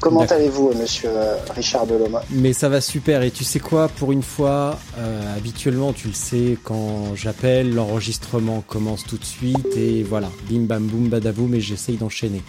[0.00, 3.22] Comment allez-vous, monsieur euh, Richard Delhomme Mais ça va super.
[3.22, 8.62] Et tu sais quoi Pour une fois, euh, habituellement, tu le sais, quand j'appelle, l'enregistrement
[8.66, 9.76] commence tout de suite.
[9.76, 12.42] Et voilà, bim bam boum badaboum et j'essaye d'enchaîner.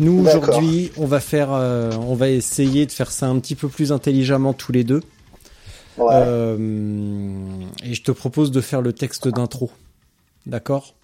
[0.00, 3.68] Nous, aujourd'hui, on va faire, euh, on va essayer de faire ça un petit peu
[3.68, 5.02] plus intelligemment tous les deux.
[5.96, 6.06] Ouais.
[6.12, 6.56] Euh,
[7.82, 9.70] et je te propose de faire le texte d'intro.
[10.46, 10.94] D'accord?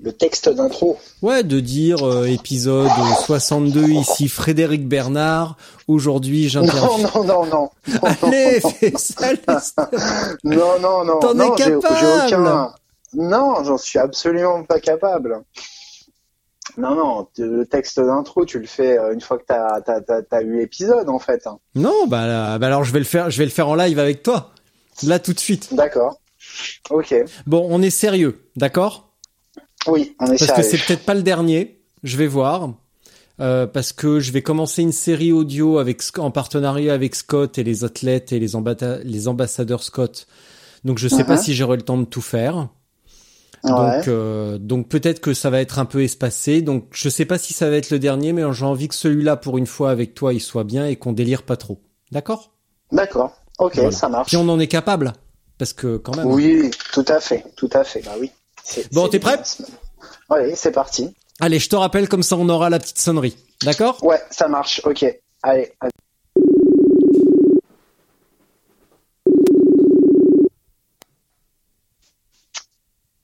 [0.00, 0.96] Le texte d'intro.
[1.22, 2.88] Ouais, de dire euh, épisode
[3.24, 5.56] 62, ici Frédéric Bernard.
[5.88, 7.10] Aujourd'hui, Non, j'interviewe...
[7.14, 7.70] non, non, non.
[8.22, 9.32] Allez, fais ça,
[10.44, 11.18] Non, non, non.
[11.18, 12.74] T'en non, es capable aucun...
[13.14, 15.42] Non, j'en suis absolument pas capable.
[16.76, 19.80] Non, non, le texte d'intro, tu le fais euh, une fois que t'as
[20.30, 21.46] as, eu l'épisode, en fait.
[21.48, 21.58] hein.
[21.74, 24.22] Non, bah, bah alors je vais le faire, je vais le faire en live avec
[24.22, 24.52] toi.
[25.02, 25.74] Là tout de suite.
[25.74, 26.20] D'accord.
[26.90, 27.14] Ok.
[27.46, 29.07] Bon, on est sérieux, d'accord?
[29.88, 31.80] Oui, on est Parce que c'est peut-être pas le dernier.
[32.02, 32.72] Je vais voir.
[33.40, 37.62] Euh, parce que je vais commencer une série audio avec en partenariat avec Scott et
[37.62, 40.26] les athlètes et les, ambassadeurs Scott.
[40.84, 41.42] Donc je sais pas Mhm.
[41.42, 42.68] si j'aurai le temps de tout faire.
[43.64, 43.70] Ouais.
[43.70, 46.62] Donc, euh, donc peut-être que ça va être un peu espacé.
[46.62, 49.36] Donc je sais pas si ça va être le dernier, mais j'ai envie que celui-là,
[49.36, 51.80] pour une fois avec toi, il soit bien et qu'on délire pas trop.
[52.10, 52.52] D'accord?
[52.90, 53.32] D'accord.
[53.58, 53.90] Ok, Voilà.
[53.92, 54.28] ça marche.
[54.28, 55.12] Puis on en est capable,
[55.58, 56.26] parce que quand même.
[56.26, 58.02] Oui, tout à fait, tout à fait.
[58.04, 58.30] Bah oui.
[58.92, 59.40] Bon, t'es prêt?
[60.30, 61.14] Oui, c'est parti.
[61.40, 63.36] Allez, je te rappelle comme ça, on aura la petite sonnerie.
[63.62, 64.02] D'accord?
[64.02, 64.80] Ouais, ça marche.
[64.84, 65.04] Ok.
[65.42, 65.72] Allez.
[65.80, 65.92] allez.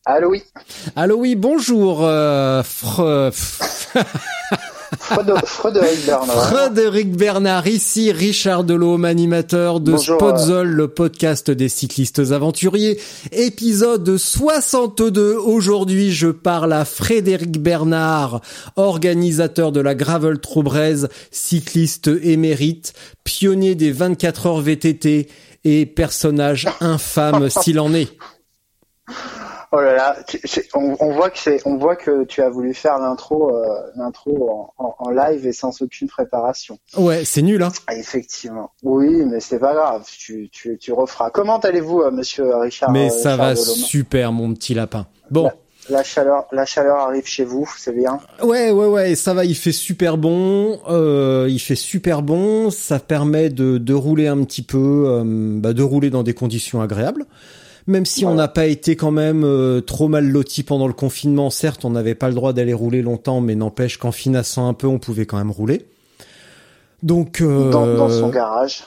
[0.06, 0.42] Allô, oui.
[0.96, 2.62] Allô, oui, bonjour, euh,
[5.00, 6.48] Frédéric Bernard.
[6.48, 13.00] Frédéric Bernard, ici Richard Delhomme, animateur de Bonjour, Spotzol, le podcast des cyclistes aventuriers.
[13.32, 15.36] Épisode 62.
[15.36, 18.40] Aujourd'hui, je parle à Frédéric Bernard,
[18.76, 22.92] organisateur de la Gravel Troubraise, cycliste émérite,
[23.24, 25.28] pionnier des 24 heures VTT
[25.64, 28.08] et personnage infâme s'il en est.
[29.76, 30.16] Oh là là,
[30.74, 33.64] on, on voit que c'est, on voit que tu as voulu faire l'intro, euh,
[33.96, 34.48] l'intro
[34.78, 36.78] en, en- en live et sans aucune préparation.
[36.96, 38.70] Ouais, c'est nul, hein Ah, effectivement.
[38.84, 40.04] Oui, mais c'est pas grave.
[40.16, 41.30] Tu, tu, tu referas.
[41.30, 45.06] Comment allez-vous, euh, Monsieur Richard Mais euh, ça Richard va super, mon petit lapin.
[45.32, 45.50] Bon.
[45.90, 48.20] La chaleur, la chaleur arrive chez vous, c'est bien.
[48.44, 50.78] Ouais, ouais, ouais, ça va, il fait super bon,
[51.46, 55.22] il fait super bon, ça permet de, de rouler un petit peu,
[55.58, 57.26] bah, de rouler dans des conditions agréables.
[57.86, 61.50] Même si on n'a pas été quand même euh, trop mal loti pendant le confinement,
[61.50, 64.86] certes, on n'avait pas le droit d'aller rouler longtemps, mais n'empêche qu'en finassant un peu,
[64.86, 65.86] on pouvait quand même rouler.
[67.02, 68.84] Donc, euh, Dans, dans son garage.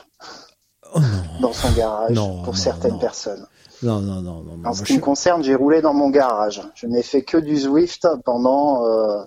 [0.96, 1.42] Oh non.
[1.42, 3.46] Dans son garage, Non, pour non, certaines personnes.
[3.84, 6.62] non, non, non, En ce je qui me concerne, j'ai roulé dans mon garage.
[6.74, 9.24] Je n'ai fait que du Zwift pendant euh,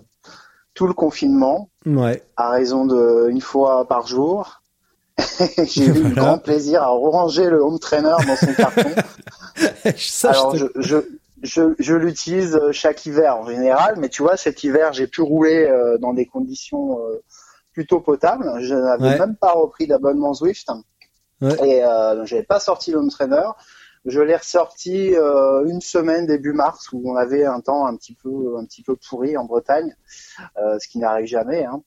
[0.73, 2.23] tout le confinement, ouais.
[2.35, 4.60] à raison de une fois par jour.
[5.65, 6.15] j'ai eu Voilà.
[6.15, 8.89] grand plaisir à ranger le home trainer dans son carton.
[9.97, 11.07] Ça, Alors, je je, te-
[11.43, 15.21] je, je, je l'utilise chaque hiver en général, mais tu vois, cet hiver, j'ai pu
[15.21, 17.21] rouler euh, dans des conditions euh,
[17.73, 18.49] plutôt potables.
[18.61, 19.19] Je n'avais Ouais.
[19.19, 20.69] même pas repris d'abonnement Zwift.
[21.41, 21.55] Ouais.
[21.67, 23.43] Et euh, j'avais pas sorti le home trainer.
[24.05, 28.15] Je l'ai ressorti euh, une semaine début mars où on avait un temps un petit
[28.15, 29.95] peu un petit peu pourri en Bretagne,
[30.57, 31.65] euh, ce qui n'arrive jamais.
[31.65, 31.81] Hein.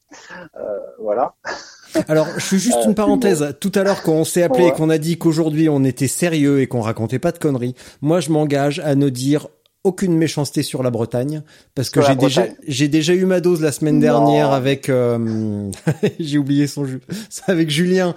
[0.56, 1.34] Euh, voilà.
[2.08, 3.54] Alors, je suis juste Euh, une parenthèse.
[3.60, 6.60] Tout à l'heure, quand on s'est appelé et qu'on a dit qu'aujourd'hui on était sérieux
[6.60, 9.48] et qu'on racontait pas de conneries, moi je m'engage à ne dire
[9.84, 11.42] aucune méchanceté sur la Bretagne
[11.74, 14.00] parce que j'ai déjà j'ai déjà eu ma dose la semaine Non.
[14.00, 15.70] dernière avec euh,
[16.18, 16.86] j'ai oublié son
[17.48, 18.14] avec Julien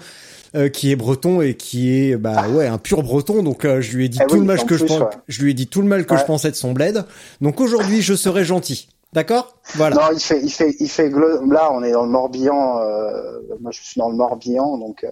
[0.55, 3.97] euh, qui est breton et qui est bah ouais un pur breton donc euh, je
[3.97, 5.19] lui ai dit Ah tout oui, le mal que je plus, pense ouais.
[5.27, 6.19] je lui ai dit tout le mal que Ouais.
[6.21, 7.03] je pensais de son bled
[7.41, 9.57] donc aujourd'hui je serai gentil d'accord?
[9.73, 11.09] Voilà Non, il fait, il fait, il fait.
[11.09, 12.79] Là, on est dans le Morbihan.
[12.79, 15.09] euh, moi, je suis dans le Morbihan, donc euh,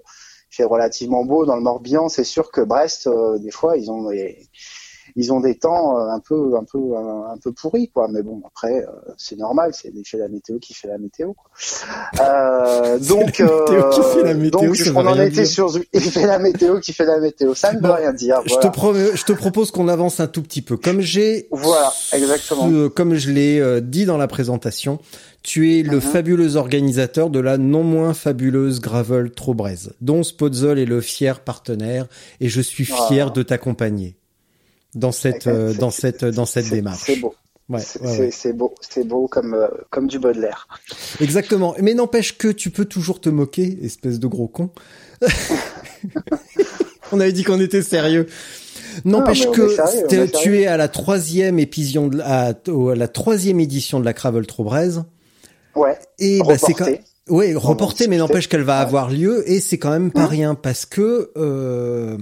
[0.52, 2.07] il fait relativement beau dans le Morbihan.
[2.07, 4.12] C'est sûr que Brest, euh, des fois, ils ont
[5.18, 8.08] ils ont des temps euh, un peu, un peu, un, un peu pourris, quoi.
[8.12, 11.34] Mais bon, après, euh, c'est normal, c'est l'effet de la météo qui fait la météo,
[11.34, 11.50] quoi.
[12.20, 15.48] Euh, donc, la météo qui fait la météo, donc, on en était dire.
[15.48, 17.54] sur, il fait la météo qui fait la météo.
[17.54, 18.42] Ça ne veut Bon, rien dire.
[18.46, 18.70] Je voilà.
[18.70, 20.78] te promets- je te propose qu'on avance un tout petit peu.
[20.78, 22.70] Comme j'ai, Voilà, exactement.
[22.70, 25.00] euh, comme je l'ai euh, dit dans la présentation,
[25.44, 26.02] tu es le Mhm.
[26.02, 32.08] fabuleux organisateur de la non moins fabuleuse Gravel Trobrez, dont Spotzol est le fier partenaire,
[32.42, 34.16] et je suis fier de t'accompagner
[34.96, 37.04] dans cette, euh, dans cette, dans cette démarche.
[37.06, 37.36] C'est beau.
[37.68, 38.54] Ouais, C'est ouais, ouais.
[38.54, 40.68] beau, c'est beau comme euh, comme du Baudelaire.
[41.20, 41.76] Exactement.
[41.82, 44.70] Mais n'empêche que tu peux toujours te moquer, espèce de gros con.
[47.12, 48.28] on avait dit qu'on était sérieux.
[49.04, 52.54] N'empêche que sérieux, tu es à la troisième édition de la, à-
[52.96, 54.90] la troisième édition de la Cravel Trobrez.
[55.76, 55.98] Ouais.
[56.20, 56.88] Et bah, c'est quand
[57.30, 60.28] ouais, en reporté, mais n'empêche qu'elle va avoir lieu et c'est quand même pas Mhm.
[60.28, 62.18] rien parce que euh,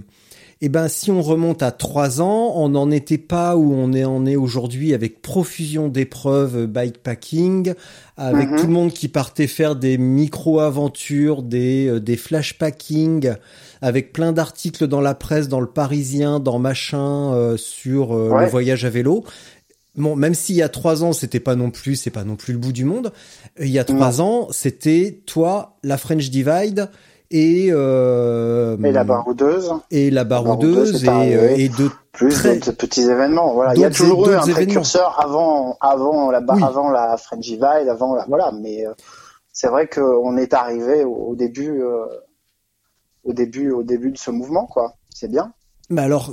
[0.65, 4.05] eh ben si on remonte à trois ans, on n'en était pas où on est
[4.05, 7.73] en est aujourd'hui avec profusion d'épreuves euh, bikepacking,
[8.15, 8.57] avec Mhm.
[8.57, 13.33] tout le monde qui partait faire des micro-aventures, des euh, des flashpacking,
[13.81, 18.47] avec plein d'articles dans la presse, dans le Parisien, dans machin euh, sur euh, le
[18.47, 19.25] voyage à vélo.
[19.95, 22.53] Bon, même s'il y a trois ans, c'était pas non plus, c'est pas non plus
[22.53, 23.11] le bout du monde.
[23.59, 26.89] Il y a trois ans, c'était toi, la French Divide
[27.35, 31.35] et euh, Et la baroudeuse, et la baroudeuse baroudeuse est et, arrivée.
[31.37, 33.53] euh, et de plus très d'autres petits événements.
[33.53, 36.61] Voilà, il y a toujours eu un précurseur avant, avant la, Oui.
[36.63, 38.51] avant la French Divide, avant la, voilà.
[38.61, 38.93] Mais euh,
[39.51, 42.05] c'est vrai qu'on est arrivé au, au début, euh,
[43.23, 44.93] au début, au début de ce mouvement, quoi.
[45.09, 45.53] C'est bien.
[45.89, 46.29] Mais alors,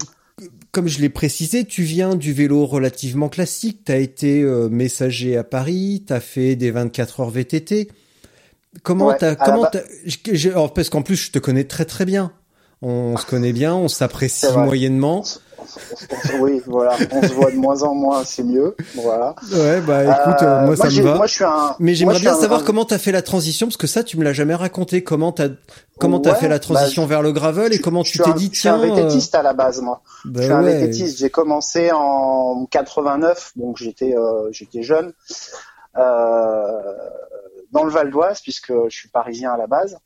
[0.70, 3.82] comme je l'ai précisé, tu viens du vélo relativement classique.
[3.86, 7.88] T'as été euh, messager à Paris, t'as fait des 24 heures VTT.
[8.82, 11.84] Comment Ouais, t'as, comment t'as, j'ai- j'ai- alors, parce qu'en plus je te connais très
[11.84, 12.32] très bien.
[12.82, 15.22] On se connaît bien, on s'apprécie moyennement.
[16.40, 16.96] oui, voilà.
[17.12, 18.74] On se voit de moins en moins, c'est mieux.
[18.94, 19.34] Voilà.
[19.52, 21.14] Ouais, bah écoute, euh, Euh, moi ça me va.
[21.16, 21.76] Moi, je suis un.
[21.78, 24.16] Mais j'aimerais je bien savoir un- comment t'as fait la transition, parce que ça, tu
[24.16, 25.04] me l'as jamais raconté.
[25.04, 25.48] Comment t'as,
[25.98, 28.48] comment t'as fait la transition bah, vers le gravel et comment je tu t'es dit,
[28.50, 30.00] Je suis un tiens, euh, vététiste à la base, moi.
[30.24, 30.78] bah je suis un ouais.
[30.78, 31.18] vététiste.
[31.18, 35.12] J'ai commencé en 89, donc j'étais euh, j'étais jeune,
[35.98, 36.80] euh,
[37.70, 39.98] dans le Val d'Oise, puisque je suis parisien à la base,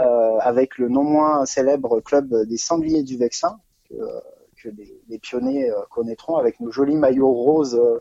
[0.00, 5.70] euh, avec le non moins célèbre club des Sangliers du Vexin, que, les, les pionniers
[5.70, 8.00] euh, connaîtront, avec nos jolis maillots roses euh,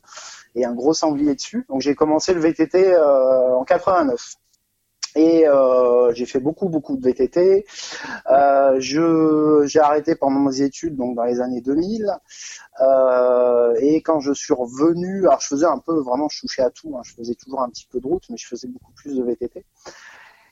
[0.56, 1.66] et un gros sanglier dessus.
[1.70, 4.36] Donc j'ai commencé le VTT euh, en 89.
[5.16, 7.66] Et euh, j'ai fait beaucoup beaucoup de VTT.
[8.32, 12.12] Euh, je j'ai arrêté pendant mes études donc dans les années 2000.
[12.82, 16.70] Euh, et quand je suis revenu, alors je faisais un peu vraiment, je touchais à
[16.70, 16.96] tout.
[16.98, 19.24] hein, je faisais toujours un petit peu de route, mais je faisais beaucoup plus de
[19.24, 19.66] VTT.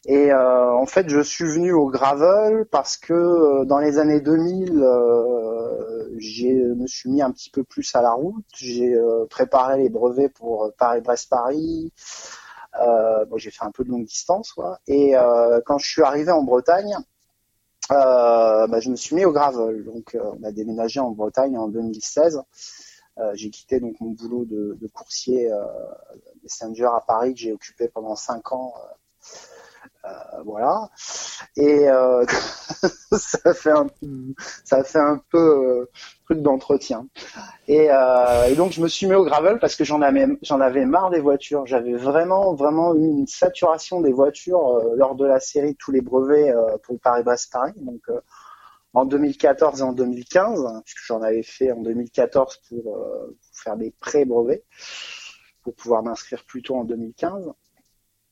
[0.06, 4.21] Et euh, en fait, je suis venu au gravel parce que euh, dans les années
[4.21, 8.45] 2000, euh, j'ai me suis mis un petit peu plus à la route.
[8.56, 11.91] J'ai euh, préparé les brevets pour Paris-Brest-Paris.
[12.75, 14.80] Euh, j'ai fait un peu de longue distance, quoi.
[14.88, 16.95] Et euh, quand je suis arrivé en Bretagne,
[17.92, 19.83] euh, bah, je me suis mis au gravel.
[19.86, 22.42] Donc, on a déménagé en Bretagne en 2016.
[23.18, 25.50] Euh, j'ai quitté donc mon boulot de, de coursier
[26.44, 28.74] messenger à Paris que j'ai occupé pendant cinq ans.
[30.09, 30.89] Euh, voilà.
[31.56, 32.25] Et euh,
[33.11, 35.89] ça fait un, peu euh,
[36.25, 37.07] truc d'entretien.
[37.68, 37.89] Et,
[38.56, 41.66] donc je me suis mis au gravel parce que j'en avais, marre des voitures.
[41.66, 46.54] J'avais vraiment, vraiment eu une saturation des voitures lors de la série Tous les brevets
[46.83, 47.73] pour Paris-Brest-Paris.
[47.78, 48.01] Donc
[48.94, 53.78] en 2014 et en 2015, hein, puisque j'en avais fait en 2014 pour, pour faire
[53.78, 54.63] des pré-brevets,
[55.63, 57.54] pour pouvoir m'inscrire plus tôt en 2015.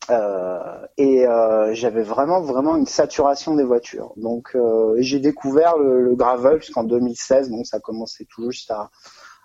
[0.10, 4.14] Euh, et euh, j'avais vraiment vraiment une saturation des voitures.
[4.16, 8.90] Donc euh, j'ai découvert le, le gravel puisqu'en 2016, donc ça commençait tout juste à,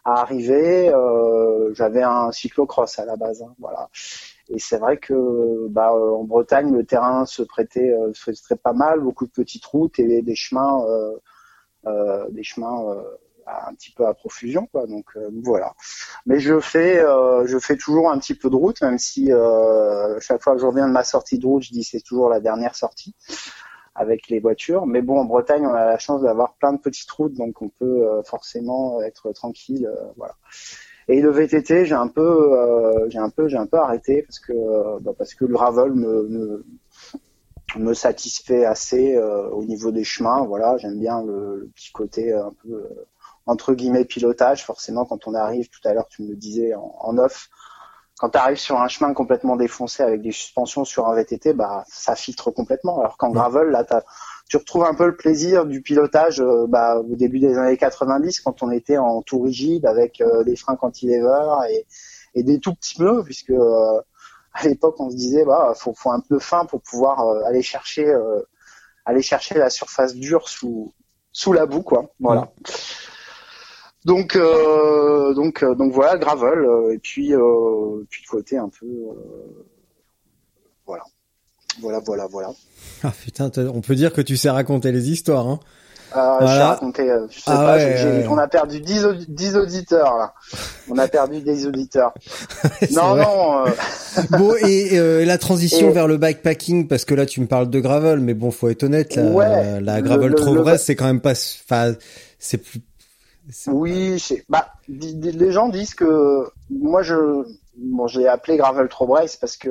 [0.05, 0.89] à arriver.
[0.89, 3.89] Euh, j'avais un cyclocross à la base, hein, voilà.
[4.49, 8.57] Et c'est vrai que bah, euh, en Bretagne, le terrain se prêtait, euh, se prêtait
[8.57, 10.85] pas mal, beaucoup de petites routes et des chemins,
[12.31, 13.03] des chemins
[13.47, 14.87] un petit peu à profusion, quoi.
[14.87, 15.75] Donc euh, voilà.
[16.27, 20.19] Mais je fais, euh, je fais toujours un petit peu de route, même si euh,
[20.21, 22.41] chaque fois que je reviens de ma sortie de route, je dis c'est toujours la
[22.41, 23.15] dernière sortie
[23.95, 24.87] avec les voitures.
[24.87, 27.69] Mais bon, en Bretagne, on a la chance d'avoir plein de petites routes, donc on
[27.69, 30.35] peut euh, forcément être tranquille, euh, voilà.
[31.09, 35.01] Et le VTT, j'ai un peu, j'ai un peu, j'ai un peu arrêté parce que,
[35.01, 36.65] bah, parce que le gravel me, me,
[37.79, 40.45] me satisfait assez euh, au niveau des chemins.
[40.45, 43.07] Voilà, j'aime bien le, le petit côté un peu euh,
[43.47, 44.65] entre guillemets pilotage.
[44.65, 47.49] Forcément, quand on arrive, tout à l'heure, tu me le disais en, en off,
[48.23, 51.85] quand tu arrives sur un chemin complètement défoncé avec des suspensions sur un VTT, bah
[51.89, 53.01] ça filtre complètement.
[53.01, 53.85] Alors qu'en gravel, là,
[54.49, 58.41] tu retrouves un peu le plaisir du pilotage euh, bah, au début des années 90
[58.43, 61.87] quand on était en tout rigide avec euh, des freins cantilever et,
[62.35, 64.01] et des tout petits pneus puisque euh,
[64.53, 68.15] à l'époque on se disait bah faut, faut un peu fin pour pouvoir aller chercher
[69.07, 70.93] aller chercher la surface dure sous
[71.33, 72.53] sous la boue quoi voilà
[74.05, 77.33] donc donc donc voilà gravel et puis
[78.11, 78.87] puis côté un peu
[80.87, 81.05] voilà
[81.81, 82.53] voilà voilà voilà
[83.05, 85.61] ah putain, on peut dire que tu sais raconter les histoires, hein.
[86.15, 86.69] Euh, voilà.
[86.69, 90.35] raconté, euh, je sais ah pas, on a perdu 10, 10, auditeurs là.
[90.91, 92.13] On a perdu des auditeurs.
[92.93, 93.65] non, non.
[93.65, 93.71] Euh...
[94.31, 97.81] bon, et euh, la transition vers le bikepacking, parce que là tu me parles de
[97.81, 101.33] gravel, mais bon, faut être honnête, la, ouais, la gravel trop c'est quand même pas,
[101.33, 101.95] enfin,
[102.39, 102.81] c'est plus.
[103.67, 107.45] Oui, bah, les gens disent que moi je,
[107.77, 109.71] bon, j'ai appelé gravel trop parce que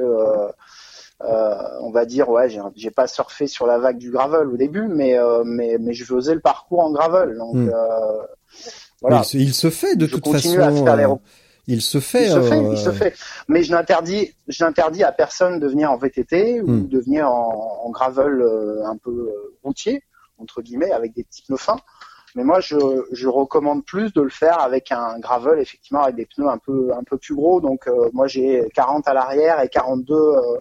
[1.23, 4.87] euh, on va dire ouais j'ai pas surfé sur la vague du gravel au début
[4.87, 7.71] mais euh, mais mais je faisais le parcours en gravel donc euh,
[9.01, 9.21] voilà.
[9.33, 10.49] Il, se fait de toute façon
[11.67, 13.13] il se fait il se fait il se fait.
[13.47, 16.87] Mais je n'interdis je n'interdis à personne de venir en VTT ou hmm.
[16.87, 18.43] de venir en, gravel
[18.85, 19.31] un peu
[19.63, 20.01] routier
[20.39, 21.79] entre guillemets avec des petits pneus fins
[22.35, 22.77] mais moi, je,
[23.11, 26.91] je recommande plus de le faire avec un gravel, effectivement, avec des pneus un peu
[26.93, 27.61] un peu plus gros.
[27.61, 30.59] Donc, moi, j'ai 40 à l'arrière et 42 euh,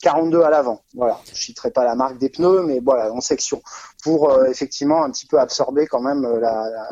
[0.00, 0.82] 42 à l'avant.
[0.94, 3.62] Voilà, je citerai pas la marque des pneus, mais voilà, en section,
[4.02, 6.88] pour euh, effectivement un petit peu absorber quand même euh, la,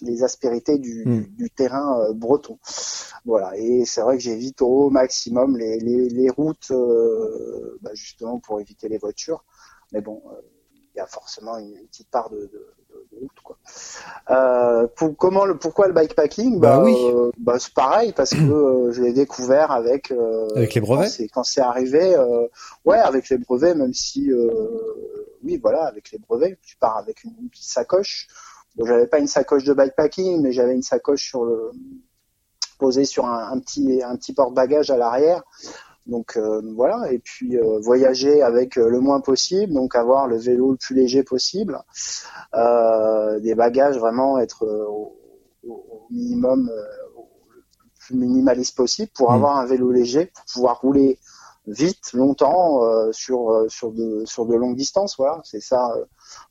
[0.00, 1.48] les, aspérités du, hmm.
[1.56, 2.58] terrain euh, breton.
[3.24, 6.72] Voilà, et c'est vrai que j'évite au maximum les, les, routes,
[7.82, 9.44] bah, justement pour éviter les voitures.
[9.92, 10.22] Mais bon,
[10.98, 12.50] y a forcément une, petite part de
[14.30, 16.60] euh, pour, comment le, pourquoi le bikepacking?
[16.60, 16.94] Bah, bah oui.
[16.96, 20.12] Euh, bah, c'est pareil parce que euh, je l'ai découvert avec
[20.54, 21.30] avec les brevets.
[21.32, 22.14] Quand c'est arrivé,
[22.84, 24.30] ouais, avec les brevets, même si
[25.44, 28.28] oui, voilà, avec les brevets, tu pars avec une, petite sacoche.
[28.76, 31.72] Bon, j'avais pas une sacoche de bikepacking, mais j'avais une sacoche sur le
[32.78, 35.42] posée sur un, un petit un petit porte-bagages à l'arrière
[36.08, 40.38] donc euh, voilà, et puis euh, voyager avec euh, le moins possible, donc avoir le
[40.38, 41.78] vélo le plus léger possible,
[42.54, 45.14] des bagages vraiment être au,
[46.10, 49.34] minimum, le plus minimaliste possible pour mm.
[49.34, 51.18] avoir un vélo léger, pour pouvoir rouler
[51.66, 52.80] vite, longtemps
[53.12, 55.16] sur sur de sur de longues distances.
[55.18, 55.94] Voilà, c'est ça.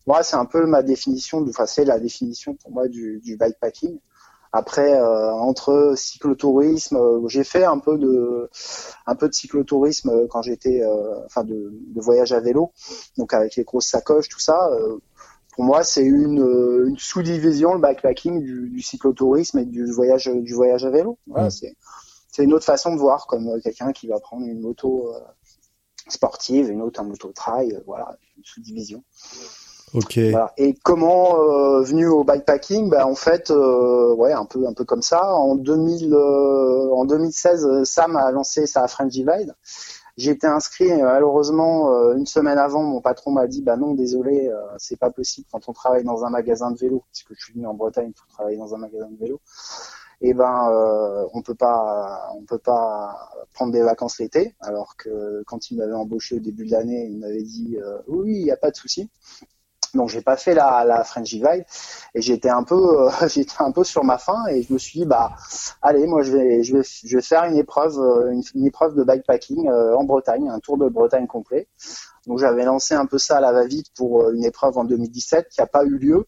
[0.05, 3.97] moi, c'est un peu ma définition, enfin c'est la définition pour moi du, du bikepacking.
[4.57, 8.49] Après, euh, entre cyclotourisme, euh, j'ai fait un peu de
[9.05, 10.81] un peu de cyclotourisme euh, quand j'étais,
[11.27, 12.71] enfin de, de, voyage à vélo,
[13.19, 14.71] donc avec les grosses sacoches, tout ça.
[15.53, 16.39] pour moi, c'est une,
[16.87, 21.19] une sous-division le bikepacking du, du, cyclotourisme et du voyage du voyage à vélo.
[21.27, 21.75] Voilà, c'est
[22.31, 25.13] c'est une autre façon de voir, comme quelqu'un qui va prendre une moto
[26.07, 29.03] sportive, une autre un moto trail, voilà, une sous-division.
[30.57, 34.83] Et comment euh, venu au bikepacking ben, en fait, euh, ouais, un peu, un peu
[34.83, 35.33] comme ça.
[35.33, 39.55] En 2000, euh, 2016, Sam a lancé sa French Divide.
[40.17, 42.81] J'ai été inscrit malheureusement une semaine avant.
[42.81, 46.31] Mon patron m'a dit bah non, désolé, c'est pas possible quand on travaille dans un
[46.31, 49.17] magasin de vélo, puisque je suis venu en Bretagne pour travailler dans un magasin de
[49.17, 49.39] vélo.
[50.21, 54.55] Et eh ben, on peut pas, on peut pas prendre des vacances l'été.
[54.59, 57.77] Alors que quand il m'avait embauché au début de l'année, il m'avait dit
[58.07, 59.11] oui, il n'y a pas de souci.
[59.93, 61.65] Donc j'ai pas fait la, la French Divide
[62.13, 65.01] et j'étais un peu euh, j'étais un peu sur ma faim et je me suis
[65.01, 65.35] dit bah
[65.81, 69.03] allez moi je vais je vais je vais faire une épreuve euh, une, épreuve de
[69.03, 71.67] bikepacking euh, en Bretagne un tour de Bretagne complet.
[72.25, 75.61] Donc j'avais lancé un peu ça à la va-vite pour une épreuve en 2017 qui
[75.61, 76.25] a pas eu lieu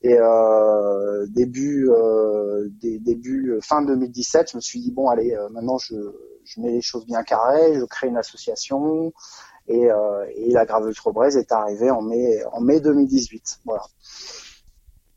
[0.00, 0.16] et
[1.28, 1.90] début
[2.80, 5.96] début fin 2017 je me suis dit bon allez maintenant je
[6.44, 9.12] je mets les choses bien carrées, je crée une association,
[9.66, 13.60] et, euh, et la Gravel Trobrez est arrivée en mai, en mai 2018.
[13.64, 13.84] Voilà.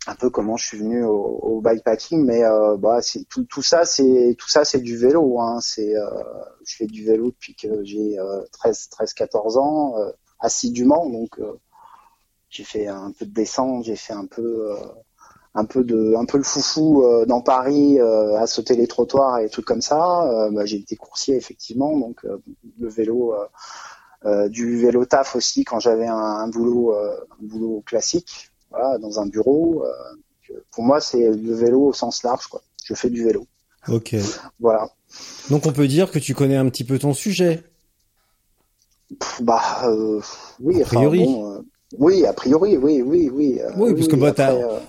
[0.09, 2.99] Un peu comment je suis venu au, bikepacking, mais euh, bah,
[3.29, 5.41] tout, ça, c'est du vélo.
[5.41, 5.59] Hein.
[5.79, 6.23] Euh,
[6.65, 8.17] je fais du vélo depuis que j'ai
[8.53, 9.95] 13, 13, 14 ans,
[10.39, 11.09] assidûment.
[11.09, 11.41] Donc,
[12.49, 14.77] j'ai fait un peu de descente, j'ai fait un peu
[15.73, 20.95] le foufou dans Paris à sauter les trottoirs et tout comme ça bah, j'ai été
[20.95, 22.25] coursier effectivement donc
[22.79, 23.33] le vélo
[24.49, 29.27] du vélo taf aussi quand j'avais un, boulot, euh, un boulot classique, voilà, dans un
[29.27, 29.83] bureau.
[29.85, 32.61] Euh, pour moi, c'est le vélo au sens large, quoi.
[32.83, 33.45] Je fais du vélo.
[33.87, 34.15] Ok.
[34.59, 34.89] Voilà.
[35.49, 37.63] Donc on peut dire que tu connais un petit peu ton sujet.
[39.41, 39.61] bah
[40.59, 40.81] oui.
[40.81, 41.27] A priori.
[41.97, 43.59] oui, a priori, oui, oui, oui.
[43.77, 44.33] oui, parce que bah,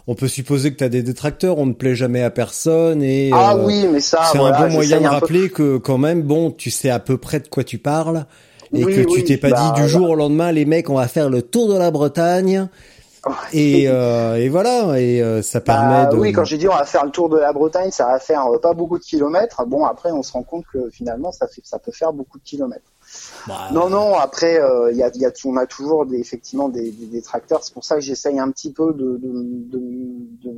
[0.07, 3.31] on peut supposer que tu as des détracteurs, on ne plaît jamais à personne et.
[3.33, 4.23] Ah oui, mais ça.
[4.33, 7.41] C'est un bon moyen de rappeler que quand même, bon, tu sais à peu près
[7.41, 8.27] de quoi tu parles
[8.73, 10.95] et Oui, que tu t'es pas bah, dit du jour au lendemain, les mecs, on
[10.97, 12.69] va faire le tour de la Bretagne.
[13.53, 16.17] Et, euh, et voilà, et euh, ça permet Bah, de.
[16.17, 18.47] Oui, quand j'ai dit on va faire le tour de la Bretagne, ça va faire
[18.47, 19.67] euh, pas beaucoup de kilomètres.
[19.67, 22.45] Bon, après, on se rend compte que finalement, ça, fait, ça peut faire beaucoup de
[22.45, 22.91] kilomètres.
[23.47, 24.61] Bah, Non, non, après,
[24.93, 27.65] il y a, il y a, on a toujours des, effectivement des, des, des tracteurs.
[27.65, 29.33] C'est pour ça que j'essaye un petit peu de, de,
[29.73, 29.79] de,
[30.45, 30.57] de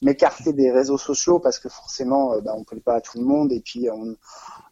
[0.00, 3.52] m'écarter des réseaux sociaux parce que forcément, bah, on plaît pas à tout le monde
[3.52, 4.14] et puis on,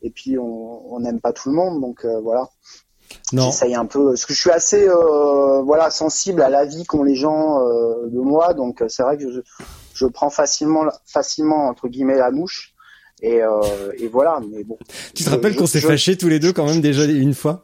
[0.04, 1.80] et puis on n'aime pas tout le monde.
[1.80, 2.49] Donc euh, voilà,
[3.32, 3.46] non.
[3.46, 4.11] j'essaye un peu.
[4.11, 8.20] Parce que je suis assez euh, voilà sensible à l'avis qu'ont les gens euh, de
[8.20, 8.54] moi.
[8.54, 9.40] Donc c'est vrai que je,
[9.94, 12.70] je prends facilement facilement entre guillemets la mouche.
[13.23, 13.49] Et, euh,
[13.96, 14.76] et voilà, mais bon.
[15.14, 17.62] Tu te rappelles qu'on s'est fâchés tous les deux quand même déjà une fois?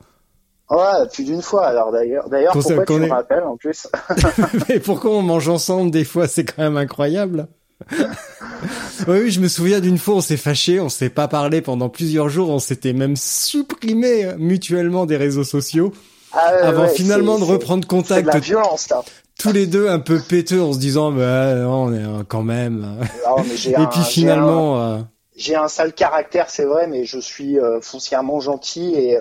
[0.70, 1.66] Ouais, plus d'une fois.
[1.66, 3.88] Alors d'ailleurs, d'ailleurs, pourquoi tu me rappelles en plus?
[4.68, 6.28] Mais pourquoi on mange ensemble des fois?
[6.28, 7.48] C'est quand même incroyable.
[9.08, 12.28] oui, je me souviens d'une fois, on s'est fâchés, on s'est pas parlé pendant plusieurs
[12.28, 15.92] jours, on s'était même supprimé euh, mutuellement des réseaux sociaux
[16.32, 19.02] Ah, ouais, avant ouais, finalement de reprendre de contact la violence, là.
[19.38, 22.42] tous les deux un peu péteux en se disant bah non, on est euh, quand
[22.42, 22.80] même.
[23.26, 24.98] Non, mais j'ai Et un- puis un- finalement, euh,
[25.36, 29.20] j'ai un sale caractère, c'est vrai, mais je suis euh, foncièrement gentil et euh,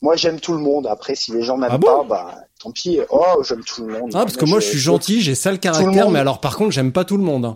[0.00, 0.88] moi j'aime tout le monde.
[0.88, 2.98] Après, si les gens m'aiment Ah bon pas, bah tant pis.
[3.10, 4.10] Oh, j'aime tout le monde.
[4.14, 6.72] ah parce que moi je suis gentil, j'ai ça le caractère, mais alors par contre
[6.72, 7.54] j'aime pas tout le monde.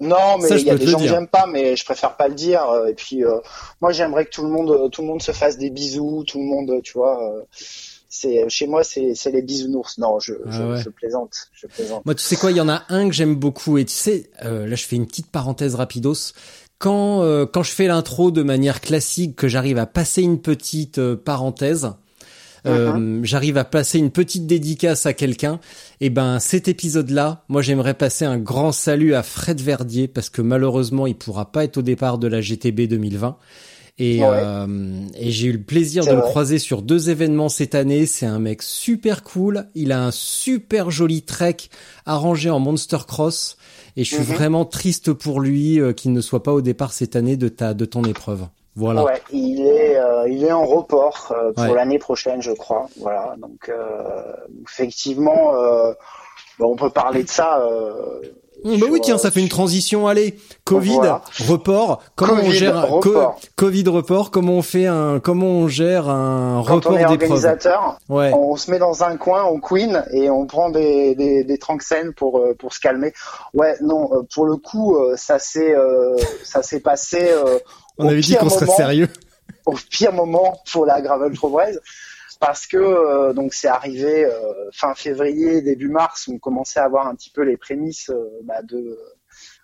[0.00, 2.34] Non, mais il y a des gens que j'aime pas, mais je préfère pas le
[2.34, 2.62] dire.
[2.68, 3.38] euh, Et puis, euh,
[3.80, 6.44] moi, j'aimerais que tout le monde, tout le monde se fasse des bisous, tout le
[6.44, 7.22] monde, tu vois.
[7.32, 7.42] euh,
[8.08, 9.98] c'est chez moi, c'est c'est les bisounours.
[9.98, 10.80] Non, je, Ah je, ouais.
[10.82, 12.04] je plaisante, je plaisante.
[12.06, 14.30] Moi, tu sais quoi, il y en a un que j'aime beaucoup et tu sais,
[14.44, 16.32] euh, là je fais une petite parenthèse rapidos.
[16.78, 21.14] Quand euh, quand je fais l'intro de manière classique, que j'arrive à passer une petite
[21.16, 21.90] parenthèse,
[22.66, 25.60] euh, j'arrive à passer une petite dédicace à quelqu'un.
[26.00, 30.42] Et ben cet épisode-là, moi j'aimerais passer un grand salut à Fred Verdier parce que
[30.42, 33.36] malheureusement il pourra pas être au départ de la GTB 2020.
[33.98, 34.26] Et, Ouais.
[34.30, 38.04] euh, et j'ai eu le plaisir de le croiser sur deux événements cette année.
[38.04, 39.68] C'est un mec super cool.
[39.74, 41.56] Il a un super joli trek
[42.04, 43.56] arrangé en Monster Cross.
[43.96, 44.34] Et je suis Mhm.
[44.36, 47.72] vraiment triste pour lui euh, qu'il ne soit pas au départ cette année de ta
[47.72, 48.46] de ton épreuve.
[48.76, 49.04] Voilà.
[49.04, 51.74] Ouais, il est, euh, il est en report euh, pour Ouais.
[51.74, 52.86] l'année prochaine, je crois.
[52.98, 54.22] Voilà, donc euh,
[54.68, 55.94] effectivement, euh,
[56.58, 57.66] bon, on peut parler de ça.
[58.78, 60.06] Bah oui, tiens, ça fait une transition.
[60.08, 61.22] Allez, Covid, Voilà.
[61.46, 62.02] report.
[62.16, 63.40] Comment on Covid, gère un co- report.
[63.56, 67.98] Covid report Comment on fait un Comment on gère un Quand on report est organisateur,
[68.08, 68.32] Ouais.
[68.34, 72.12] on se met dans un coin, on queen et on prend des, des, des tranxènes
[72.12, 73.12] pour euh, pour se calmer.
[73.54, 77.18] Ouais, non, euh, pour le coup, euh, ça s'est euh, ça s'est passé.
[77.30, 77.58] euh,
[77.98, 79.08] On au avait dit pire qu'on serait moment- sérieux.
[79.64, 81.76] au pire moment pour la Gravel Trobrez
[82.40, 87.06] parce que euh, donc c'est arrivé euh, fin février début mars on commençait à avoir
[87.06, 88.98] un petit peu les prémices euh, bah, de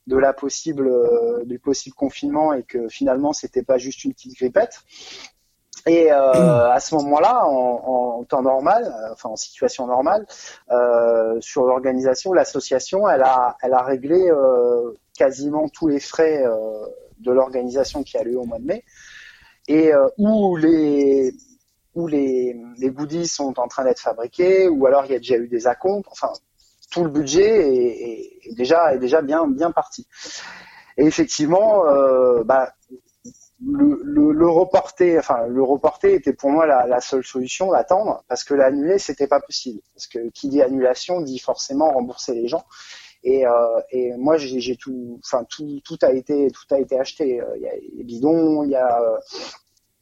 [0.06, 0.90] de la possible
[1.46, 4.80] du possible confinement et que finalement c'était pas juste une petite grippette.
[5.86, 10.26] Et à ce moment-là en, temps normal enfin en situation normale
[11.38, 14.28] sur l'organisation l'association elle a elle a réglé
[15.16, 16.44] quasiment tous les frais
[17.20, 18.84] de l'organisation qui a lieu au mois de mai.
[19.68, 21.32] Et où les
[21.94, 25.36] où les, les goodies sont en train d'être fabriqués, ou alors il y a déjà
[25.36, 26.06] eu des acomptes.
[26.10, 26.32] Enfin,
[26.90, 27.74] tout le budget
[28.44, 30.06] est, déjà est déjà bien bien parti.
[30.98, 32.72] Et effectivement, euh, bah,
[33.64, 38.54] le, le, reporter, enfin le reporter était pour moi la, seule solution, l'attendre, parce que
[38.54, 42.64] l'annuler c'était pas possible, parce que qui dit annulation dit forcément rembourser les gens.
[43.24, 47.40] Et, euh, et moi j'ai tout, enfin tout, tout a été tout a été acheté.
[47.40, 49.00] Euh, Il y a les bidons, il y a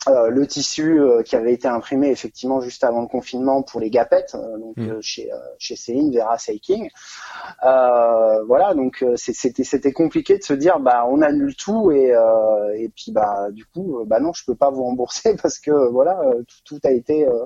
[0.08, 3.90] euh, le tissu euh, qui avait été imprimé effectivement juste avant le confinement pour les
[3.90, 4.88] gapettes, euh, donc Mm.
[4.88, 6.88] euh, chez euh, chez Céline Vera Seiking.
[7.64, 12.14] Euh, voilà, donc euh, c'était c'était compliqué de se dire bah on annule tout et
[12.14, 15.70] euh, et puis bah du coup bah non je peux pas vous rembourser parce que
[15.90, 16.18] voilà
[16.64, 17.44] tout, tout a été euh,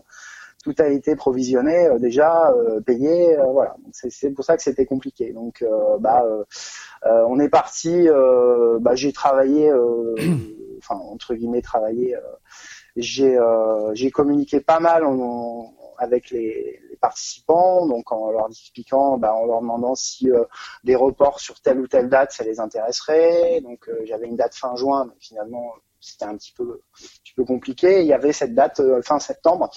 [0.65, 3.77] tout a été provisionné euh, déjà euh, payé euh, voilà.
[3.93, 5.33] C'est c'est pour ça que c'était compliqué.
[5.33, 6.45] Donc euh, bah euh,
[7.29, 10.15] on est parti euh, bah j'ai travaillé euh,
[10.79, 12.21] enfin entre guillemets travaillé euh,
[12.97, 17.87] j'ai euh, j'ai communiqué pas mal en- en- avec les, les participants.
[17.87, 20.45] Donc en leur expliquant bah, en leur demandant si euh,
[20.85, 23.61] des reports sur telle ou telle date ça les intéresserait.
[23.63, 27.35] Donc euh, j'avais une date fin juin mais finalement c'était un petit peu un petit
[27.37, 28.01] peu compliqué.
[28.03, 29.71] Il y avait cette date euh, fin septembre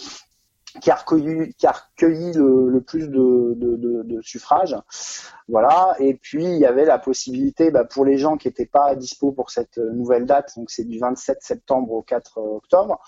[0.81, 4.75] qui a recueilli, le, plus de, suffrages.
[5.47, 5.95] Voilà.
[5.99, 9.31] Et puis il y avait la possibilité bah, pour les gens qui n'étaient pas dispo
[9.31, 12.99] pour cette nouvelle date, donc c'est du 27 septembre au 4 octobre,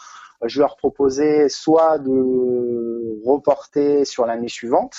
[0.44, 4.96] je leur proposais soit de reporter sur l'année suivante,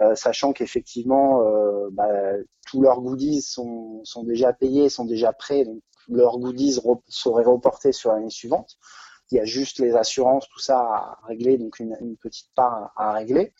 [0.00, 2.08] euh, sachant qu'effectivement euh, bah,
[2.66, 8.12] tous leurs goodies sont, déjà payés, sont déjà prêts, donc leurs goodies seraient reportés sur
[8.12, 8.76] l'année suivante
[9.30, 13.12] Il y a juste les assurances, tout ça à régler, donc une, petite part à,
[13.12, 13.52] régler.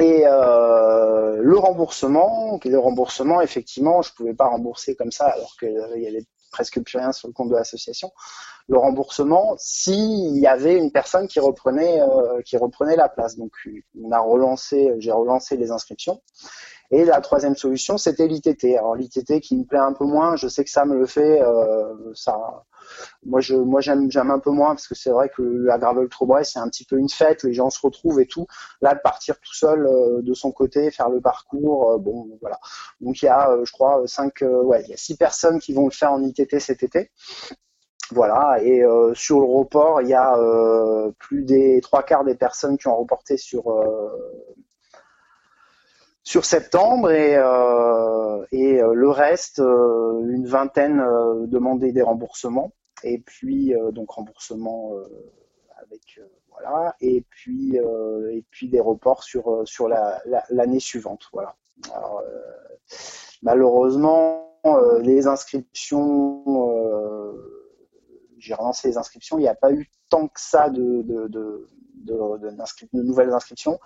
[0.00, 5.72] Et euh, le remboursement, le remboursement, effectivement, je pouvais pas rembourser comme ça alors qu'il
[5.96, 8.12] y avait presque plus rien sur le compte de l'association.
[8.68, 13.36] Le remboursement, s'il y avait une personne qui reprenait, euh, la place.
[13.36, 13.52] Donc,
[14.00, 16.22] on a relancé, j'ai relancé les inscriptions.
[16.90, 18.76] Et la troisième solution, c'était l'ITT.
[18.76, 21.42] Alors l'ITT qui me plaît un peu moins, je sais que ça me le fait,
[21.42, 22.64] euh, ça,
[23.24, 26.08] moi je, moi j'aime, j'aime un peu moins parce que c'est vrai que la Gravel
[26.08, 28.46] Trobrey c'est un petit peu une fête, les gens se retrouvent et tout.
[28.80, 32.58] Là de partir tout seul euh, de son côté, faire le parcours, euh, bon voilà.
[33.00, 35.58] Donc il y a, euh, je crois, cinq, euh, ouais, il y a six personnes
[35.60, 37.10] qui vont le faire en ITT cet été.
[38.10, 42.34] Voilà, et euh, sur le report, il y a euh, plus des trois quarts des
[42.34, 44.08] personnes qui ont reporté sur euh,
[46.28, 51.02] sur septembre et, euh, euh, le reste, euh, une vingtaine
[51.46, 52.70] demandaient des remboursements
[53.02, 54.92] et puis donc remboursement
[55.82, 61.56] avec voilà et puis et puis des reports sur sur la la- l'année suivante voilà.
[63.40, 64.58] Malheureusement,
[65.00, 66.44] les inscriptions,
[68.36, 73.02] j'ai relancé les inscriptions, il n'y a pas eu tant que ça de, de, de
[73.02, 73.78] nouvelles inscriptions.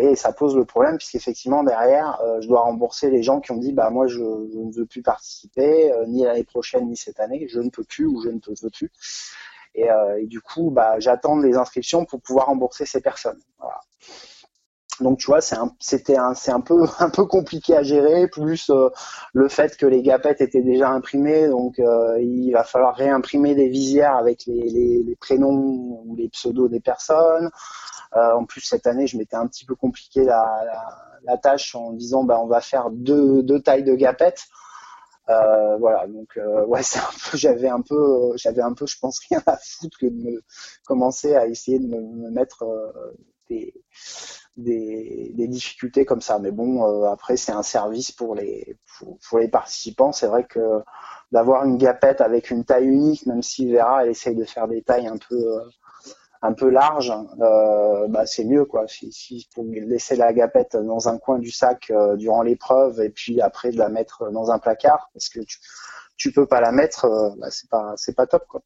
[0.00, 3.56] Et ça pose le problème puisqu'effectivement derrière, euh, je dois rembourser les gens qui ont
[3.56, 7.48] dit bah moi je, ne veux plus participer euh, ni l'année prochaine ni cette année,
[7.48, 8.92] je ne peux plus ou je ne peux, veux plus.
[9.74, 13.40] Et, euh, et du coup bah j'attends les inscriptions pour pouvoir rembourser ces personnes.
[15.00, 15.72] Donc tu vois, c'est un,
[16.16, 18.90] un, un peu, un peu compliqué à gérer, plus euh,
[19.32, 23.68] le fait que les gapettes étaient déjà imprimées, donc euh, il va falloir réimprimer des
[23.68, 27.50] visières avec les, prénoms ou les pseudos des personnes.
[28.16, 32.24] Euh, en plus cette année, je m'étais un petit peu compliqué la, tâche en disant
[32.24, 34.46] bah on va faire deux, tailles de gapettes.
[35.26, 39.42] Voilà, donc ouais, c'est un peu, j'avais un peu, j'avais un peu, je pense rien
[39.46, 40.42] à foutre que de me
[40.86, 42.64] commencer à essayer de me, me mettre
[43.50, 43.74] des,
[44.58, 46.38] des, difficultés comme ça.
[46.38, 48.76] Mais bon, euh, après c'est un service pour les
[49.28, 50.12] pour, les participants.
[50.12, 50.82] C'est vrai que
[51.32, 54.82] d'avoir une gapette avec une taille unique, même si Vera elle essaye de faire des
[54.82, 55.64] tailles un peu euh,
[56.42, 58.86] un peu larges, euh, bah c'est mieux quoi.
[58.88, 63.40] Si, si pour laisser la gapette dans un coin du sac durant l'épreuve et puis
[63.40, 65.58] après de la mettre dans un placard parce que tu
[66.16, 67.06] tu peux pas la mettre,
[67.38, 68.60] bah, c'est pas pas top quoi.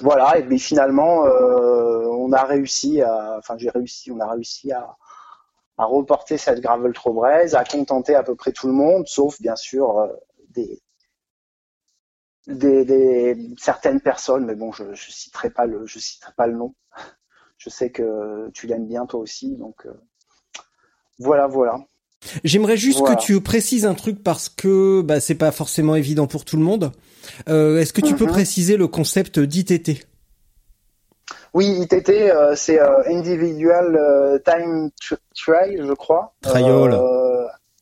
[0.00, 4.72] Voilà, et puis finalement, euh, on a réussi à, enfin j'ai réussi, on a réussi
[4.72, 4.96] à,
[5.78, 9.98] reporter cette gravel braise, à contenter à peu près tout le monde, sauf bien sûr
[9.98, 10.08] euh,
[10.50, 10.80] des,
[12.48, 16.74] des, certaines personnes, mais bon, je, je citerai pas le, je citerai pas le nom.
[17.58, 19.92] Je sais que tu l'aimes bien toi aussi, donc euh,
[21.18, 21.80] voilà, voilà.
[22.44, 23.14] J'aimerais juste Voilà.
[23.16, 26.62] que tu précises un truc parce que bah, c'est pas forcément évident pour tout le
[26.62, 26.92] monde.
[27.48, 28.30] Euh, Est-ce que tu peux Mhm.
[28.32, 30.06] préciser le concept d'ITT
[31.54, 36.34] Oui, ITT, euh, c'est euh, Individual Time Tr- Trial, je crois.
[36.42, 36.98] Trial.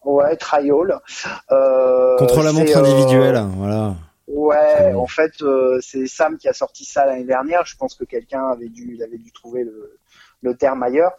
[0.05, 1.01] Ouais, trial.
[1.49, 3.97] Contre la montre individuelle, voilà.
[4.29, 5.33] Ouais, en fait,
[5.81, 7.65] c'est Sam qui a sorti ça l'année dernière.
[7.67, 9.99] Je pense que quelqu'un avait dû, il avait dû trouver le,
[10.47, 11.13] le terme ailleurs.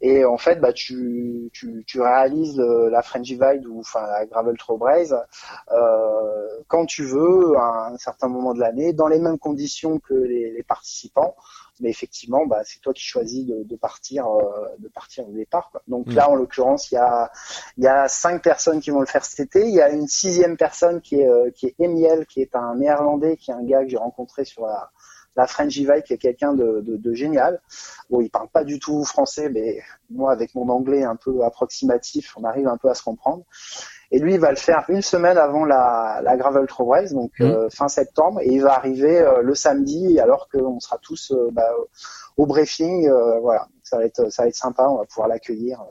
[0.00, 4.56] Et en fait, bah, tu, tu, tu réalises le- la Frangivide ou enfin la Gravel
[4.58, 5.16] Trail Braze
[5.72, 10.14] euh, quand tu veux, à un certain moment de l'année, dans les mêmes conditions que
[10.14, 11.34] les, les participants.
[11.80, 14.40] Mais effectivement, bah, c'est toi qui choisis de, de partir, euh,
[14.78, 15.70] de partir au départ.
[15.72, 15.82] Quoi.
[15.88, 16.14] Donc Mm.
[16.14, 17.30] là, en l'occurrence, il y a,
[17.78, 19.60] y a cinq personnes qui vont le faire cet été.
[19.66, 22.76] Il y a une sixième personne qui est, euh, qui est Emiel, qui est un
[22.76, 24.90] néerlandais, qui est un gars que j'ai rencontré sur la,
[25.36, 27.60] la Frangivide, qui est quelqu'un de, de, de génial.
[28.10, 32.34] Bon, il parle pas du tout français, mais moi, avec mon anglais un peu approximatif,
[32.36, 33.44] on arrive un peu à se comprendre.
[34.10, 37.32] Et lui, il va le faire une semaine avant la, la Gravel Trail Race, donc
[37.40, 37.46] Mhm.
[37.46, 41.48] euh, fin septembre, et il va arriver euh, le samedi, alors qu'on sera tous euh,
[41.52, 41.70] bah,
[42.36, 43.08] au briefing.
[43.08, 45.82] euh, voilà, ça va être ça va être sympa, on va pouvoir l'accueillir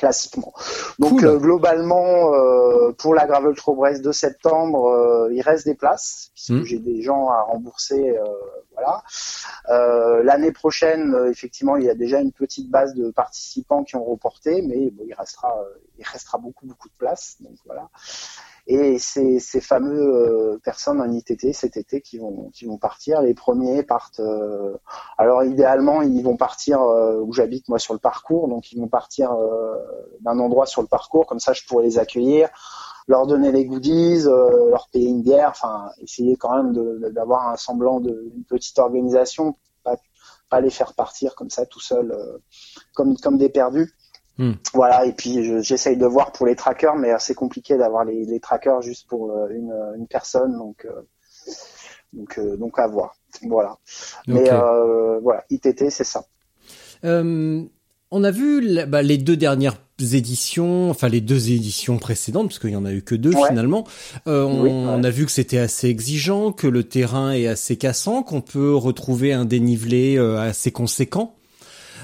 [0.00, 0.52] classiquement.
[0.98, 1.26] Donc Cool.
[1.26, 6.30] euh, globalement, euh, pour la Gravel Trail Race de septembre, euh, il reste des places
[6.34, 6.64] puisque Mhm.
[6.64, 8.02] j'ai des gens à rembourser.
[8.10, 8.24] euh,
[8.74, 9.02] voilà.
[9.68, 13.94] Euh, L'année prochaine, euh, effectivement, il y a déjà une petite base de participants qui
[13.96, 17.36] ont reporté, mais bon, il restera, euh, il restera beaucoup, beaucoup de places.
[17.40, 17.84] Donc voilà.
[18.66, 23.22] Et ces, ces fameux euh, personnes en ITT cet été qui vont, qui vont partir,
[23.22, 24.20] les premiers partent.
[24.20, 24.76] euh,
[25.18, 28.88] alors idéalement, ils vont partir euh, où j'habite moi sur le parcours, donc ils vont
[28.88, 29.34] partir
[30.20, 32.48] d'un endroit sur le parcours, comme ça je pourrais les accueillir,
[33.08, 36.72] leur donner les goodies, leur payer une bière, enfin essayer quand même
[37.12, 39.96] d'avoir un semblant de une petite organisation, pas,
[40.48, 42.38] pas les faire partir comme ça tout seul, euh,
[42.94, 43.94] comme comme des perdus.
[44.40, 44.52] Hmm.
[44.72, 48.24] Voilà, et puis je- j'essaye de voir pour les trackers, mais c'est compliqué d'avoir les,
[48.24, 51.02] les trackers juste pour euh, une, une personne, donc euh,
[52.14, 53.14] donc euh, donc à voir.
[53.46, 53.76] Voilà.
[54.26, 54.48] Mais
[55.22, 56.24] voilà, ITT, c'est ça.
[58.12, 62.70] On a vu bah, les deux dernières éditions, enfin les deux éditions précédentes, parce qu'il
[62.70, 63.86] y en a eu que deux finalement.
[64.26, 68.40] Euh, on, a vu que c'était assez exigeant, que le terrain est assez cassant, qu'on
[68.40, 71.36] peut retrouver un dénivelé euh, assez conséquent.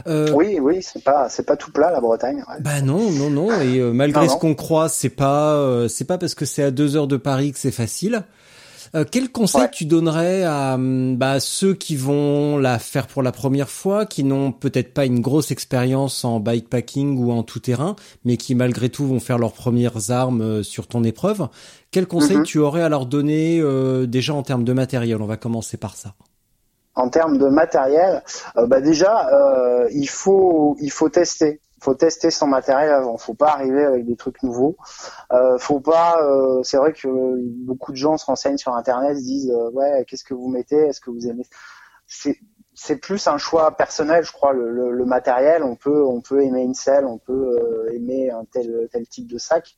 [0.07, 2.45] Euh, oui, oui, c'est pas, c'est pas tout plat la Bretagne.
[2.49, 2.61] Ouais.
[2.61, 3.61] Bah non, non, non.
[3.61, 6.71] Et euh, malgré ce qu'on croit, c'est pas, euh, c'est pas parce que c'est à
[6.71, 8.23] deux heures de Paris que c'est facile.
[8.95, 13.33] Euh, quel conseil tu donnerais à hum, bah, ceux qui vont la faire pour la
[13.33, 17.97] première fois, qui n'ont peut-être pas une grosse expérience en bikepacking ou en tout terrain,
[18.25, 21.49] mais qui malgré tout vont faire leurs premières armes sur ton épreuve?
[21.91, 22.43] Quel conseil mhm.
[22.45, 23.63] tu aurais à leur donner
[24.07, 25.21] déjà en termes de matériel?
[25.21, 26.15] On va commencer par ça
[26.97, 28.23] en termes de matériel,
[28.57, 31.61] euh, bah déjà, euh, il faut il faut tester.
[31.83, 33.19] Faut tester son matériel avant.
[33.19, 34.77] Faut pas arriver avec des trucs nouveaux.
[35.33, 36.19] Euh, faut pas.
[36.23, 37.09] Euh, c'est vrai que
[37.67, 40.77] beaucoup de gens se renseignent sur Internet, se disent ouais, qu'est-ce que vous mettez?
[40.89, 41.47] Est-ce que vous aimez?
[42.79, 44.53] C'est plus un choix personnel, je crois.
[44.53, 48.89] Le, le, matériel, on peut on peut aimer une selle, on peut aimer un tel
[48.93, 49.77] tel type de sac.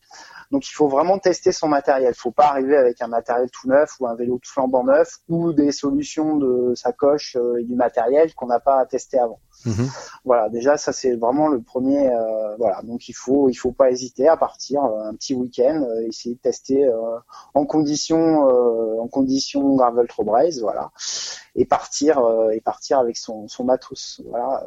[0.51, 2.13] Donc il faut vraiment tester son matériel.
[2.17, 5.19] Il faut pas arriver avec un matériel tout neuf ou un vélo tout flambant neuf
[5.29, 9.41] ou des solutions de sacoche euh, et du matériel qu'on n'a pas testé avant.
[9.67, 9.89] Mhm.
[10.25, 12.09] Voilà, déjà ça c'est vraiment le premier.
[12.09, 15.87] Euh, voilà, donc il faut il faut pas hésiter à partir euh, un petit week-end,
[16.07, 16.89] essayer de tester
[17.55, 18.49] en condition
[18.99, 20.91] en condition gravel braise, voilà,
[21.55, 22.21] et partir
[22.53, 24.21] et partir avec son, son matos.
[24.29, 24.65] Voilà,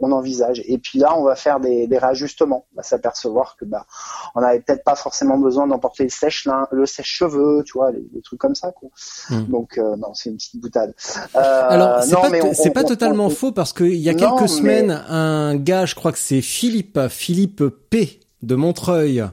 [0.00, 0.62] on envisage.
[0.66, 2.66] Et puis là on va faire des, des réajustements.
[2.72, 3.86] On va s'apercevoir que bah
[4.34, 8.22] on n'avait peut-être pas forcément besoin d'emporter le sèche le sèche cheveux, tu vois, des,
[8.22, 8.72] trucs comme ça.
[8.72, 8.88] Quoi.
[9.30, 9.44] Hmm.
[9.44, 10.94] Donc non, c'est une petite boutade.
[11.34, 15.86] Alors c'est pas, c'est pas totalement faux parce qu'il y a quelques semaines, un gars,
[15.86, 19.24] je crois que c'est Philippe, Philippe P de Montreuil.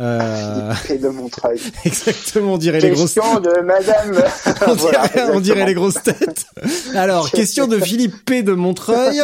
[0.00, 0.72] Euh...
[0.86, 1.60] P de Montreuil.
[1.84, 3.24] Exactement, on dirait les grosses têtes.
[3.42, 4.24] de Madame.
[5.34, 6.46] on, dirait, les grosses têtes.
[6.94, 9.20] Alors, question de Philippe P de Montreuil.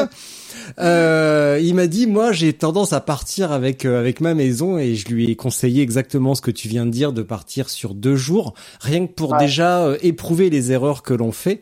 [0.79, 4.95] Euh, il m'a dit, moi, j'ai tendance à partir avec euh, avec ma maison et
[4.95, 8.17] je lui ai conseillé exactement ce que tu viens de dire, de partir sur deux
[8.17, 11.61] jours, rien que pour déjà euh, éprouver les erreurs que l'on fait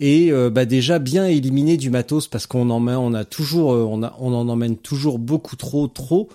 [0.00, 4.02] et bah déjà bien éliminer du matos parce qu'on en met, on a toujours, on
[4.02, 6.28] a, on en emmène toujours beaucoup trop, trop.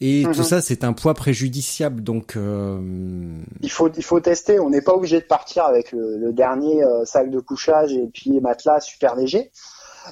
[0.00, 0.44] Et tout mhm.
[0.44, 2.02] ça, c'est un poids préjudiciable.
[2.02, 4.58] Donc, il faut il faut tester.
[4.58, 8.40] On n'est pas obligé de partir avec le, le dernier sac de couchage et puis
[8.40, 9.50] matelas super léger.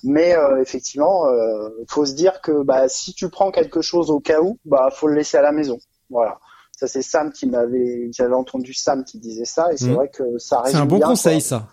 [0.03, 4.21] Mais euh, effectivement, euh, faut se dire que bah, si tu prends quelque chose au
[4.21, 5.79] cas où, bah faut le laisser à la maison.
[6.11, 6.39] Voilà.
[6.79, 9.95] Ça c'est Sam qui m'avait, j'avais entendu Sam qui disait ça et c'est mmh.
[9.95, 11.67] vrai que ça C'est un bon conseil ça.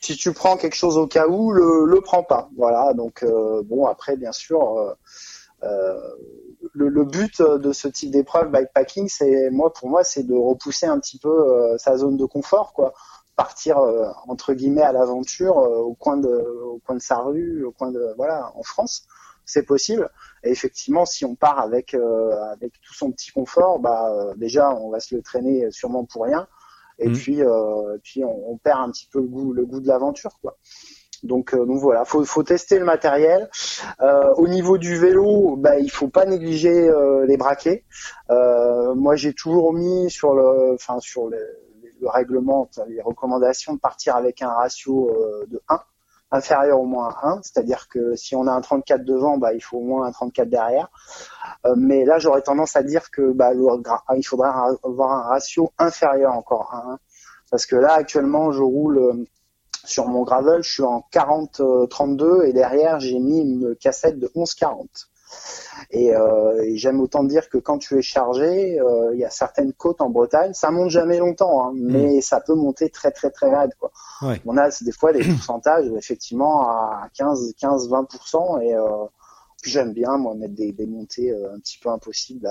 [0.00, 2.50] Si tu prends quelque chose au cas où, le le prends pas.
[2.56, 2.92] Voilà.
[2.94, 4.78] Donc euh, bon après bien sûr.
[4.78, 4.94] Euh,
[5.62, 5.98] euh,
[6.74, 10.86] le, le, but de ce type d'épreuve bikepacking, c'est moi pour moi, c'est de repousser
[10.86, 12.92] un petit peu sa zone de confort, quoi
[13.36, 17.64] partir euh, entre guillemets à l'aventure euh, au coin de au coin de sa rue,
[17.64, 19.06] au coin de voilà en France,
[19.44, 20.08] c'est possible.
[20.42, 24.90] Et effectivement, si on part avec euh, avec tout son petit confort, bah déjà on
[24.90, 26.46] va se le traîner sûrement pour rien.
[27.00, 27.12] Et mmh.
[27.12, 27.42] puis
[28.02, 30.56] puis on, on, perd un petit peu le goût le goût de l'aventure quoi.
[31.24, 33.48] Donc, donc voilà, faut, faut tester le matériel.
[34.00, 36.90] Euh, au niveau du vélo, bah, il faut pas négliger
[37.26, 37.84] les braquets.
[38.30, 41.38] Euh, moi, j'ai toujours mis sur le, enfin sur le,
[42.00, 45.80] le règlement, les recommandations de partir avec un ratio euh, de 1
[46.30, 49.60] inférieur au moins à 1, c'est-à-dire que si on a un 34 devant, bah, il
[49.60, 50.88] faut au moins un 34 derrière.
[51.64, 53.52] Euh, mais là, j'aurais tendance à dire que bah,
[54.16, 56.98] il faudra avoir un ratio inférieur encore à 1.
[57.50, 59.24] Parce que là, actuellement, je roule euh,
[59.84, 64.86] sur mon gravel, je suis en 40-32 et derrière, j'ai mis une cassette de 11-40.
[65.94, 69.72] Euh, et, j'aime autant dire que quand tu es chargé, euh, il y a certaines
[69.72, 71.92] côtes en Bretagne, ça monte jamais longtemps, hein, mm.
[71.92, 73.72] mais ça peut monter très très très raide.
[73.78, 73.90] Quoi.
[74.46, 78.86] On a des fois des pourcentages effectivement à 15, 15, 20% et euh,
[79.62, 82.50] j'aime bien moi mettre des, des montées un petit peu impossibles.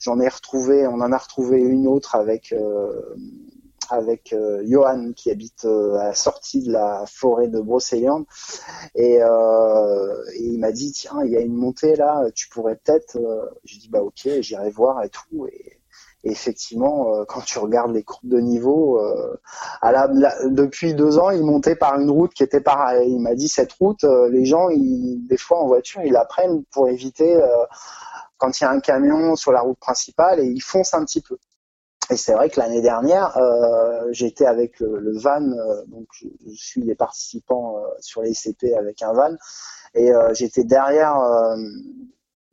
[0.00, 2.54] J'en ai retrouvé, on en a retrouvé une autre avec
[3.90, 8.24] avec euh, Johan qui habite euh, à la sortie de la forêt de Brocéliande
[8.94, 13.18] et, euh, il m'a dit tiens il y a une montée là tu pourrais peut-être
[13.64, 15.78] j'ai dit bah ok j'irai voir et tout et,
[16.24, 19.00] effectivement, quand tu regardes les courbes de niveau,
[19.80, 20.06] à la,
[20.50, 23.10] depuis deux ans, il montait par une route qui était pareille.
[23.10, 26.62] Il m'a dit cette route, les gens, ils, des fois en voiture, ils la prennent
[26.70, 27.36] pour éviter
[28.38, 31.22] quand il y a un camion sur la route principale et ils foncent un petit
[31.22, 31.38] peu.
[32.10, 36.82] Et c'est vrai que l'année dernière, euh, j'étais avec le, van, euh, donc je, suis
[36.82, 39.36] des participants euh, sur les ICP avec un van,
[39.94, 41.16] et j'étais derrière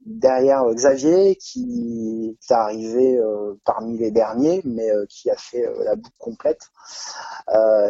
[0.05, 3.17] derrière Xavier qui est arrivé
[3.63, 6.69] parmi les derniers, mais qui a fait la boucle complète.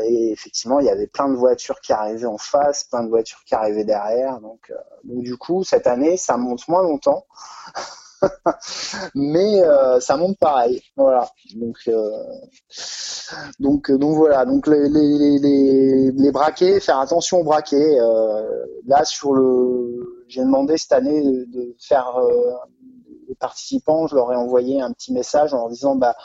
[0.05, 3.43] et effectivement, il y avait plein de voitures qui arrivaient en face, plein de voitures
[3.43, 4.39] qui arrivaient derrière.
[4.39, 4.71] Donc
[5.03, 7.25] du coup, cette année, ça monte moins longtemps.
[9.15, 10.81] mais euh, ça monte pareil.
[10.95, 11.29] Voilà.
[11.55, 12.09] Donc, euh,
[13.59, 14.45] donc, euh, donc voilà.
[14.45, 17.97] Donc les, braquets, faire attention aux braquets.
[18.85, 22.19] là sur le, j'ai demandé cette année de, faire
[23.27, 24.07] les participants.
[24.07, 26.15] Je leur ai envoyé un petit message en leur disant bah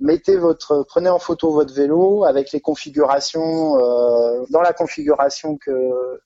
[0.00, 3.74] mettez votre, prenez en photo votre vélo avec les configurations
[4.50, 6.20] dans la configuration que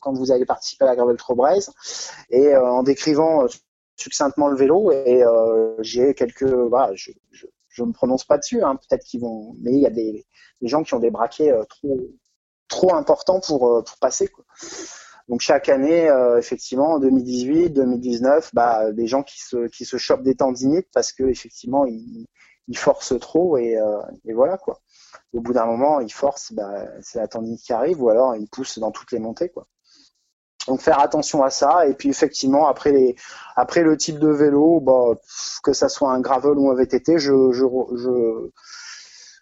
[0.00, 1.70] quand vous allez participer à la Gravel Trobraise
[2.30, 3.46] et en décrivant
[3.96, 8.62] succinctement le vélo et euh, j'ai quelques voilà, je, je, je me prononce pas dessus
[8.62, 10.26] hein, peut-être qu'ils vont mais il y a des,
[10.60, 11.98] des, gens qui ont des braquets euh, trop
[12.68, 14.44] trop importants pour euh, pour passer quoi.
[15.28, 20.22] Donc chaque année, effectivement, en 2018, 2019, bah, des gens qui se qui se chopent
[20.22, 22.26] des tendinites parce que effectivement ils,
[22.68, 23.76] ils forcent trop et,
[24.24, 24.80] et voilà quoi.
[25.32, 28.48] Au bout d'un moment, ils forcent, bah, c'est la tendinite qui arrive ou alors ils
[28.48, 29.66] poussent dans toutes les montées quoi.
[30.66, 31.86] Donc faire attention à ça.
[31.86, 33.16] Et puis effectivement, après les,
[33.56, 35.14] après le type de vélo, bah,
[35.62, 37.64] que ça soit un gravel ou un VTT, je, je,
[37.96, 38.50] je,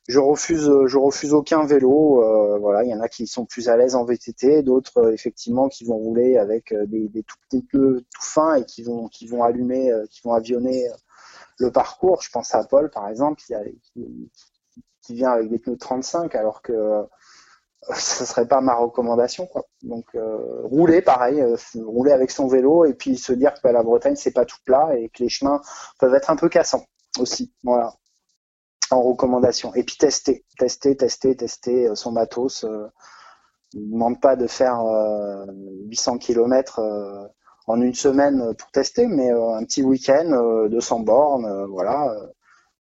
[0.07, 2.23] je refuse, je refuse aucun vélo.
[2.23, 5.13] Euh, voilà, il y en a qui sont plus à l'aise en VTT, d'autres euh,
[5.13, 8.83] effectivement qui vont rouler avec euh, des, des tout petits pneus tout fins et qui
[8.83, 10.89] vont, qui vont allumer, qui vont avionner
[11.59, 12.21] le parcours.
[12.23, 13.55] Je pense à Paul par exemple, qui,
[13.93, 14.31] qui,
[15.03, 17.07] qui vient avec des pneus 35 alors que
[17.93, 19.67] ce serait pas ma recommandation quoi.
[19.83, 23.83] Donc euh, rouler pareil, euh, rouler avec son vélo et puis se dire que la
[23.83, 25.61] Bretagne c'est pas tout plat et que les chemins
[25.99, 26.87] peuvent être un peu cassants
[27.19, 27.53] aussi.
[27.63, 27.95] Voilà.
[28.91, 29.75] En recommandation.
[29.75, 32.65] Et puis tester, tester, tester, tester euh, son matos.
[32.65, 32.87] Euh,
[33.75, 34.81] ne demande pas de faire
[35.89, 36.81] 800 km
[37.67, 42.15] en une semaine pour tester, mais un petit week-end, 200 bornes, voilà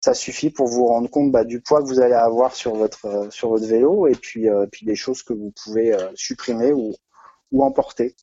[0.01, 3.07] ça suffit pour vous rendre compte bah, du poids que vous allez avoir sur votre
[3.07, 6.73] euh, sur votre vélo et puis euh, puis des choses que vous pouvez euh, supprimer
[6.73, 6.95] ou
[7.53, 8.15] ou emporter.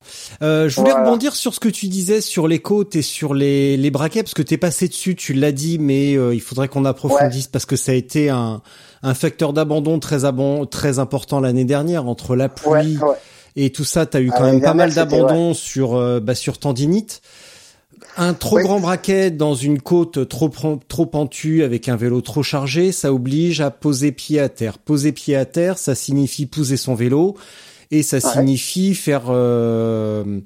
[0.42, 3.76] Euh, je voulais rebondir sur ce que tu disais sur les côtes et sur les,
[3.76, 6.86] les braquets, parce que tu es passé dessus, tu l'as dit, mais il faudrait qu'on
[6.86, 8.62] approfondisse parce que ça a été un,
[9.04, 10.20] un facteur d'abandon très,
[10.72, 12.98] très important l'année dernière entre la pluie
[13.58, 14.06] et tout ça.
[14.06, 17.22] Tu as eu quand même pas mal d'abandon sur, bah, sur tendinite.
[18.18, 20.50] Un trop grand braquet dans une côte trop
[20.88, 24.78] trop pentue avec un vélo trop chargé, ça oblige à poser pied à terre.
[24.78, 27.36] Poser pied à terre, ça signifie pousser son vélo
[27.92, 30.42] et ça signifie faire euh,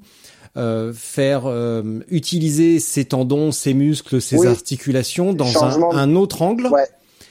[0.56, 6.68] euh, faire euh, utiliser ses tendons, ses muscles, ses articulations dans un, autre angle.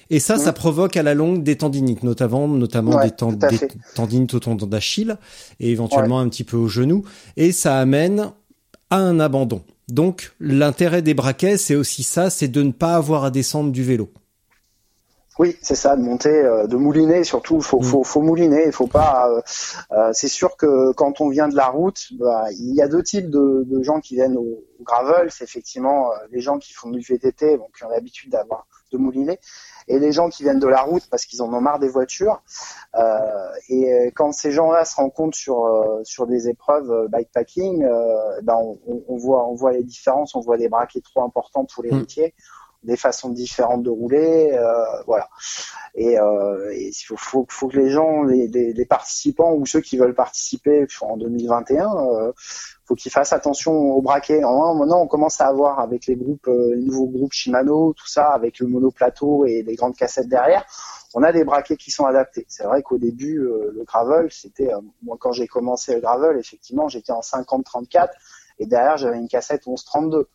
[0.09, 0.55] Et ça, ça mmh.
[0.55, 3.11] provoque à la longue des tendinites, notamment, notamment des,
[3.95, 5.17] tendinites au tendon d'Achille
[5.59, 7.05] et éventuellement un petit peu au genou.
[7.37, 8.31] Et ça amène
[8.89, 9.61] à un abandon.
[9.91, 13.83] Donc l'intérêt des braquets, c'est aussi ça, c'est de ne pas avoir à descendre du
[13.83, 14.09] vélo.
[15.37, 17.57] Oui, c'est ça, de monter, euh, de mouliner surtout.
[17.57, 17.83] Il faut, mm.
[17.83, 18.63] faut, faut, mouliner.
[18.67, 19.29] Il faut pas.
[19.29, 19.41] Euh,
[19.91, 23.03] euh, c'est sûr que quand on vient de la route, bah, il y a deux
[23.03, 25.29] types de, gens qui viennent au, gravel.
[25.29, 29.39] C'est effectivement les gens qui font du VTT, donc qui ont l'habitude d'avoir de mouliner,
[29.91, 32.41] et les gens qui viennent de la route parce qu'ils en ont marre des voitures.
[32.95, 37.85] Euh, et euh, quand ces gens-là se rencontrent sur euh, sur des épreuves bikepacking,
[38.43, 41.83] ben on, on, voit on voit les différences, on voit des braquets trop importants pour
[41.83, 41.99] les mm.
[41.99, 42.33] routiers
[42.83, 45.29] des façons différentes de rouler, euh, voilà.
[45.95, 50.15] Et, euh, il faut, que les gens, les, les, les, participants ou ceux qui veulent
[50.15, 52.31] participer en 2021, euh,
[52.85, 54.41] faut qu'ils fassent attention au braquet.
[54.41, 58.29] Maintenant, on commence à avoir avec les groupes, euh, les nouveaux groupes Shimano, tout ça,
[58.29, 60.65] avec le monoplateau et les grandes cassettes derrière,
[61.13, 62.45] on a des braquets qui sont adaptés.
[62.47, 64.71] C'est vrai qu'au début, euh, le gravel, c'était,
[65.03, 68.09] moi quand j'ai commencé le gravel, effectivement, j'étais en 50-34
[68.59, 70.27] et derrière j'avais une cassette 1132.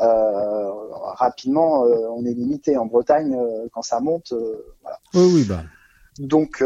[0.00, 0.70] Euh,
[1.14, 3.36] rapidement, on est limité en Bretagne
[3.72, 4.32] quand ça monte.
[4.82, 4.98] voilà.
[5.14, 5.62] Oui, oui, bah.
[6.18, 6.62] Donc,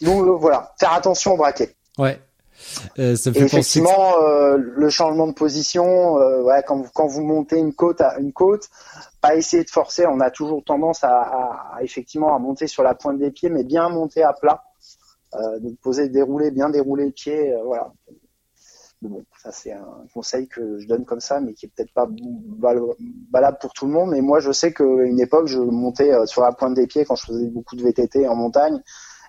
[0.00, 1.74] donc voilà, faire attention au braquet.
[1.98, 2.18] Ouais.
[2.98, 7.22] Euh, ça fait effectivement, euh, le changement de position, euh, ouais, quand, vous, quand vous
[7.22, 8.68] montez une côte à une côte,
[9.20, 10.06] pas essayer de forcer.
[10.06, 11.20] On a toujours tendance à,
[11.76, 14.64] à, effectivement à monter sur la pointe des pieds, mais bien monter à plat,
[15.34, 17.62] euh, de poser, dérouler, bien dérouler les pieds, euh,
[19.02, 22.08] Bon, ça c'est un conseil que je donne comme ça, mais qui est peut-être pas
[23.30, 24.10] valable pour tout le monde.
[24.10, 27.16] Mais moi, je sais qu'à une époque, je montais sur la pointe des pieds quand
[27.16, 28.80] je faisais beaucoup de VTT en montagne,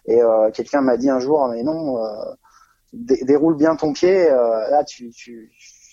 [0.05, 0.19] et
[0.53, 1.97] quelqu'un m'a dit un jour, mais non
[2.93, 5.11] déroule bien ton pied, euh, là tu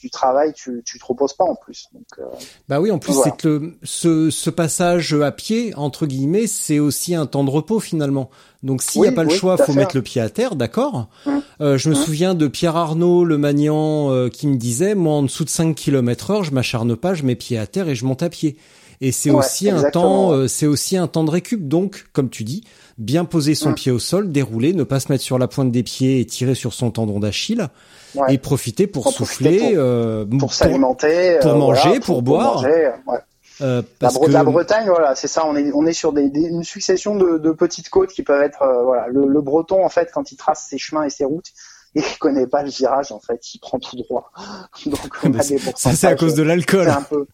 [0.01, 1.89] tu travailles, tu, tu te reposes pas en plus.
[1.93, 2.25] Donc, euh,
[2.69, 3.31] bah oui, en plus voilà.
[3.31, 7.51] c'est que le, ce, ce passage à pied entre guillemets, c'est aussi un temps de
[7.51, 8.31] repos finalement.
[8.63, 9.79] Donc s'il n'y Oui, a pas le choix, faut fait.
[9.79, 11.09] mettre le pied à terre, d'accord.
[11.27, 11.43] Hum.
[11.61, 12.05] Euh, je me Hum.
[12.05, 15.75] souviens de Pierre Arnaud, le Magnan, euh, qui me disait, moi en dessous de 5
[15.75, 18.57] km heure, je m'acharne pas, je mets pied à terre et je monte à pied.
[19.03, 21.67] Et c'est Ouais, aussi un temps, euh, c'est aussi un temps de récup.
[21.67, 22.65] Donc, comme tu dis,
[23.01, 23.75] bien poser son Hum.
[23.75, 26.55] pied au sol, dérouler, ne pas se mettre sur la pointe des pieds et tirer
[26.55, 27.67] sur son tendon d'Achille,
[28.15, 28.35] ouais.
[28.35, 32.55] et profiter pour profiter souffler, pour- euh, pour s'alimenter, pour euh, manger, voilà, pour boire.
[32.57, 33.19] manger, ouais.
[33.63, 35.45] euh, La, parce Bre- que la Bretagne, voilà, c'est ça.
[35.47, 38.43] On est on est sur des, des- une succession de, de petites côtes qui peuvent
[38.43, 39.07] être euh, voilà.
[39.09, 41.49] Le, le Breton en fait, quand il trace ses chemins et ses routes,
[41.95, 43.41] il connaît pas le virage en fait.
[43.55, 44.31] Il prend tout droit.
[44.87, 46.89] Donc on a des ça c'est à cause de l'alcool.
[46.89, 47.27] Un peu.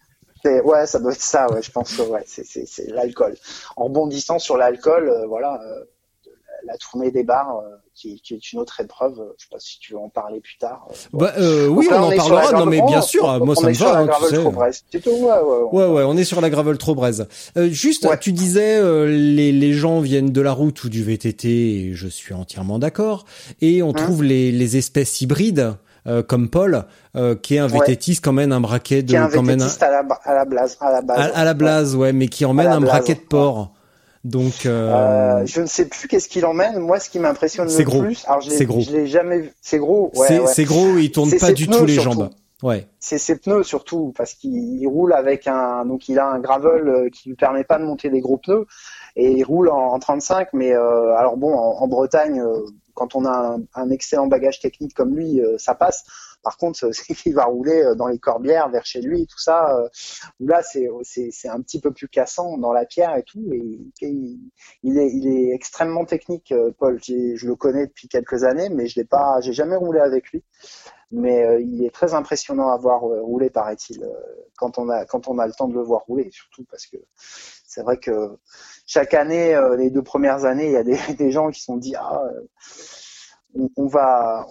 [0.65, 1.47] Ouais, ça doit être ça.
[1.53, 3.35] Ouais, je pense que ouais, c'est l'alcool.
[3.77, 5.85] En rebondissant sur l'alcool, euh, voilà, euh,
[6.67, 9.15] la tournée des bars, euh, qui, qui est une autre épreuve.
[9.39, 10.87] Je sais pas si tu veux en parler plus tard.
[11.13, 12.53] Bah, oui, là, on en parlera.
[12.53, 13.93] Non, mais bien sûr, on- moi on ça me est sur va.
[13.93, 14.83] la hein, tu sais.
[14.93, 15.11] C'est tout.
[15.11, 17.27] Ouais, ouais, Ouais, ouais, on est sur la gravel trop braise.
[17.57, 21.95] Euh, juste, tu disais, les, les gens viennent de la route ou du VTT, et
[21.95, 23.25] je suis entièrement d'accord.
[23.61, 25.75] Et on Hein trouve les, les espèces hybrides,
[26.07, 26.85] euh, comme Paul,
[27.17, 27.79] euh, qui est un Ouais.
[27.87, 30.35] VTTiste, qui emmène un braquet de, qui est un emmène un- vététiste à la, à
[30.35, 31.19] la blase, à la base.
[31.35, 33.27] à, à la blase, ouais, mais qui emmène un blase, braquet de ouais.
[33.29, 33.73] porc.
[34.25, 36.79] Donc, euh, Euh, je ne sais plus qu'est-ce qu'il emmène.
[36.81, 38.03] Moi, ce qui m'impressionne le gros.
[38.03, 38.81] plus, alors C'est gros.
[38.81, 39.53] je l'ai jamais vu.
[39.63, 40.11] C'est gros.
[40.17, 40.65] Ouais, c'est ouais.
[40.65, 42.11] gros, il tourne pas du tout les surtout.
[42.19, 42.31] jambes.
[42.63, 42.87] Ouais.
[42.99, 46.89] C'est ses pneus surtout parce qu'il il roule avec un donc il a un gravel
[46.89, 48.65] euh, qui lui permet pas de monter des gros pneus
[49.15, 52.61] et il roule en, en 35 mais euh, alors bon en, en Bretagne euh,
[52.97, 56.05] quand on a un, excellent bagage technique comme lui euh, ça passe
[56.47, 59.77] par contre c'est qu'il va rouler euh, dans les corbières vers chez lui tout ça
[59.77, 59.89] euh,
[60.39, 63.81] là c'est c'est un petit peu plus cassant dans la pierre et tout et,
[64.83, 67.01] il, est extrêmement technique euh, Paul.
[67.03, 69.01] Je le connais depuis quelques années mais je
[69.41, 70.45] j'ai jamais roulé avec lui.
[71.13, 74.05] Mais il est très impressionnant à voir rouler, paraît-il,
[74.57, 76.97] quand on a le temps de le voir rouler, surtout parce que
[77.65, 78.37] c'est vrai que
[78.87, 82.23] chaque année, les deux premières années, il y a des, gens qui sont dit ah
[83.77, 84.47] on, va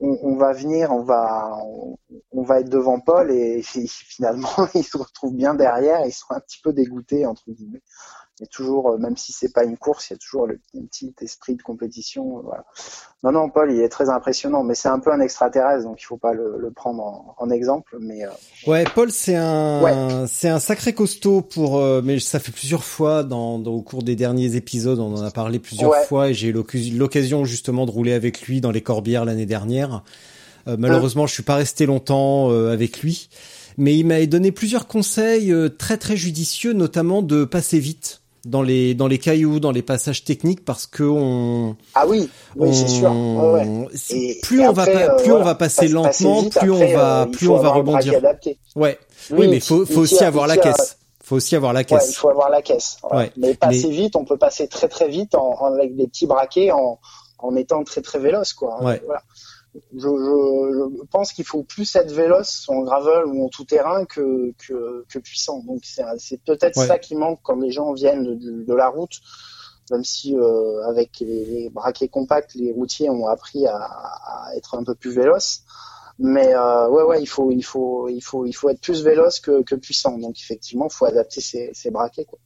[0.00, 1.56] on, va venir, on va
[2.32, 6.40] on va être devant Paul et, finalement ils se retrouvent bien derrière, ils sont un
[6.40, 7.82] petit peu dégoûtés entre guillemets.
[8.40, 10.84] Mais toujours, euh, même si c'est pas une course, il y a toujours le un
[10.86, 12.38] petit esprit de compétition.
[12.38, 12.64] euh, Voilà.
[13.22, 16.04] Non, non, Paul, il est très impressionnant, mais c'est un peu un extraterrestre, donc il
[16.04, 17.96] faut pas le, le prendre en, en exemple.
[18.00, 18.30] Mais euh,
[18.66, 20.26] Ouais, Paul, c'est un, Ouais.
[20.26, 24.02] c'est un sacré costaud pour, euh, mais ça fait plusieurs fois dans, dans- au cours
[24.02, 26.04] des derniers épisodes, on en a parlé plusieurs Ouais.
[26.04, 26.52] fois et j'ai eu
[26.96, 30.02] l'occasion justement de rouler avec lui dans les Corbières l'année dernière.
[30.66, 33.28] Euh, malheureusement, je suis pas resté longtemps euh, avec lui,
[33.78, 38.94] mais il m'a donné plusieurs conseils très très judicieux, notamment de passer vite dans les
[38.94, 43.10] dans les cailloux, dans les passages techniques, parce que on, ah oui, oui, c'est sûr.
[43.12, 43.88] Ouais.
[44.10, 46.70] Et- plus et on va euh, plus on va passer passe- passer lentement, vite, plus
[46.70, 48.20] on va euh, plus on va rebondir.
[48.76, 48.98] Ouais.
[49.30, 50.98] Oui, Oui, mais il- faut, faut aussi avoir la caisse.
[51.22, 52.10] Faut aussi avoir la caisse.
[52.10, 52.98] il faut avoir la caisse.
[53.10, 53.32] Ouais.
[53.38, 56.70] Mais passer vite, on peut passer très très vite en, en- avec des petits braquets
[56.70, 56.98] en,
[57.38, 58.76] en étant très très véloce, quoi.
[59.06, 59.22] Voilà.
[59.74, 60.08] Je, je,
[60.98, 65.04] je pense qu'il faut plus être véloce en gravel ou en tout terrain que, que,
[65.08, 65.60] que puissant.
[65.64, 66.86] Donc c'est peut-être Ouais.
[66.86, 69.20] ça qui manque quand les gens viennent de, de la route.
[69.90, 74.76] Même si euh, avec les, les braquets compacts, les routiers ont appris à, à être
[74.78, 75.62] un peu plus véloces.
[76.18, 79.40] Mais euh, ouais, ouais, il faut, il faut, il faut, il faut être plus véloce
[79.40, 80.16] que, que puissant.
[80.18, 82.24] Donc effectivement, il faut adapter ses, ses braquets.
[82.24, 82.38] Quoi.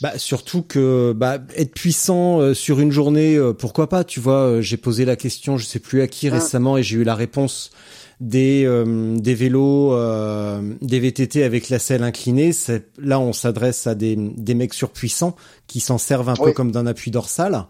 [0.00, 4.42] Bah surtout que bah être puissant euh, sur une journée, euh, pourquoi pas Tu vois,
[4.42, 6.34] euh, j'ai posé la question, je sais plus à qui Ah.
[6.34, 7.70] récemment, et j'ai eu la réponse
[8.20, 12.52] des euh, des vélos, euh, des VTT avec la selle inclinée.
[12.52, 16.70] C'est là on s'adresse à des des mecs surpuissants qui s'en servent un peu comme
[16.72, 17.66] d'un appui dorsal.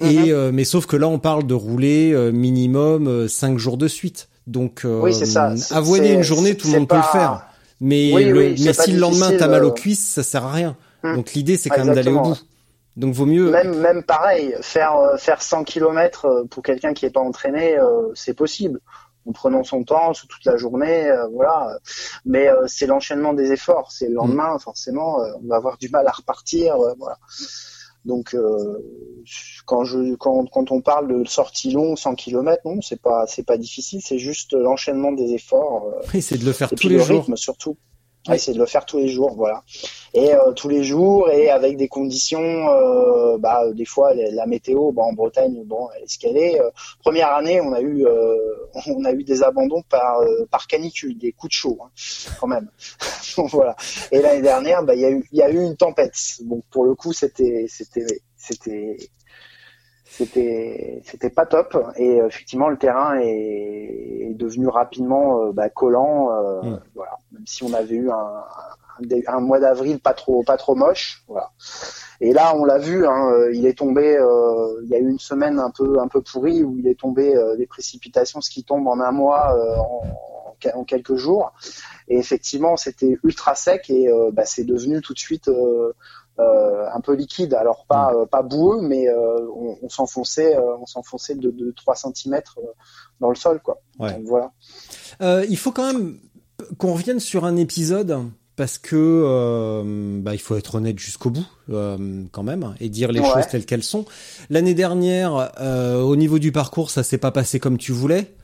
[0.00, 0.08] Mhm.
[0.10, 3.76] Et euh, mais sauf que là on parle de rouler euh, minimum euh, cinq jours
[3.76, 4.28] de suite.
[4.48, 5.54] Donc euh, Oui, ça.
[5.70, 7.46] Avoiner une journée, tout le monde peut le faire.
[7.80, 9.72] Mais, Oui, le, oui, c'est mais si le lendemain t'as mal aux euh.
[9.72, 10.76] cuisses, ça sert à rien.
[11.04, 11.16] Hmm.
[11.16, 12.38] Donc l'idée c'est quand même d'aller au bout.
[12.96, 13.50] Donc vaut mieux.
[13.50, 18.08] Même, même pareil, faire euh, faire 100 km pour quelqu'un qui est pas entraîné, euh,
[18.14, 18.80] c'est possible.
[19.28, 21.78] En prenant son temps, sous toute la journée, euh, voilà.
[22.24, 23.92] Mais euh, c'est l'enchaînement des efforts.
[23.92, 27.18] C'est le lendemain, forcément, euh, on va avoir du mal à repartir, euh, voilà.
[28.08, 28.78] Donc, euh,
[29.66, 33.44] quand je quand, quand on parle de sortie longue, 100 km, non, c'est pas c'est
[33.44, 34.00] pas difficile.
[34.02, 35.84] C'est juste l'enchaînement des efforts.
[35.94, 37.20] euh, Oui, c'est de le faire et tous puis les le jours.
[37.20, 37.76] rythme surtout.
[38.28, 38.38] Oui.
[38.38, 39.62] C'est de le faire tous les jours, voilà.
[40.14, 44.92] Et euh, tous les jours et avec des conditions, euh, bah des fois la, météo,
[44.92, 46.60] bah, en Bretagne, bon, elle est ce qu'elle est.
[46.60, 46.70] Euh,
[47.00, 48.36] première année, on a eu, euh,
[48.86, 51.90] on a eu des abandons par euh, par canicule, des coups de chaud, hein,
[52.40, 52.68] quand même.
[53.36, 53.76] Donc, voilà.
[54.12, 56.16] Et l'année dernière, bah il y a eu, il y a eu une tempête.
[56.42, 58.96] Bon, pour le coup, c'était, c'était
[60.18, 61.76] c'était c'était pas top.
[61.96, 66.80] Et effectivement le terrain est, est devenu rapidement euh, bah, collant euh, Mm.
[66.94, 67.12] voilà.
[67.32, 71.22] Même si on avait eu un, un, un mois d'avril pas trop pas trop moche
[71.28, 71.50] voilà.
[72.20, 75.08] Et là on l'a vu hein, euh, il est tombé euh, il y a eu
[75.08, 78.50] une semaine un peu un peu pourrie où il est tombé euh, des précipitations ce
[78.50, 80.02] qui tombe en un mois euh, en,
[80.84, 81.52] quelques jours.
[82.08, 85.92] Et effectivement c'était ultra sec et euh, bah, c'est devenu tout de suite euh, euh,
[86.38, 90.86] un peu liquide, alors pas euh, pas boueux, mais euh, on, on s'enfonçait, euh, on
[90.86, 92.40] s'enfonçait de, de 3 cm
[93.20, 93.80] dans le sol, quoi.
[93.98, 94.12] Ouais.
[94.14, 94.52] Donc, voilà.
[95.20, 96.18] Euh, il faut quand même
[96.78, 98.18] qu'on revienne sur un épisode
[98.56, 103.12] parce que euh, bah, il faut être honnête jusqu'au bout euh, quand même et dire
[103.12, 103.26] les Ouais.
[103.32, 104.04] choses telles qu'elles sont.
[104.50, 108.34] L'année dernière, euh, au niveau du parcours, ça s'est pas passé comme tu voulais.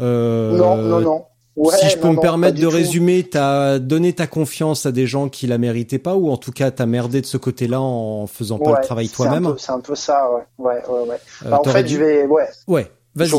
[0.00, 1.24] Euh, non, non, non.
[1.56, 2.70] Ouais, si je peux non, me permettre de tout.
[2.70, 6.52] résumer, t'as donné ta confiance à des gens qui la méritaient pas, ou en tout
[6.52, 9.54] cas t'as merdé de ce côté-là en faisant pas le travail toi-même.
[9.58, 11.08] C'est un peu ça, ouais, ouais, ouais.
[11.08, 11.16] ouais.
[11.46, 12.46] Euh, Bah, en fait, dû- je vais, ouais.
[12.68, 13.30] Ouais, vas-y.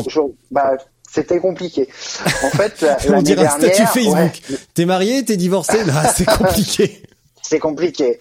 [0.50, 0.72] bah,
[1.10, 1.88] c'était compliqué.
[2.44, 4.58] En fait, On l'année dirait un statut dernière, Facebook.
[4.74, 7.02] T'es marié, t'es divorcé, là c'est compliqué.
[7.42, 8.18] c'est compliqué.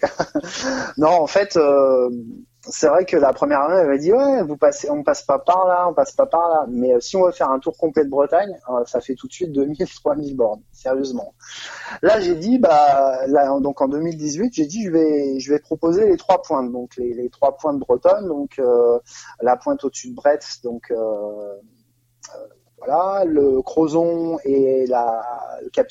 [0.97, 2.09] non, en fait, euh,
[2.69, 5.39] c'est vrai que la première année, elle m'a dit ouais, vous passez, on passe pas
[5.39, 6.65] par là, on passe pas par là.
[6.69, 9.27] Mais euh, si on veut faire un tour complet de Bretagne, euh, ça fait tout
[9.27, 11.33] de suite 2000, 3000 bornes, sérieusement.
[12.01, 13.27] Là, j'ai dit bah,
[13.61, 17.73] donc en 2018, j'ai dit je vais, proposer les trois pointes, donc les, trois points
[17.73, 18.99] de Bretonne, donc euh,
[19.41, 20.93] la pointe au-dessus de Brest, donc
[22.77, 25.87] voilà, le Crozon et le Cap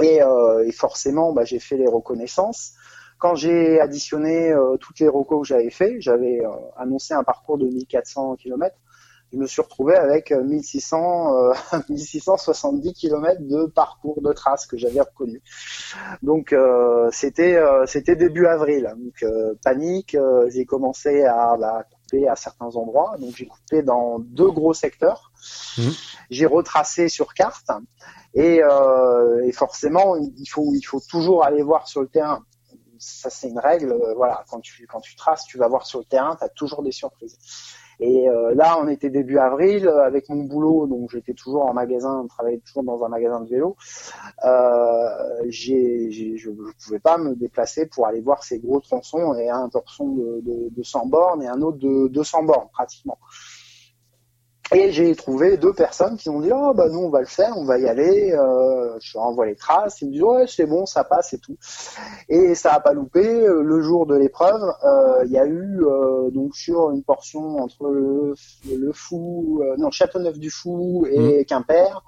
[0.00, 2.74] euh, et forcément, bah, j'ai fait les reconnaissances.
[3.18, 7.58] Quand j'ai additionné euh, toutes les recos que j'avais fait, j'avais euh, annoncé un parcours
[7.58, 8.76] de 1400 km.
[9.32, 11.52] Je me suis retrouvé avec euh, 1600, euh,
[11.90, 15.42] 1670 km de parcours de traces que j'avais reconnu.
[16.22, 18.94] Donc euh, c'était c'était début avril.
[18.96, 19.24] Donc
[19.62, 20.16] panique,
[20.48, 23.16] j'ai commencé à bah, couper à certains endroits.
[23.18, 25.32] Donc j'ai coupé dans deux gros secteurs.
[25.76, 25.92] Mhm.
[26.30, 27.70] J'ai retracé sur carte.
[28.34, 32.44] Et, euh, et forcément, il faut, il faut toujours aller voir sur le terrain.
[32.98, 33.92] Ça, c'est une règle.
[33.92, 36.48] euh, voilà, quand tu, quand tu traces, tu vas voir sur le terrain, tu as
[36.48, 37.38] toujours des surprises.
[38.00, 41.74] Et euh, là, on était début avril euh, avec mon boulot, donc j'étais toujours en
[41.74, 43.76] magasin, je travaillais toujours dans un magasin de vélo.
[45.48, 50.08] Je ne pouvais pas me déplacer pour aller voir ces gros tronçons et un tronçon
[50.10, 53.18] de, de, de 100 bornes et un autre de 200 bornes pratiquement.
[54.74, 57.56] Et j'ai trouvé deux personnes qui ont dit oh bah nous on va le faire,
[57.56, 58.32] on va y aller.
[58.32, 61.38] Euh, je leur envoie les traces, ils me disent ouais c'est bon, ça passe et
[61.38, 61.56] tout.
[62.28, 63.26] Et ça a pas loupé.
[63.26, 67.58] Euh, Le jour de l'épreuve, euh, il y a eu euh, donc sur une portion
[67.58, 68.34] entre le,
[68.70, 72.02] le Fou, non Châteauneuf du Fou et Quimper,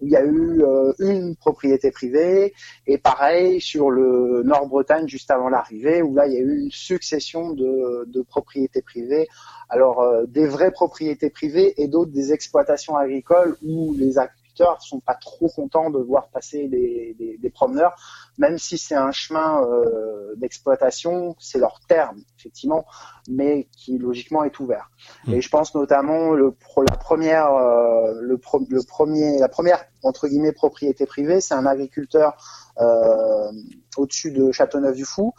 [0.00, 0.64] il y a eu
[0.98, 2.54] une propriété privée
[2.86, 6.70] et pareil sur le Nord-Bretagne juste avant l'arrivée où là il y a eu une
[6.72, 9.28] succession de, de propriétés privées
[9.68, 15.14] alors des vraies propriétés privées et d'autres des exploitations agricoles où les agriculteurs sont pas
[15.14, 17.94] trop contents de voir passer des, des, des promeneurs,
[18.36, 22.84] même si c'est un chemin euh, d'exploitation, c'est leur terme effectivement,
[23.30, 24.90] mais qui logiquement est ouvert.
[25.26, 25.32] Mm.
[25.34, 29.84] Et je pense notamment le pro- la première euh, le, pro- le premier la première
[30.02, 32.34] entre guillemets propriété privée, c'est un agriculteur
[32.78, 33.52] euh,
[33.96, 35.32] au-dessus de Châteauneuf-du-Fou.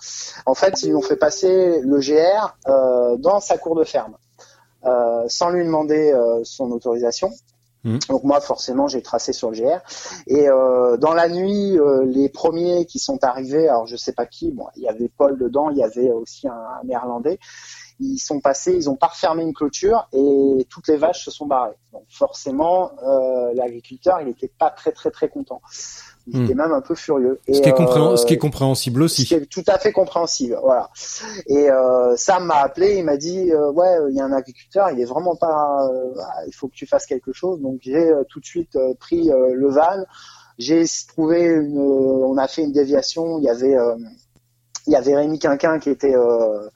[0.45, 4.15] En fait, ils ont fait passer le GR euh, dans sa cour de ferme,
[5.27, 7.31] sans lui demander euh, son autorisation.
[7.83, 7.99] Mhm.
[8.09, 9.79] Donc moi, forcément, j'ai tracé sur le GR.
[10.27, 14.25] Et euh, dans la nuit, euh, les premiers qui sont arrivés, alors je sais pas
[14.25, 17.39] qui, bon, il y avait Paul dedans, il y avait aussi un, un néerlandais.
[18.03, 21.45] Ils sont passés, ils ont pas refermé une clôture et toutes les vaches se sont
[21.45, 21.75] barrées.
[21.93, 25.61] Donc forcément, euh, l'agriculteur, il était pas très très très content.
[26.27, 26.45] Il Mhm.
[26.45, 27.39] était même un peu furieux.
[27.47, 29.25] Et, Ce qui est, compréhen- euh, ce qui est compréhensible ce aussi.
[29.25, 30.89] qui est tout à fait compréhensible, voilà.
[31.47, 34.89] Et euh, Sam m'a appelé, il m'a dit euh, ouais, il y a un agriculteur,
[34.91, 36.13] il est vraiment pas, euh,
[36.47, 37.59] il faut que tu fasses quelque chose.
[37.61, 40.03] Donc j'ai euh, tout de suite euh, pris euh, le van,
[40.57, 43.39] j'ai trouvé une, euh, on a fait une déviation.
[43.39, 43.95] Il y avait, euh,
[44.87, 46.69] il y avait Rémi Quinquin qui était, euh,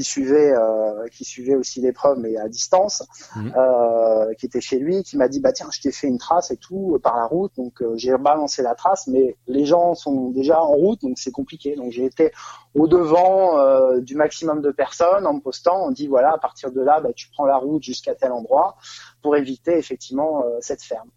[0.00, 3.02] qui suivait, euh, qui suivait aussi l'épreuve mais à distance,
[3.36, 3.52] Mhm.
[3.54, 6.50] euh, qui était chez lui, qui m'a dit bah tiens, je t'ai fait une trace
[6.50, 7.52] et tout euh, par la route.
[7.58, 11.76] Donc j'ai balancé la trace, mais les gens sont déjà en route, donc c'est compliqué.
[11.76, 12.32] Donc j'ai été
[12.74, 15.86] au devant euh, du maximum de personnes en postant.
[15.86, 18.76] On dit voilà, à partir de là, bah, tu prends la route jusqu'à tel endroit
[19.22, 21.08] pour éviter effectivement euh, cette ferme.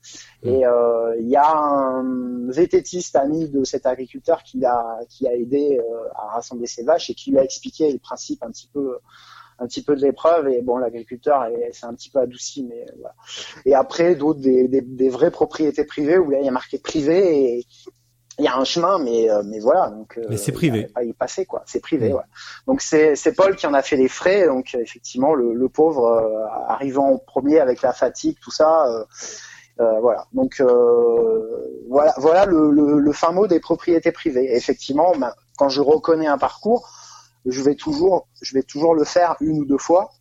[0.41, 5.33] Et euh, il y a un vététiste ami de cet agriculteur qui a qui a
[5.35, 8.69] aidé euh, à rassembler ses vaches et qui lui a expliqué le principe un petit
[8.73, 8.97] peu
[9.59, 12.81] un petit peu de l'épreuve et bon l'agriculteur est- c'est un petit peu adouci mais
[12.89, 13.13] euh, voilà.
[13.65, 16.79] Et après d'autres des, des, des vraies propriétés privées où là il y a marqué
[16.79, 17.65] privé et
[18.39, 19.89] il y a un chemin, mais euh, mais voilà.
[19.89, 20.87] Donc, mais c'est privé.
[20.93, 21.63] Pas y passer quoi.
[21.65, 22.13] C'est privé.
[22.13, 22.21] Ouais.
[22.67, 24.47] Donc c'est c'est Paul qui en a fait les frais.
[24.47, 28.85] Donc effectivement, le, le pauvre arrivant au premier avec la fatigue, tout ça.
[29.79, 30.25] Euh, voilà.
[30.33, 30.61] Donc
[31.89, 34.55] voilà, voilà le, le, le, fin mot des propriétés privées.
[34.55, 35.13] effectivement,
[35.57, 36.89] quand je reconnais un parcours,
[37.45, 40.11] je vais toujours, je vais toujours le faire une ou deux fois.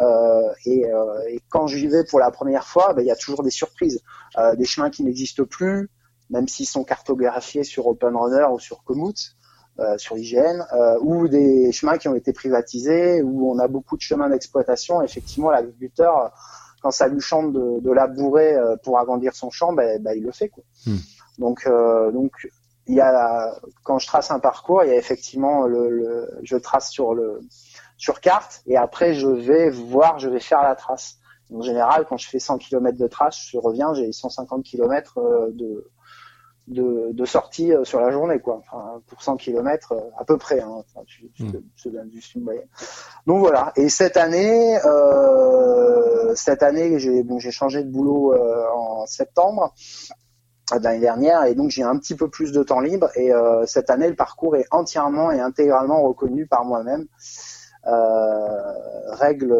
[0.00, 3.16] Euh, et, euh, et, quand j'y vais pour la première fois, ben, il y a
[3.16, 4.02] toujours des surprises,
[4.38, 5.88] euh, des chemins qui n'existent plus,
[6.34, 9.36] même s'ils sont cartographiés sur Open Runner ou sur Komoot.
[9.80, 13.96] Euh, sur IGN, euh, ou des chemins qui ont été privatisés, où on a beaucoup
[13.96, 15.02] de chemins d'exploitation.
[15.02, 16.30] Effectivement, l'agriculteur,
[16.80, 20.22] quand ça lui chante de, de labourer euh, pour agrandir son champ, ben, ben il
[20.22, 20.48] le fait.
[20.48, 20.62] Quoi.
[20.86, 20.98] Hmm.
[21.38, 21.68] Donc,
[22.12, 22.30] donc
[22.86, 26.56] il y a quand je trace un parcours, il y a effectivement le, le, je
[26.56, 27.40] trace sur le
[27.96, 31.16] sur carte et après je vais voir, je vais faire la trace.
[31.52, 35.18] En général, quand je fais 100 km de trace, je reviens, j'ai 150 km
[35.50, 35.90] de
[36.68, 38.58] de, de sortie euh, sur la journée, quoi.
[38.58, 40.60] Enfin, pour 100 km euh, à peu près.
[40.60, 40.70] Hein.
[40.70, 41.44] Enfin, je, je,
[41.76, 42.68] je, donne juste une moyenne.
[43.26, 43.72] Donc voilà.
[43.76, 49.74] Et cette année, euh, cette année, j'ai bon, j'ai changé de boulot euh, en septembre
[50.82, 53.90] l'année dernière et donc j'ai un petit peu plus de temps libre et euh, cette
[53.90, 57.06] année le parcours est entièrement et intégralement reconnu par moi-même
[57.86, 59.54] euh, règle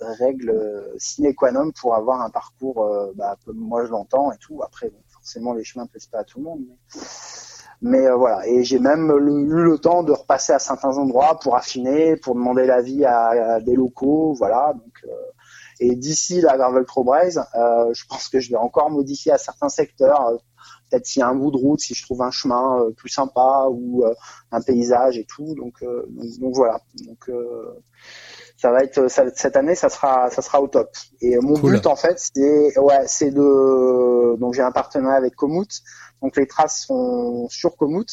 [0.00, 4.38] règle sine qua non pour avoir un parcours euh, bah, comme moi je l'entends et
[4.38, 4.90] tout après
[5.28, 6.64] forcément les chemins ne plaisent pas à tout le monde
[7.82, 11.54] mais, euh, voilà et j'ai même eu le temps de repasser à certains endroits pour
[11.54, 15.10] affiner pour demander l'avis à, des locaux voilà donc euh,
[15.80, 19.68] et d'ici la Gravel Braise, euh, je pense que je vais encore modifier à certains
[19.68, 20.26] secteurs.
[20.26, 20.36] Euh,
[20.90, 23.68] peut-être s'il y a un bout de route, si je trouve un chemin plus sympa
[23.70, 24.04] ou
[24.50, 25.54] un paysage et tout.
[25.54, 25.84] Donc,
[26.40, 26.80] donc, voilà.
[28.58, 30.90] Ça va être ça, cette année, ça sera ça sera au top.
[31.22, 31.76] Et mon cool.
[31.76, 35.68] but en fait, c'est ouais, c'est de donc j'ai un partenariat avec Komoot.
[36.20, 38.06] Donc les traces sont sur Komoot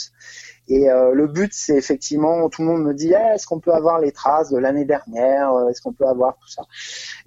[0.67, 3.73] et euh, le but, c'est effectivement, tout le monde me dit, eh, est-ce qu'on peut
[3.73, 5.53] avoir les traces de l'année dernière?
[5.53, 6.63] Euh, Est-ce qu'on peut avoir tout ça?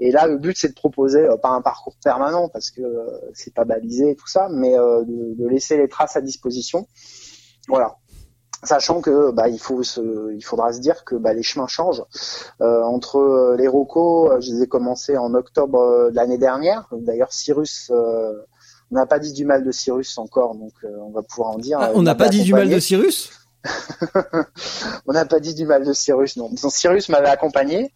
[0.00, 3.06] Et là, le but, c'est de proposer euh, pas un parcours permanent parce que euh,
[3.34, 6.88] c'est pas balisé et tout ça, mais de, de, laisser les traces à disposition.
[7.68, 7.96] Voilà.
[8.64, 12.02] Sachant que bah, il faut se, il faudra se dire que bah, les chemins changent.
[12.60, 16.88] entre les rocos, je les ai commencés en octobre de l'année dernière.
[16.92, 17.92] D'ailleurs, Cyrus
[18.90, 21.58] on n'a pas dit du mal de Cyrus encore, donc euh, on va pouvoir en
[21.58, 21.78] dire.
[21.80, 23.30] Ah, on n'a pas dit du mal de Cyrus?
[25.06, 26.48] On n'a pas dit du mal de Cyrus, non.
[26.48, 27.92] Donc, Cyrus m'avait accompagné,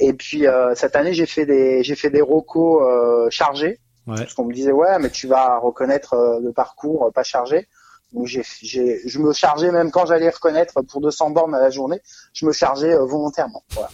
[0.00, 3.78] et puis euh, cette année j'ai fait des j'ai fait des rocos euh, chargés.
[4.06, 4.16] Ouais.
[4.16, 7.68] Parce qu'on me disait ouais, mais tu vas reconnaître euh, le parcours pas chargé.
[8.12, 11.70] Donc j'ai, j'ai, je me chargeais même quand j'allais reconnaître pour 200 bornes à la
[11.70, 12.00] journée,
[12.32, 13.62] je me chargeais volontairement.
[13.70, 13.90] Voilà.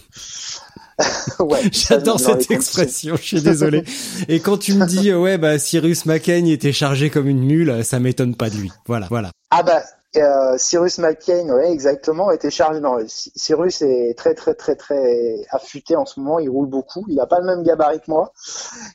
[1.39, 3.83] ouais, J'adore cette expression, je suis désolé.
[4.27, 7.99] Et quand tu me dis ouais bah Cyrus McCain était chargé comme une mule, ça
[7.99, 8.71] m'étonne pas de lui.
[8.87, 9.31] Voilà, voilà.
[9.51, 9.83] Ah bah
[10.15, 12.81] euh, Cyrus McCain, ouais, exactement, était chargé.
[13.07, 16.39] Cyrus est très très très très affûté en ce moment.
[16.39, 17.05] Il roule beaucoup.
[17.09, 18.31] Il a pas le même gabarit que moi,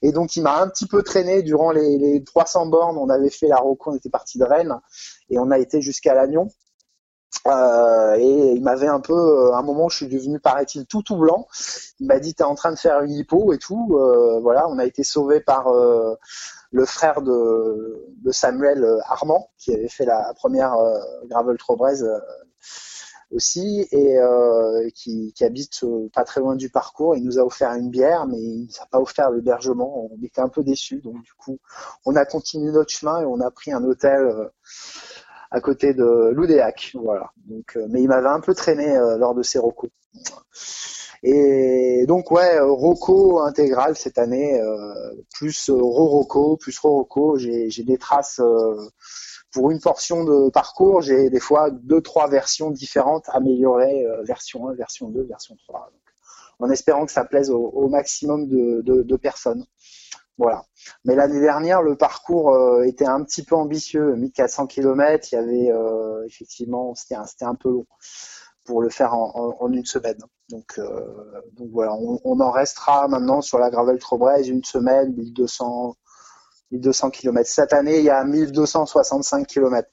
[0.01, 2.97] et donc il m'a un petit peu traîné durant les, les 300 bornes.
[2.99, 4.75] On avait fait la Rocco, on était parti de Rennes
[5.31, 6.49] et on a été jusqu'à Lannion.
[7.47, 11.17] Euh, et il m'avait un peu, euh, un moment, je suis devenu, paraît-il, tout tout
[11.17, 11.47] blanc.
[12.01, 13.99] Il m'a dit, t'es en train de faire une hypo et tout.
[14.43, 15.69] Voilà, on a été sauvé par
[16.73, 20.75] le frère de, Samuel Armand, qui avait fait la première
[21.27, 21.97] Gravel Trobrez
[23.31, 24.19] aussi, et
[24.95, 27.17] qui, habite pas très loin du parcours.
[27.17, 30.09] Il nous a offert une bière, mais il nous a pas offert l'hébergement.
[30.13, 31.59] On était un peu déçus, donc du coup,
[32.07, 34.51] on a continué notre chemin et on a pris un hôtel
[35.53, 36.93] à côté de Loudéac.
[36.95, 37.31] Voilà.
[37.47, 39.91] Donc, euh, mais il m'avait un peu traîné euh, lors de ces rocos.
[41.23, 44.61] Et donc ouais, euh, Rocco intégral cette année,
[45.33, 48.41] plus Roroco, plus Roroco, j'ai des traces
[49.53, 54.75] pour une portion de parcours, j'ai des fois deux, trois versions différentes améliorées, version 1,
[54.75, 55.91] version 2, version 3.
[55.93, 56.01] Donc,
[56.59, 59.65] en espérant que ça plaise au, maximum de, personnes.
[60.39, 60.65] Voilà.
[61.05, 65.29] Mais l'année dernière, le parcours euh, était un petit peu ambitieux, 1400 km.
[65.31, 67.15] Il y avait euh, effectivement, c'était
[67.45, 67.87] un, peu long
[68.65, 70.19] pour le faire en, une semaine.
[70.49, 75.97] Donc, euh, voilà, on, en restera maintenant sur la Gravel Trobrez une semaine, 1200,
[76.71, 77.49] 1200 km.
[77.49, 79.89] Cette année, il y a 1265 km.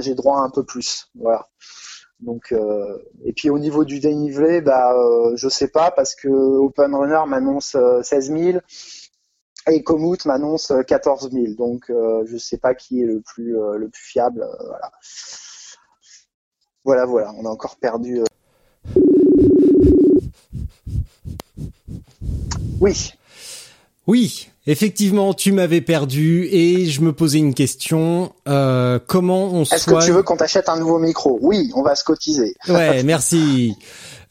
[0.00, 1.08] J'ai droit à un peu plus.
[1.14, 1.48] Voilà.
[2.52, 6.94] Euh, et puis au niveau du dénivelé, bah euh, je sais pas parce que Open
[6.94, 8.58] Runner m'annonce 16 000
[9.68, 11.54] et Komoot m'annonce 14 000.
[11.54, 14.42] Donc euh, je sais pas qui est le plus euh, le plus fiable.
[14.42, 14.90] Euh, voilà.
[16.84, 18.22] Voilà voilà, on a encore perdu.
[22.80, 23.12] Oui.
[24.10, 28.32] Oui, effectivement, tu m'avais perdu et je me posais une question.
[28.48, 31.38] Euh, comment on Est-ce soigne que tu veux qu'on t'achète un nouveau micro?
[31.40, 32.56] Oui, on va se cotiser.
[32.68, 33.76] Ouais, merci.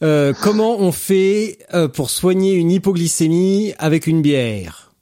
[0.02, 4.92] Euh, comment on fait euh, pour soigner une hypoglycémie avec une bière?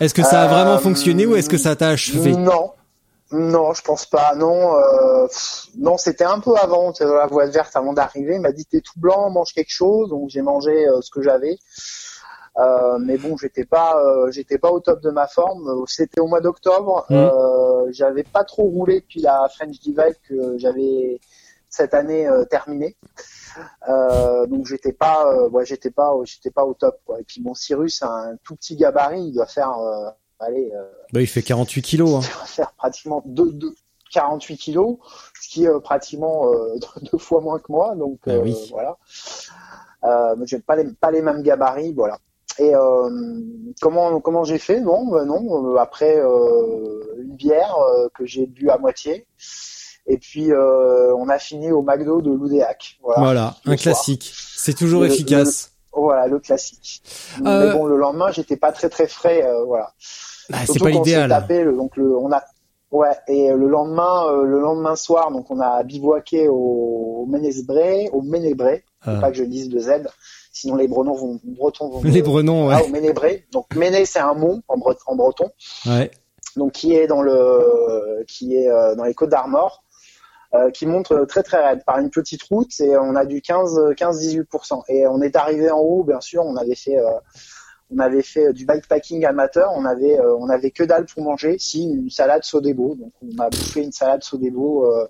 [0.00, 2.32] Est-ce que ça a vraiment Euh, fonctionné ou est-ce que ça t'a achevé?
[2.32, 2.72] Non.
[3.30, 4.34] Non, je pense pas.
[4.34, 5.28] Non, euh,
[5.78, 8.34] non, c'était un peu avant la voie verte avant d'arriver.
[8.34, 10.10] Il m'a dit t'es tout blanc, mange quelque chose.
[10.10, 11.56] Donc j'ai mangé euh, ce que j'avais.
[12.58, 15.84] Euh, mais bon, j'étais pas, euh, j'étais pas au top de ma forme.
[15.86, 17.04] C'était au mois d'octobre.
[17.10, 17.16] Mhm.
[17.18, 21.20] Euh, j'avais pas trop roulé depuis la French Divide que j'avais
[21.68, 22.96] cette année euh, terminée.
[23.88, 26.98] Euh, donc j'étais pas, euh, ouais, j'étais pas, j'étais pas au top.
[27.04, 27.20] Quoi.
[27.20, 29.22] Et puis mon Cyrus a un tout petit gabarit.
[29.22, 30.08] Il doit faire, euh,
[30.40, 30.72] allez.
[30.74, 32.14] euh, Bah, il fait 48 kilos.
[32.14, 32.20] Hein.
[32.22, 33.74] ça va faire pratiquement deux, deux-
[34.12, 34.96] 48 kilos,
[35.42, 36.76] ce qui est pratiquement euh,
[37.12, 37.94] deux fois moins que moi.
[37.96, 38.56] Donc Ah euh, oui.
[38.70, 38.96] voilà.
[40.04, 42.18] Euh, mais j'ai pas les pas les mêmes gabarits, voilà.
[42.58, 43.10] Et euh,
[43.80, 44.80] comment comment j'ai fait?
[44.80, 45.74] Non, euh, non.
[45.74, 49.26] euh, après euh, une bière euh, que j'ai bu à moitié.
[50.06, 52.98] Et puis euh, on a fini au McDo de Loudéac.
[53.02, 53.20] Voilà.
[53.22, 53.76] Voilà, un soir.
[53.78, 54.32] classique.
[54.34, 55.72] C'est toujours Le- efficace.
[55.92, 57.02] Voilà, le classique.
[57.46, 59.92] Euh, Mais bon, le lendemain, j'étais pas très très frais, euh, voilà.
[60.50, 61.30] Bah, c'est pas l'idéal.
[61.74, 62.42] donc le, on a,
[62.90, 68.10] ouais, et le lendemain, euh, le lendemain soir, donc on a bivouaqué au, au Ménébré,
[68.12, 69.20] au Ménébré, Ah.
[69.20, 70.06] pas que je dise de Z,
[70.58, 72.00] sinon les Bretons vont, Bretons vont.
[72.04, 72.22] Les
[72.70, 72.84] Ah, ouais.
[72.86, 73.46] au Ménébré.
[73.52, 75.50] Donc Méné, c'est un mont en, bre- en breton,
[75.86, 76.10] ouais.
[76.56, 79.82] donc qui est dans le, qui est euh, dans les Côtes d'Armor.
[80.54, 83.42] euh, qui monte euh, très très raide par une petite route et on a du
[83.42, 87.10] 15 15-18% et on est arrivé en haut bien sûr on avait fait euh,
[87.90, 91.56] on avait fait du bikepacking amateur on avait euh, on avait que dalle pour manger
[91.58, 95.06] si une salade Sodebo donc on a bouffé une salade Sodebo euh,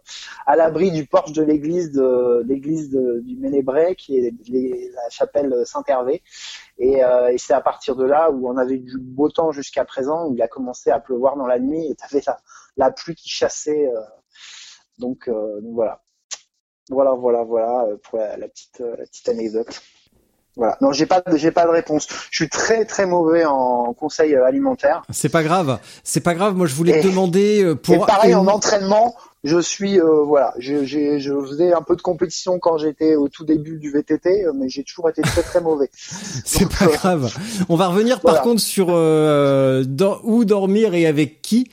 [0.46, 4.34] à l'abri du porche de l'église de l'église du Ménébré qui est
[4.94, 6.22] la chapelle Saint-Hervé
[6.78, 9.84] et, euh, et c'est à partir de là où on avait du beau temps jusqu'à
[9.84, 12.38] présent où il a commencé à pleuvoir dans la nuit et t'avais la,
[12.76, 14.00] la pluie qui chassait euh,
[14.98, 16.02] donc, voilà.
[16.88, 19.82] Voilà, voilà, voilà pour la, petite, la petite anecdote.
[20.56, 20.78] Voilà.
[20.80, 22.08] Non, j'ai pas, de- j'ai pas de réponse.
[22.30, 25.02] Je suis très, très mauvais en conseil euh, alimentaire.
[25.10, 25.78] C'est pas grave.
[26.02, 26.54] C'est pas grave.
[26.56, 27.94] Moi, je voulais Et- te demander euh, pour.
[27.94, 32.00] Et pareil en entraînement, je suis, euh, voilà, je, j'ai- je faisais un peu de
[32.02, 35.60] compétition quand j'étais au tout début du VTT, euh, mais j'ai toujours été très, très
[35.60, 35.90] mauvais.
[36.44, 37.32] C'est pas grave.
[37.68, 38.40] On va revenir par Voilà.
[38.44, 41.70] contre sur euh, dans- où dormir et avec qui.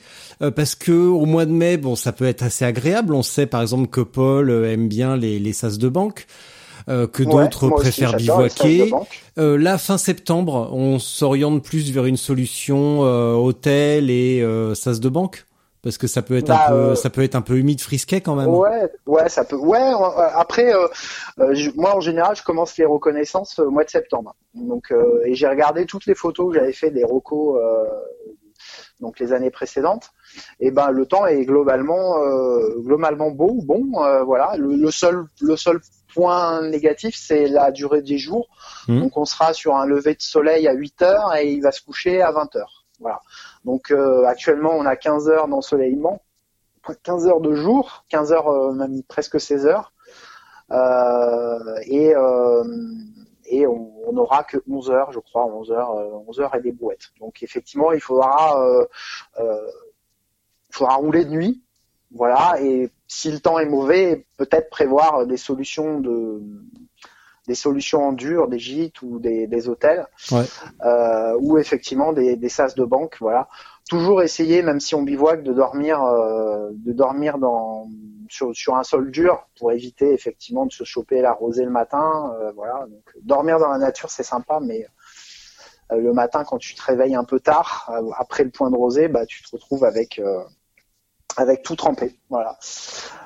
[0.56, 3.14] Parce que au mois de mai, bon, ça peut être assez agréable.
[3.14, 6.26] On sait par exemple que Paul aime bien les, les sas de banque,
[6.88, 8.92] euh, que Ouais, d'autres aussi, préfèrent bivouaquer.
[9.38, 15.00] Euh, là, fin septembre, on s'oriente plus vers une solution euh, hôtel et euh, sas
[15.00, 15.46] de banque,
[15.82, 18.20] parce que ça peut être Bah, un peu, ça peut être un peu humide, frisquet
[18.20, 18.48] quand même.
[18.54, 19.56] Ouais, ouais, ça peut.
[19.56, 19.80] Ouais,
[20.34, 20.72] après,
[21.38, 24.34] je- moi en général, je commence les reconnaissances au mois de septembre.
[24.54, 24.92] Donc,
[25.24, 27.58] et j'ai regardé toutes les photos que j'avais fait des recos,
[29.00, 30.10] donc les années précédentes.
[30.60, 33.84] Et ben, le temps est globalement, euh, globalement beau, bon.
[34.02, 34.56] euh, voilà.
[34.56, 35.80] Le, le seul, le seul
[36.14, 38.48] point négatif, c'est la durée des jours.
[38.88, 39.00] Mhm.
[39.00, 41.82] Donc, on sera sur un lever de soleil à 8 heures et il va se
[41.82, 42.84] coucher à 20 heures.
[43.00, 43.20] Voilà.
[43.64, 46.22] Donc, euh, actuellement, on a 15 heures d'ensoleillement.
[47.02, 49.92] 15 heures de jour, 15 heures, euh, même presque 16 heures.
[50.70, 52.64] Euh, et euh,
[53.46, 56.60] et on on n'aura que 11 heures, je crois, 11 heures, euh, 11 heures et
[56.60, 57.10] des brouettes.
[57.20, 58.54] Donc effectivement, il faudra,
[59.38, 59.44] il
[60.70, 61.63] faudra rouler de nuit,
[62.14, 62.56] voilà.
[62.62, 66.42] Et si le temps est mauvais, peut-être prévoir des solutions de
[67.46, 70.44] des solutions en dur, des gîtes ou des, des hôtels, Ouais.
[70.82, 73.48] euh, ou effectivement des, des sas de banque, voilà.
[73.86, 77.86] Toujours essayer, même si on bivouac, de dormir, euh, de dormir dans
[78.30, 82.34] sur, sur un sol dur pour éviter effectivement de se choper la rosée le matin,
[82.40, 82.86] euh, voilà.
[82.88, 84.86] Donc dormir dans la nature c'est sympa, mais
[85.92, 89.08] euh, le matin quand tu te réveilles un peu tard, après le point de rosée,
[89.08, 90.42] bah tu te retrouves avec euh,
[91.36, 92.56] avec tout trempé, voilà.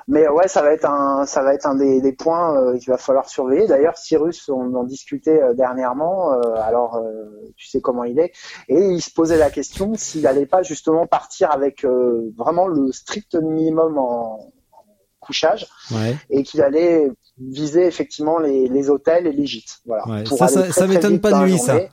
[0.07, 2.89] Mais ouais, ça va être un, ça va être un des, des points euh, qu'il
[2.89, 3.67] va falloir surveiller.
[3.67, 6.33] D'ailleurs, Cyrus, on en discutait euh, dernièrement.
[6.33, 8.31] euh, alors, euh, tu sais comment il est,
[8.67, 12.91] et il se posait la question s'il n'allait pas justement partir avec euh, vraiment le
[12.91, 14.85] strict minimum en, en
[15.19, 16.15] couchage Ouais.
[16.31, 19.77] et qu'il allait viser effectivement les, les hôtels et les gîtes.
[19.85, 20.07] Voilà.
[20.07, 21.73] Ouais, ça, ça- m'étonne pas de lui, ça.
[21.73, 21.89] journée.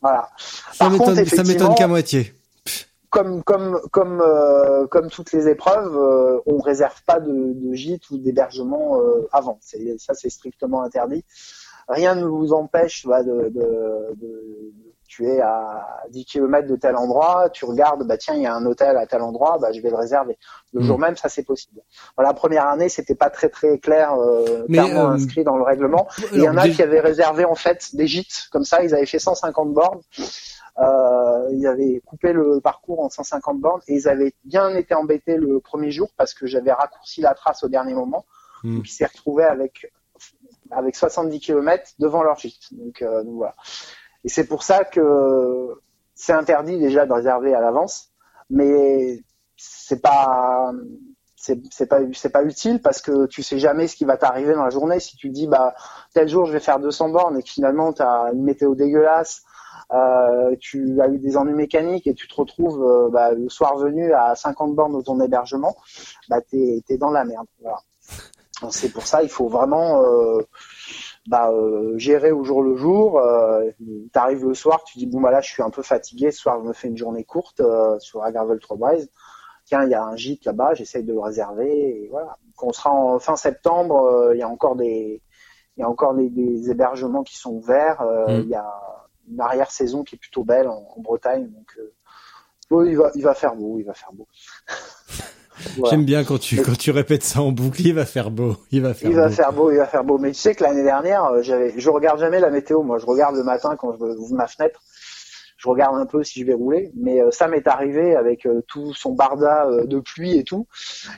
[0.00, 0.28] Voilà.
[0.72, 2.32] Ça m'étonne, ça m'étonne qu'à moitié.
[3.10, 8.10] Comme comme comme euh, comme toutes les épreuves, euh, on réserve pas de, de gîte
[8.10, 9.58] ou d'hébergement euh, avant.
[9.62, 11.24] Ça, c'est strictement interdit.
[11.88, 14.72] Rien ne vous empêche bah, de, de, de
[15.08, 18.54] tu es à 10 km de tel endroit, tu regardes, bah tiens, il y a
[18.54, 20.38] un hôtel à tel endroit, bah je vais le réserver.
[20.74, 20.84] Le Mm.
[20.84, 21.80] jour même, ça c'est possible.
[22.14, 25.56] Voilà, la première année, c'était pas très très clair, euh, Mais, clairement euh, inscrit dans
[25.56, 26.06] le règlement.
[26.34, 29.06] Il y en a qui avaient réservé en fait des gîtes comme ça, ils avaient
[29.06, 30.00] fait 150 bornes.
[30.80, 35.36] Euh, ils avaient coupé le parcours en 150 bornes et ils avaient bien été embêtés
[35.36, 38.24] le premier jour parce que j'avais raccourci la trace au dernier moment.
[38.62, 39.92] Donc ils s'est retrouvés avec
[40.70, 42.72] avec 70 km devant leur gîte.
[42.72, 43.54] Donc, euh, donc voilà.
[44.24, 45.80] Et c'est pour ça que
[46.14, 48.10] c'est interdit déjà de réserver à l'avance,
[48.50, 49.22] mais
[49.56, 50.72] c'est pas
[51.36, 54.54] c'est c'est pas c'est pas utile parce que tu sais jamais ce qui va t'arriver
[54.54, 55.74] dans la journée si tu te dis bah
[56.12, 59.44] tel jour je vais faire 200 bornes et que finalement tu as une météo dégueulasse
[59.92, 63.76] euh, tu as eu des ennuis mécaniques et tu te retrouves euh, bah, le soir
[63.76, 65.76] venu à 50 bornes de ton hébergement.
[66.28, 67.78] Bah t'es es dans la merde voilà.
[68.70, 70.42] C'est pour ça il faut vraiment euh,
[71.26, 73.18] bah, euh, gérer au jour le jour.
[73.18, 73.70] Euh,
[74.12, 76.30] t'arrives le soir tu dis bon bah là je suis un peu fatigué.
[76.30, 79.10] Ce soir je me fais une journée courte euh, sur la Gravel Trobraise
[79.68, 82.36] tiens, il y a un gîte là-bas, j'essaye de le réserver, et voilà.
[82.56, 85.22] Quand on sera en fin septembre, euh, il y a encore des,
[85.76, 88.40] il y a encore des, des hébergements qui sont ouverts, euh, Mm.
[88.44, 88.66] il y a
[89.30, 91.92] une arrière-saison qui est plutôt belle en, en Bretagne, donc euh,
[92.70, 94.26] bon, il va, il va faire beau, il va faire beau.
[95.76, 95.90] Voilà.
[95.90, 97.80] J'aime bien quand tu quand tu répètes ça en boucle.
[97.84, 98.56] Il va faire beau.
[98.70, 99.34] Il va faire Il va beau.
[99.34, 100.18] faire beau, il va faire beau.
[100.18, 102.82] Mais tu sais que l'année dernière, euh, j'avais, je regarde jamais la météo.
[102.82, 104.80] Moi, je regarde le matin quand je ouvre ma fenêtre.
[105.58, 106.92] Je regarde un peu si je vais rouler.
[106.94, 110.68] Mais euh, ça m'est arrivé avec euh, tout son barda euh, de pluie et tout.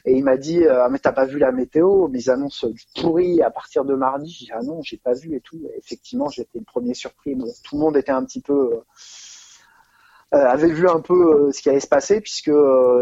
[0.07, 2.09] Et il m'a dit, euh, ah mais t'as pas vu la météo?
[2.09, 4.31] Mais ils annoncent du pourri à partir de mardi.
[4.31, 5.61] J'ai dit, ah non, j'ai pas vu et tout.
[5.77, 7.37] Effectivement, j'étais le premier surpris.
[7.65, 8.81] Tout le monde était un petit peu
[10.33, 12.53] avait vu un peu ce qui allait se passer puisque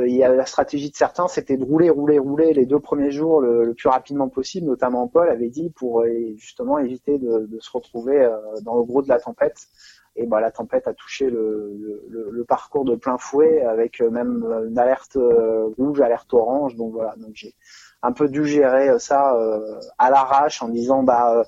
[0.06, 3.10] il y a la stratégie de certains c'était de rouler rouler rouler les deux premiers
[3.10, 6.06] jours le, plus rapidement possible notamment Paul avait dit pour
[6.38, 8.26] justement éviter de, se retrouver
[8.62, 9.68] dans le gros de la tempête
[10.18, 14.78] et bah la tempête a touché le, parcours de plein fouet avec euh, même une
[14.78, 17.54] alerte euh, rouge alerte orange donc voilà donc j'ai
[18.02, 19.36] un peu dû gérer euh, ça
[19.98, 21.44] à l'arrache en disant bah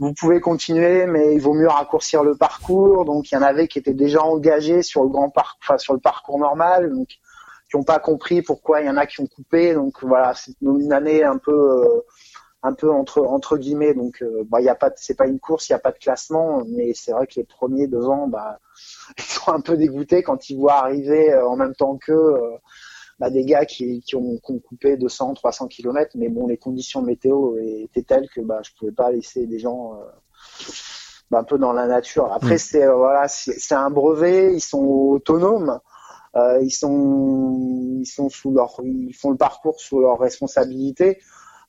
[0.00, 3.04] vous pouvez continuer, mais il vaut mieux raccourcir le parcours.
[3.04, 5.92] Donc il y en avait qui étaient déjà engagés sur le grand parcours, enfin sur
[5.92, 9.26] le parcours normal, donc qui n'ont pas compris pourquoi il y en a qui ont
[9.26, 9.74] coupé.
[9.74, 12.04] Donc voilà, c'est une année un peu,
[12.62, 13.94] un peu entre entre guillemets.
[13.94, 15.92] Donc euh, bah il y a pas, c'est pas une course, il y a pas
[15.92, 18.58] de classement, mais c'est vrai que les premiers devant, bah
[19.18, 22.58] ils sont un peu dégoûtés quand ils voient arriver euh, en même temps que
[23.18, 26.56] bah, des gars qui, qui, ont, qui ont coupé 200, 300 kilomètres, mais bon, les
[26.56, 30.04] conditions météo étaient telles que bah, je pouvais pas laisser des gens euh,
[31.30, 32.32] bah, un peu dans la nature.
[32.32, 32.58] Après, Mm.
[32.58, 35.80] c'est euh, voilà, c'est c'est un brevet, ils sont autonomes,
[36.36, 41.18] euh, ils sont ils sont sous leur ils font le parcours sous leur responsabilité.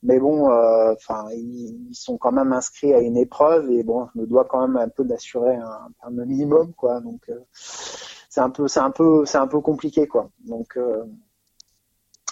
[0.03, 4.07] Mais bon, euh, enfin, ils, ils sont quand même inscrits à une épreuve et bon,
[4.13, 7.01] je me dois quand même un peu d'assurer un, un minimum, quoi.
[7.01, 10.29] Donc, euh, c'est un peu, c'est un peu, c'est un peu compliqué, quoi.
[10.45, 11.03] Donc, euh,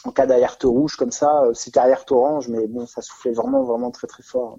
[0.05, 3.91] en cas d'alerte rouge comme ça, c'était alerte orange, mais bon, ça soufflait vraiment, vraiment
[3.91, 4.57] très, très fort.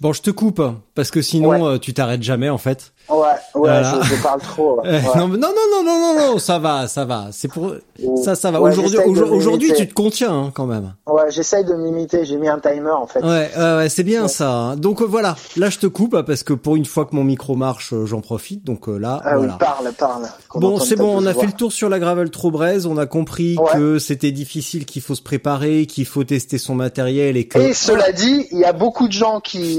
[0.00, 0.62] Bon, je te coupe
[0.94, 1.62] parce que sinon Ouais.
[1.74, 2.92] euh, tu t'arrêtes jamais en fait.
[3.08, 4.00] ouais, ouais, Voilà.
[4.02, 4.80] je, je parle trop.
[4.84, 4.90] ouais.
[4.90, 5.00] Ouais.
[5.16, 7.28] non, non, non, non, non, non, non, ça va, ça va.
[7.32, 7.74] C'est pour
[8.22, 8.60] ça, ça va.
[8.60, 10.94] Ouais, aujourd'hui, tu te contiens hein, quand même.
[11.06, 12.24] Ouais, j'essaye de m'imiter.
[12.24, 13.22] J'ai mis un timer en fait.
[13.22, 14.50] Ouais, ouais, c'est bien ça.
[14.50, 14.76] hein.
[14.76, 17.24] Donc euh, voilà, là je te coupe hein, parce que pour une fois que mon
[17.24, 18.64] micro marche, euh, j'en profite.
[18.64, 19.52] Donc euh, là, Ah voilà.
[19.52, 20.22] oui, parle, parle.
[20.56, 23.56] Bon, c'est bon, on a fait le tour sur la gravel Trobraise, on a compris
[23.72, 27.74] que c'était difficile, qu'il faut se préparer, qu'il faut tester son matériel et que Et
[27.74, 29.73] cela dit, il y a beaucoup de gens qui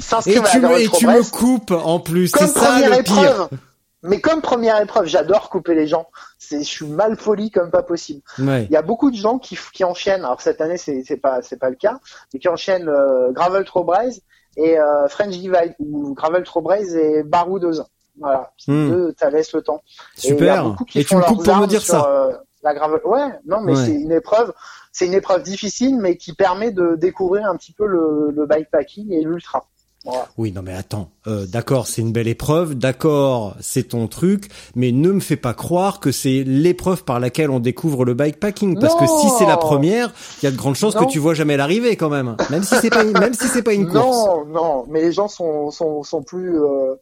[0.00, 3.18] s'inscrivent à la et tu me coupes en plus, c'est comme ça première le pire.
[3.18, 3.48] épreuve.
[4.06, 6.06] Mais comme première épreuve, j'adore couper les gens.
[6.38, 8.20] C'est, je suis mal poli comme pas possible.
[8.38, 8.64] Ouais.
[8.64, 10.24] Il y a beaucoup de gens qui, qui enchaînent.
[10.26, 11.98] Alors cette année, c'est, c'est pas, c'est pas le cas,
[12.32, 14.20] mais qui enchaînent euh, Gravel Trobraise
[14.58, 17.80] et euh, French Divide ou Gravel Trobraise et Barou 2
[18.20, 18.52] Voilà.
[18.68, 18.90] Hmm.
[18.90, 19.80] Deux, ça laisse le temps.
[20.22, 20.76] Et il y a Super.
[20.86, 22.06] qui Et tu me coupes pour me dire sur, ça.
[22.10, 22.32] euh,
[22.62, 23.00] la gravel.
[23.06, 23.84] Ouais, non, mais Ouais.
[23.86, 24.52] c'est une épreuve.
[24.96, 29.12] C'est une épreuve difficile, mais qui permet de découvrir un petit peu le, le bikepacking
[29.12, 29.66] et l'ultra.
[30.06, 30.28] Voilà.
[30.36, 34.92] Oui, non mais attends, euh, d'accord, c'est une belle épreuve, d'accord, c'est ton truc, mais
[34.92, 38.94] ne me fais pas croire que c'est l'épreuve par laquelle on découvre le bikepacking, parce
[38.96, 41.06] que si c'est la première, il y a de grandes chances Non.
[41.06, 43.62] que tu vois jamais l'arrivée quand même, même si c'est pas, une- même si c'est
[43.62, 44.26] pas une course.
[44.26, 46.94] Non, non, mais les gens sont sont, sont plus euh,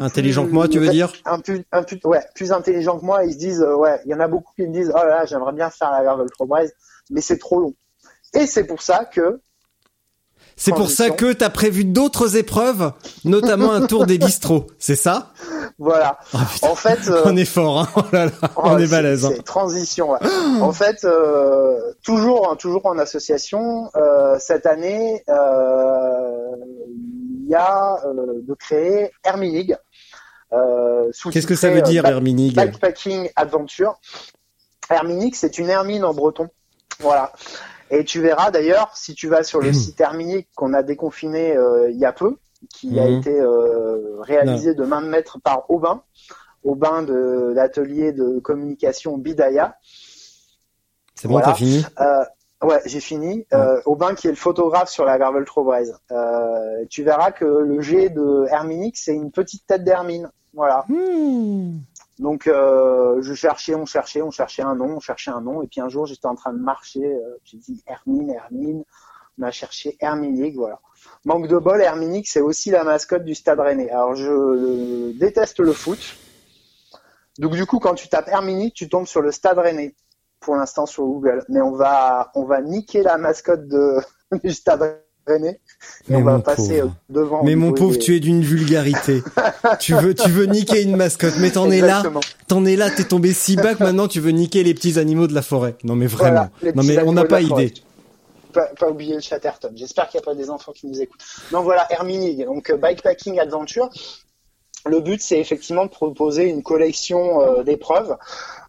[0.00, 3.04] sont Intelligents que moi, tu veux dire un plus, un plus, ouais, plus intelligents que
[3.04, 3.24] moi.
[3.24, 5.06] Ils se disent, euh, ouais, il y en a beaucoup qui me disent, oh là,
[5.06, 6.72] là j'aimerais bien faire la Trobraise,
[7.10, 7.74] mais c'est trop long.
[8.34, 9.40] Et c'est pour ça que
[10.56, 12.92] C'est pour ça que t'as prévu d'autres épreuves,
[13.24, 15.32] notamment un tour des bistrots, c'est ça?
[15.78, 16.18] Voilà.
[16.32, 19.24] Ah, En fait, euh, On est fort, hein oh là là, on est balèze.
[19.24, 19.32] hein.
[19.44, 20.12] Transition.
[20.12, 20.18] ouais.
[20.60, 25.24] en fait, euh, toujours, hein, toujours en association, euh, cette année,
[27.44, 29.76] il y a euh, de créer Herminig.
[30.52, 32.54] Euh, Qu'est-ce que ça veut dire, Herminig?
[32.54, 33.98] Backpacking Adventure.
[34.88, 36.48] Herminig, c'est une hermine en breton.
[37.00, 37.32] Voilà.
[37.90, 41.90] Et tu verras d'ailleurs, si tu vas sur le site Herminig qu'on a déconfiné euh,
[41.90, 42.36] il y a peu,
[42.72, 43.18] qui a Mhm.
[43.18, 46.02] été euh, réalisé de main de maître par Aubin,
[46.62, 49.76] au bain de l'atelier de communication Bidaya.
[51.14, 51.84] C'est bon, t'as fini?
[52.00, 52.24] Euh,
[52.64, 53.46] Ouais, j'ai fini.
[53.52, 55.98] Euh, Aubin qui est le photographe sur la Gravel Trobraise.
[56.10, 60.30] Euh, tu verras que le G de Herminix, c'est une petite tête d'Hermine.
[60.54, 60.84] Voilà.
[60.88, 61.78] Hmm.
[62.18, 65.66] Donc euh, je cherchais, on cherchait, on cherchait un nom, on cherchait un nom, et
[65.66, 68.84] puis un jour j'étais en train de marcher, euh, j'ai dit Hermine, Hermine,
[69.38, 70.78] on a cherché Herminique, voilà.
[71.24, 73.90] Manque de bol, Herminique c'est aussi la mascotte du Stade Rennais.
[73.90, 76.16] Alors je euh, déteste le foot,
[77.38, 79.96] donc du coup quand tu tapes Herminique, tu tombes sur le Stade Rennais
[80.44, 83.98] pour l'instant sur Google, mais on va on va niquer la mascotte de
[85.26, 85.60] Rennais.
[86.08, 86.94] Et Mais on va mon passer pauvre.
[87.08, 87.42] devant.
[87.44, 89.22] Mais mon pauvre, tu es d'une vulgarité.
[89.80, 92.02] tu veux, tu veux niquer une mascotte, mais t'en es là,
[92.46, 95.26] t'en es là, t'es tombé si bas que maintenant tu veux niquer les petits animaux
[95.26, 95.76] de la forêt.
[95.82, 96.48] Non mais vraiment.
[96.60, 97.72] Voilà, non mais on n'a pas idée.
[98.52, 99.72] Pas, pas oublier le Chatterton.
[99.74, 101.24] J'espère qu'il n'y a pas des enfants qui nous écoutent.
[101.50, 103.90] Donc voilà, Herminig, donc euh, Bikepacking Adventure.
[104.86, 108.16] Le but, c'est effectivement de proposer une collection euh, d'épreuves.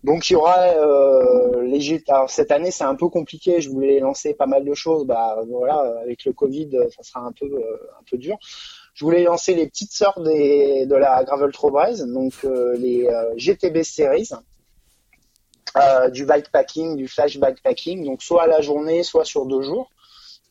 [0.04, 3.60] Donc il y aura euh, les Alors cette année, c'est un peu compliqué.
[3.60, 5.06] Je voulais lancer pas mal de choses.
[5.06, 8.38] Bah voilà, avec le Covid, ça sera un peu euh, un peu dur.
[8.96, 13.34] Je voulais lancer les petites sœurs des, de la Gravel Trobraise, donc euh, les euh,
[13.36, 14.30] GTB Series
[15.76, 19.90] euh, du bikepacking, du flash bikepacking, donc soit à la journée, soit sur deux jours.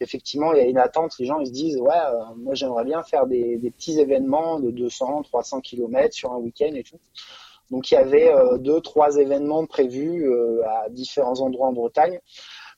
[0.01, 2.85] Effectivement, il y a une attente, les gens ils se disent ouais, euh, moi j'aimerais
[2.85, 6.99] bien faire des, petits événements de 200, 300 km sur un week-end et tout.
[7.71, 12.21] Donc il y avait euh, deux, trois événements prévus euh, à différents endroits en Bretagne.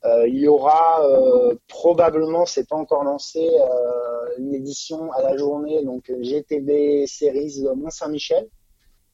[0.04, 1.02] Euh, il y aura
[1.68, 3.50] probablement, c'est pas encore lancé,
[4.38, 8.48] une édition à la journée, donc GTB Series Mont-Saint-Michel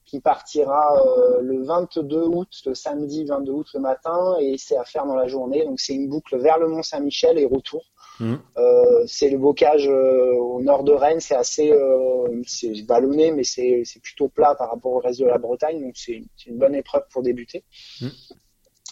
[0.05, 1.01] qui partira
[1.41, 5.27] le 22 août, le samedi 22 août le matin, et c'est à faire dans la
[5.27, 5.63] journée.
[5.65, 7.83] Donc c'est une boucle vers le Mont Saint-Michel et retour.
[8.19, 8.39] Mhm.
[8.57, 13.43] Euh, c'est le bocage euh, au nord de Rennes, c'est assez euh, c'est vallonné, mais
[13.43, 17.03] c'est plutôt plat par rapport au reste de la Bretagne, donc c'est une, bonne épreuve
[17.11, 17.63] pour débuter.
[18.01, 18.11] Mhm.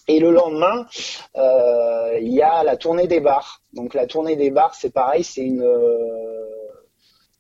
[0.07, 0.87] Et le lendemain,
[2.19, 3.61] il y a la tournée des bars.
[3.73, 5.63] Donc la tournée des bars, c'est pareil, c'est une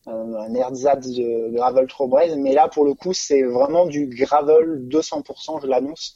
[0.05, 4.87] un, un ersatz de gravel Trobraise, mais là pour le coup c'est vraiment du gravel
[4.87, 6.15] 200%, je l'annonce,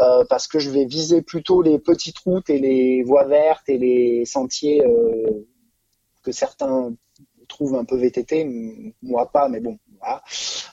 [0.00, 3.78] euh, parce que je vais viser plutôt les petites routes et les voies vertes et
[3.78, 5.46] les sentiers euh,
[6.22, 6.94] que certains
[7.48, 8.48] trouvent un peu VTT,
[9.02, 10.22] moi pas, mais bon, voilà.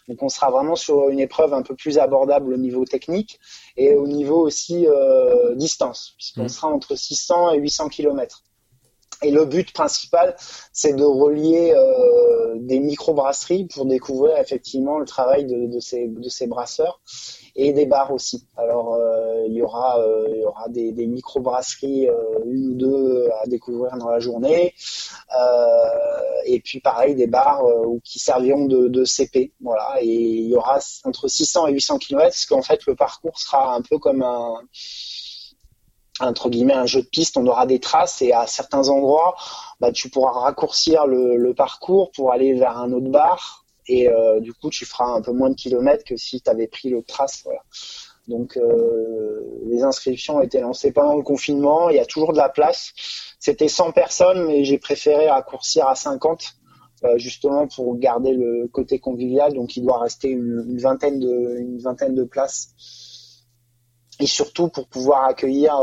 [0.08, 3.40] Donc on sera vraiment sur une épreuve un peu plus abordable au niveau technique
[3.76, 6.50] et au niveau aussi euh, distance, puisqu'on Mhm.
[6.50, 8.44] sera entre 600 et 800 km.
[9.22, 10.38] Et le but principal,
[10.72, 16.30] c'est de relier euh, des micro-brasseries pour découvrir effectivement le travail de, de ces, de
[16.30, 17.02] ces brasseurs
[17.60, 18.46] et des bars aussi.
[18.58, 23.30] Alors euh, il y aura, euh, y aura des, des micro-brasseries, euh, une ou deux
[23.42, 24.74] à découvrir dans la journée,
[26.46, 27.62] et puis pareil des bars
[28.04, 29.52] qui serviront de, de CP.
[29.62, 33.38] Voilà, et il y aura entre 600 et 800 km, parce qu'en fait le parcours
[33.38, 34.62] sera un peu comme un
[36.22, 39.36] entre guillemets un jeu de piste, on aura des traces et à certains endroits,
[39.80, 43.59] bah, tu pourras raccourcir le parcours pour aller vers un autre bar
[43.90, 46.68] et euh, du coup tu feras un peu moins de kilomètres que si tu avais
[46.68, 47.42] pris l'autre trace.
[47.44, 47.62] Voilà.
[48.28, 52.38] Donc euh, les inscriptions ont été lancées pendant le confinement, il y a toujours de
[52.38, 52.94] la place.
[53.40, 56.54] C'était 100 personnes, mais j'ai préféré raccourcir à 50
[57.04, 59.54] euh, justement pour garder le côté convivial.
[59.54, 62.76] Donc il doit rester une, vingtaine de une vingtaine de places
[64.20, 65.80] et surtout pour pouvoir accueillir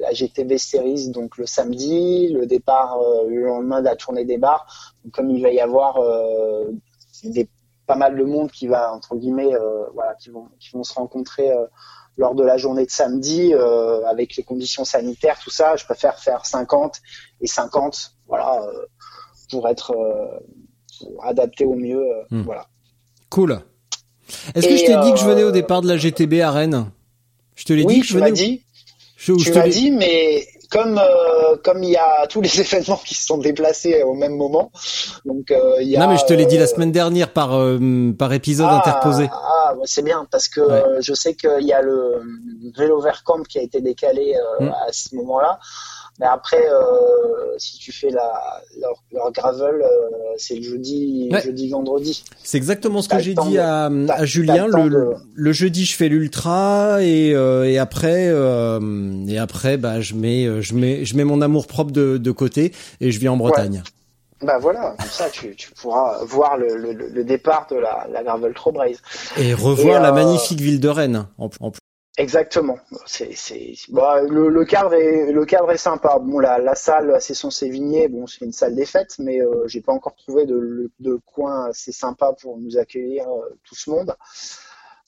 [0.00, 2.98] la GTB Series donc le samedi, le départ
[3.28, 4.94] le lendemain de la tournée des bars.
[5.12, 6.00] Comme il va y avoir
[7.28, 7.48] des,
[7.86, 10.94] pas mal de monde qui va entre guillemets euh, voilà qui vont qui vont se
[10.94, 11.66] rencontrer euh,
[12.16, 16.18] lors de la journée de samedi euh, avec les conditions sanitaires tout ça, je préfère
[16.18, 17.00] faire 50
[17.40, 18.86] et 50 voilà euh,
[19.50, 20.38] pour être euh,
[20.98, 22.42] pour adapter au mieux euh, Hmm.
[22.42, 22.66] voilà.
[23.30, 23.60] Cool.
[24.54, 26.90] Est-ce que je t'ai dit que je venais au départ de la GTB à Rennes?
[27.56, 28.32] Je te l'ai Oui, dit que je tu m'as venais.
[28.36, 28.64] dit.
[29.16, 32.60] Je, Tu te m'as l'ai- dit, mais comme euh, comme il y a tous les
[32.64, 34.70] événements qui se sont déplacés au même moment,
[35.24, 36.00] donc euh, il y a.
[36.00, 38.76] Non mais je te l'ai dit la euh, semaine dernière par euh, par épisode ah,
[38.78, 39.28] interposé.
[39.32, 40.72] Ah, c'est bien parce que Ouais.
[40.82, 42.22] euh, je sais qu'il y a le
[42.76, 44.68] vélo Vercamp qui a été décalé euh, Mm.
[44.88, 45.58] à ce moment-là.
[46.20, 48.30] Mais après, euh, si tu fais la
[48.78, 49.86] leur, leur gravel, euh,
[50.36, 51.40] c'est le jeudi, Ouais.
[51.42, 52.22] jeudi, vendredi.
[52.42, 54.66] C'est exactement ce que j'ai dit de- à, Julien.
[54.66, 58.26] le de- jeudi, je fais l'ultra et, euh, et après,
[59.28, 62.72] et après, bah, je mets, je mets, je mets mon amour propre de, de côté
[63.00, 63.82] et je viens en Bretagne.
[64.42, 68.22] Bah voilà, comme ça tu, tu pourras voir le, le, le départ de la, la
[68.22, 69.02] gravel Trobraise.
[69.38, 71.26] Et revoir Et, la magnifique ville de Rennes.
[71.36, 71.79] En, en plus.
[72.20, 72.78] Exactement.
[73.88, 76.18] Bah, le, cadre est, sympa.
[76.18, 78.08] Bon, la, salle, c'est son Sévigné.
[78.08, 81.70] Bon, c'est une salle des fêtes, mais euh, j'ai pas encore trouvé de, de, coin
[81.70, 84.14] assez sympa pour nous accueillir euh, tout ce monde.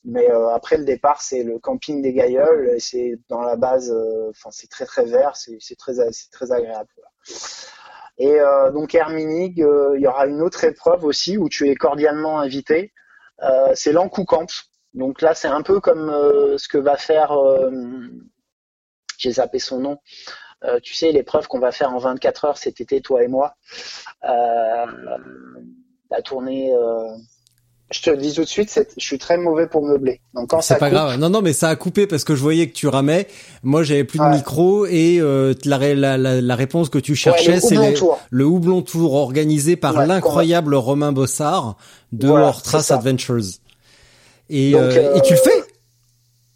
[0.07, 2.77] Mais euh, après le départ, c'est le camping des Gailleuls.
[2.79, 5.37] C'est dans la base, euh, c'est très très vert.
[5.37, 6.89] C'est, c'est très, agréable.
[8.17, 8.39] Et
[8.73, 12.93] donc Herminig, il y aura une autre épreuve aussi où tu es cordialement invité.
[13.75, 14.47] c'est l'Ancou Camp.
[14.95, 17.71] Donc là, c'est un peu comme euh, ce que va faire, euh,
[19.19, 19.99] j'ai zappé son nom,
[20.65, 23.55] euh, tu sais, l'épreuve qu'on va faire en 24 heures cet été, toi et moi.
[24.23, 24.87] la
[26.25, 26.73] tournée.
[27.91, 30.23] Je te le dis tout de suite, je suis très mauvais pour meubler.
[30.33, 31.19] Donc quand c'est pas grave.
[31.19, 33.29] Non, non, mais ça a coupé parce que je voyais que tu ramais.
[33.63, 35.21] Moi, j'avais plus de micro et
[35.67, 37.77] la, la, la, réponse que tu cherchais, c'est
[38.31, 41.77] le houblon tour organisé par l'incroyable Romain Bossard
[42.13, 43.61] de voilà, Trace Adventures.
[44.53, 45.65] Et, euh, et tu le fais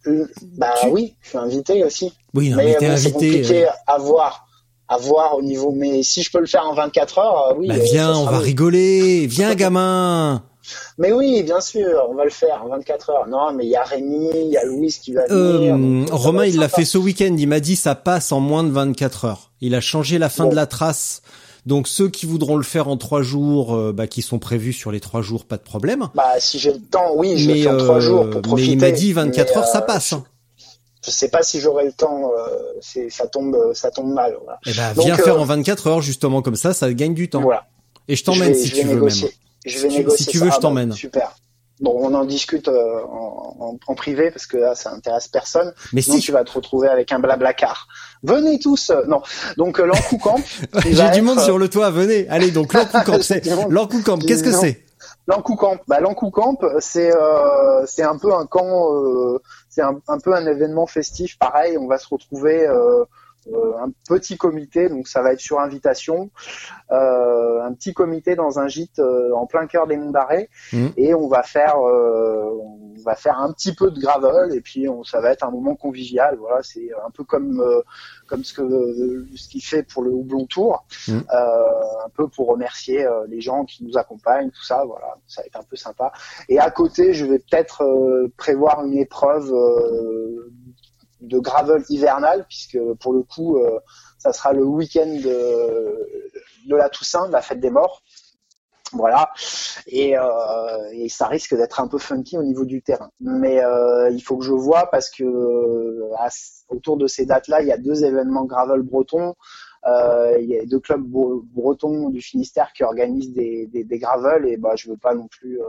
[0.06, 0.26] euh,
[0.58, 2.12] Bah oui, je suis invité aussi.
[2.34, 2.98] Oui, non, mais, mais invité.
[2.98, 4.46] C'est compliqué à voir
[4.88, 5.72] à voir au niveau.
[5.74, 7.68] Mais si je peux le faire en 24 heures, oui.
[7.68, 9.26] Bah viens, on va rigoler.
[9.26, 10.42] Viens, gamin.
[10.98, 13.28] Mais oui, bien sûr, on va le faire en 24 heures.
[13.28, 15.76] Non, mais il y a Rémi, il y a Louise qui va venir.
[15.76, 17.36] Euh, Romain, il l'a fait ce week-end.
[17.38, 19.52] Il m'a dit ça passe en moins de 24 heures.
[19.60, 21.22] Il a changé la fin de la trace
[21.66, 24.92] donc ceux qui voudront le faire en trois jours, euh, bah, qui sont prévus sur
[24.92, 26.08] les trois jours, pas de problème.
[26.14, 28.68] Bah si j'ai le temps, oui, je mais, vais en trois jours pour profiter.
[28.68, 30.12] Mais il m'a dit 24 heures, ça euh, passe.
[30.12, 30.24] Hein.
[31.04, 34.36] Je sais pas si j'aurai le temps, euh, ça tombe, ça tombe mal.
[34.44, 34.60] Voilà.
[34.66, 37.42] Eh ben, viens faire en 24 heures justement comme ça, ça gagne du temps.
[37.42, 37.66] Voilà.
[38.06, 39.10] Et je t'emmène si tu veux même.
[39.66, 40.24] Je vais négocier.
[40.24, 40.92] Si tu veux, je t'emmène.
[40.92, 41.36] Super.
[41.80, 45.74] Bon, on en discute euh, en, en, privé parce que là, ça intéresse personne.
[45.92, 47.86] Mais Sinon, si tu vas te retrouver avec un blabla car.
[48.22, 48.90] Venez tous.
[48.90, 49.20] Euh, non.
[49.58, 49.90] Donc euh,
[50.22, 50.36] Camp.
[50.86, 51.90] J'ai du monde sur le toit.
[51.90, 52.26] Venez.
[52.30, 53.20] Allez, donc Camp.
[53.20, 53.42] c'est
[54.04, 54.18] Camp.
[54.26, 54.84] Qu'est-ce que c'est?
[55.28, 55.76] Camp.
[55.86, 55.98] Bah
[56.32, 57.12] Camp, c'est
[57.86, 58.88] c'est un peu un camp.
[59.68, 61.38] c'est un, un, peu un événement festif.
[61.38, 62.66] Pareil, on va se retrouver.
[63.52, 66.30] Euh, un petit comité, donc ça va être sur invitation,
[66.90, 70.86] euh, un petit comité dans un gîte euh, en plein cœur des Monts d'Arrêt, mmh.
[70.96, 75.04] et on va faire, on va faire un petit peu de gravel, et puis on,
[75.04, 76.36] ça va être un moment convivial.
[76.38, 77.62] Voilà, c'est un peu comme
[78.26, 81.18] comme ce que ce qu'il fait pour le Houblon Tour, mmh.
[81.30, 84.84] un peu pour remercier les gens qui nous accompagnent, tout ça.
[84.84, 86.12] Voilà, ça va être un peu sympa.
[86.48, 87.84] Et à côté, je vais peut-être
[88.36, 89.52] prévoir une épreuve
[91.26, 93.78] de gravel hivernal, puisque pour le coup, euh,
[94.18, 98.02] ça sera le week-end de, la Toussaint, la fête des morts.
[98.92, 99.30] Voilà,
[99.88, 100.22] et, euh,
[100.92, 103.10] et ça risque d'être un peu funky au niveau du terrain.
[103.20, 105.24] Mais euh, il faut que je vois parce que
[106.68, 109.34] autour de ces dates-là, il y a deux événements gravel bretons.
[109.84, 114.56] Il y a deux clubs bretons du Finistère qui organisent des, des, des gravel et
[114.56, 115.60] bah je veux pas non plus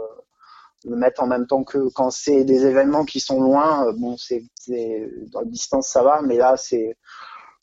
[0.88, 3.88] le mettre en même temps que quand c'est des événements qui sont loin.
[3.88, 6.98] Euh, bon, c'est dans la distance ça va, mais là c'est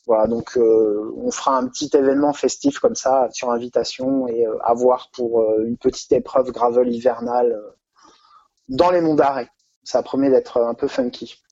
[0.07, 4.57] voilà donc euh, on fera un petit événement festif comme ça sur invitation et euh,
[4.63, 7.59] à voir pour une petite épreuve gravel hivernale
[8.69, 9.49] dans les monts d'arrêt.
[9.83, 11.44] Ça promet d'être un peu funky.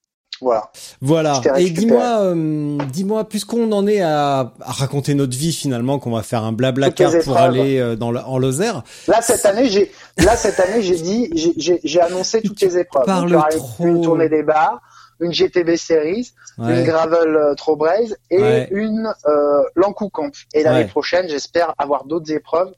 [0.43, 0.69] Voilà.
[1.01, 1.41] Voilà.
[1.57, 6.43] Et dis-moi, euh, dis-moi, puisqu'on en est à, raconter notre vie finalement, qu'on va faire
[6.43, 8.83] un blabla car pour aller euh, dans en Lozère.
[9.07, 13.05] Là cette année, j'ai, là cette année, j'ai dit, j'ai annoncé toutes les épreuves.
[13.05, 13.85] Parle trop.
[13.85, 14.81] Une tournée des bars,
[15.19, 20.31] une GTB Series, une Gravel euh, Trobraise et une euh, Lancou Camp.
[20.53, 22.73] Et l'année prochaine, j'espère avoir d'autres épreuves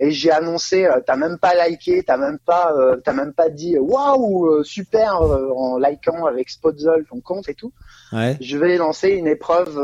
[0.00, 3.48] et j'ai annoncé, euh, t'as même pas liké, t'as même pas, euh, t'as même pas
[3.48, 7.72] dit waouh euh, super en likant avec Spotzol ton compte et tout.
[8.12, 8.36] Ouais.
[8.40, 9.76] Je vais lancer une épreuve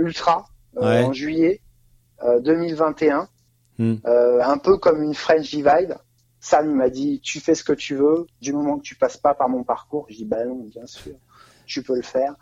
[0.00, 0.46] ultra
[0.76, 1.60] en juillet
[2.42, 3.28] 2021,
[3.78, 3.96] hmm.
[4.04, 5.96] un peu comme une French Divide.
[6.40, 9.34] Sam m'a dit tu fais ce que tu veux du moment que tu passes pas
[9.34, 10.06] par mon parcours.
[10.08, 11.14] J'ai dit bah non bien sûr
[11.68, 12.34] tu peux le faire.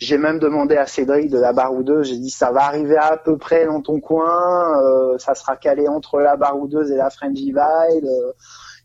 [0.00, 3.36] J'ai même demandé à Cédric de la baroudeuse, j'ai dit ça va arriver à peu
[3.36, 8.04] près dans ton coin, euh, ça sera calé entre la baroudeuse et la French Divide,
[8.04, 8.32] euh,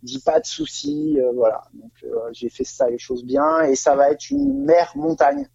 [0.04, 1.64] dis pas de soucis, euh, voilà.
[1.74, 1.92] Donc
[2.34, 5.48] j'ai fait ça les choses bien et ça va être une mer montagne.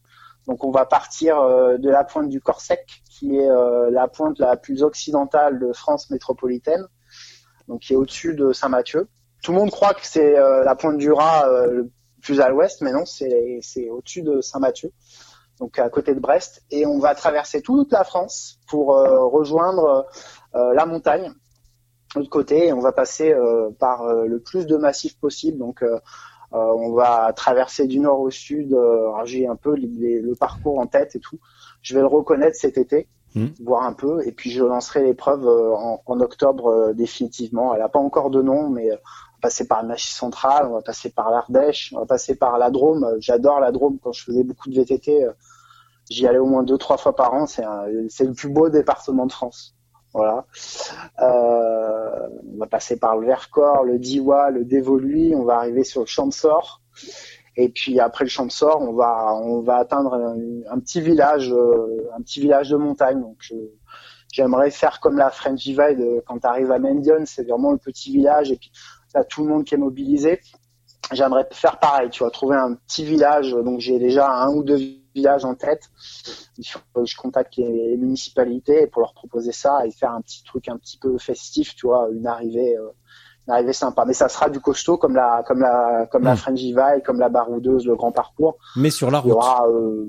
[0.49, 1.37] Donc on va partir
[1.79, 3.49] de la pointe du Corsec, qui est
[3.91, 6.85] la pointe la plus occidentale de France métropolitaine,
[7.69, 9.07] donc qui est au-dessus de Saint-Mathieu.
[9.45, 11.47] Tout le monde croit que c'est la pointe du Raz,
[12.23, 14.93] plus à l'ouest, mais non, c'est au-dessus de Saint-Mathieu,
[15.59, 20.07] donc à côté de Brest, et on va traverser toute la France pour euh, rejoindre
[20.55, 21.33] euh, la montagne
[22.15, 25.85] de l'autre côté, et on va passer euh, par le plus de massifs possible, donc
[26.55, 28.77] on va traverser du nord au sud,
[29.25, 31.39] j'ai un peu le parcours en tête et tout,
[31.81, 33.47] je vais le reconnaître cet été, mmh.
[33.65, 37.99] voir un peu, et puis je lancerai l'épreuve en, en, octobre définitivement, elle n'a pas
[37.99, 38.91] encore de nom, mais
[39.43, 42.71] passer par le Massif central, on va passer par l'Ardèche, on va passer par la
[42.71, 43.17] Drôme.
[43.19, 45.25] J'adore la Drôme quand je faisais beaucoup de VTT.
[45.25, 45.33] euh,
[46.11, 47.47] J'y allais au moins deux, trois fois par an.
[47.47, 49.75] C'est le plus beau département de France.
[50.15, 50.47] Voilà.
[51.21, 55.35] Euh, on va passer par le Vercors, le Diois, le Dévoluy.
[55.35, 56.81] On va arriver sur le Champ de Sort.
[57.57, 61.53] Et puis après le Champ de Sort, on va on va atteindre un, petit village,
[61.53, 63.21] euh, un petit village de montagne.
[63.21, 63.53] Donc
[64.33, 68.13] j'aimerais faire comme la French Divide quand tu arrives à Mendion, c'est vraiment le petit
[68.13, 68.73] village et puis
[69.13, 70.41] t'as tout le monde qui est mobilisé.
[71.13, 73.53] J'aimerais faire pareil, tu vois, trouver un petit village.
[73.53, 74.79] Donc j'ai déjà un ou deux
[75.15, 75.91] villages en tête.
[76.59, 80.43] Il faut que je contacte les, municipalités pour leur proposer ça et faire un petit
[80.45, 82.89] truc un petit peu festif, tu vois, une arrivée, euh,
[83.47, 84.05] une arrivée sympa.
[84.07, 86.37] Mais ça sera du costaud comme la comme la comme la Mm.
[86.37, 86.61] French
[87.05, 88.57] comme la Baroudeuse, le Grand Parcours.
[88.77, 89.43] Mais sur la Il y route.
[89.43, 90.07] aura euh,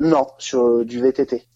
[0.00, 1.46] non sur du VTT,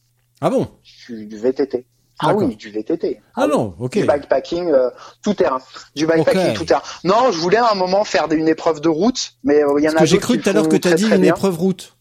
[0.40, 0.66] Ah bon?
[1.06, 1.86] Du, du VTT.
[2.20, 3.20] Ah oui, du VTT.
[3.36, 3.92] Ah non, ok.
[3.98, 4.90] Du bikepacking euh,
[5.22, 5.60] tout terrain.
[5.94, 6.54] Du bikepacking Ok.
[6.56, 6.82] tout terrain.
[7.04, 9.88] Non, je voulais à un moment faire une épreuve de route, mais euh, il y
[9.88, 11.34] en Parce a que j'ai cru tout à l'heure que tu as dit une bien.
[11.34, 11.94] épreuve route.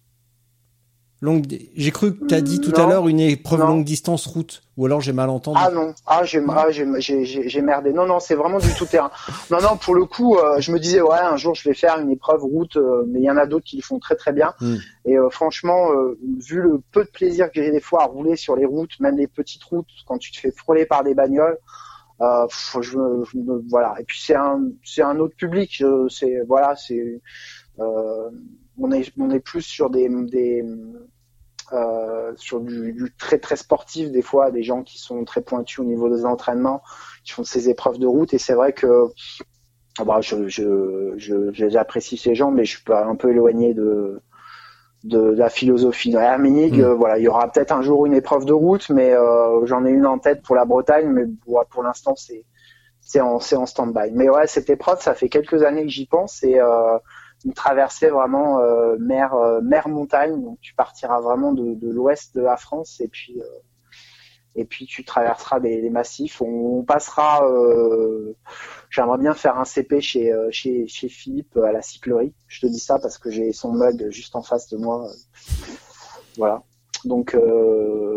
[1.19, 1.45] Longue...
[1.76, 3.68] J'ai cru que tu as dit tout à l'heure une épreuve Non.
[3.68, 4.61] longue distance route.
[4.77, 5.57] Ou alors j'ai mal entendu.
[5.60, 7.91] Ah non, ah j'ai ah, j'ai merdé.
[7.91, 9.10] Non non, c'est vraiment du tout terrain.
[9.49, 11.99] Non non, pour le coup, euh, je me disais ouais, un jour je vais faire
[11.99, 14.34] une épreuve route, euh, mais il y en a d'autres qui le font très très
[14.34, 14.53] bien.
[14.61, 14.76] Mm.
[15.06, 15.89] Et euh, franchement,
[16.39, 19.18] vu le peu de plaisir que j'ai des fois à rouler sur les routes, même
[19.18, 21.57] les petites routes, quand tu te fais frôler par des bagnoles,
[22.22, 22.48] euh,
[22.81, 22.98] je,
[23.69, 23.95] voilà.
[23.99, 25.81] Et puis c'est un c'est un autre public.
[25.81, 27.22] euh, C'est voilà, c'est
[27.80, 28.30] euh,
[28.80, 30.64] on est on est plus sur des des
[31.74, 35.80] euh, sur du, du très très sportif des fois, des gens qui sont très pointus
[35.80, 36.82] au niveau des entraînements,
[37.26, 38.34] qui font ces épreuves de route.
[38.34, 39.08] Et c'est vrai que
[39.99, 43.74] ah bah, je, je, je, j'apprécie ces gens, mais je suis pas un peu éloigné
[43.74, 44.22] de
[45.04, 46.78] de, la philosophie de Herminig.
[46.78, 46.84] Mm.
[46.84, 49.86] Euh, voilà, il y aura peut-être un jour une épreuve de route, mais euh, j'en
[49.86, 51.26] ai une en tête pour la Bretagne, mais
[51.70, 52.45] pour l'instant c'est
[53.02, 54.12] c'est en c'est en stand-by.
[54.14, 56.60] Mais ouais, cette épreuve, ça fait quelques années que j'y pense et
[57.46, 60.42] une traversée vraiment euh, mer euh, mer montagne.
[60.42, 63.46] Donc tu partiras vraiment de, l'ouest de la France et puis euh,
[64.56, 66.42] et puis tu traverseras les massifs.
[66.42, 67.44] On, passera.
[68.90, 72.34] J'aimerais bien faire un CP chez chez chez Philippe à la cyclerie.
[72.48, 75.08] Je te dis ça parce que j'ai son mug juste en face de moi.
[76.38, 76.64] Voilà.
[77.06, 77.38] Donc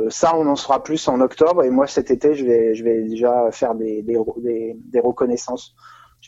[0.09, 1.63] ça, on en saura plus en octobre.
[1.63, 5.75] Et moi, cet été, je vais, je vais déjà faire des, des, des, des reconnaissances.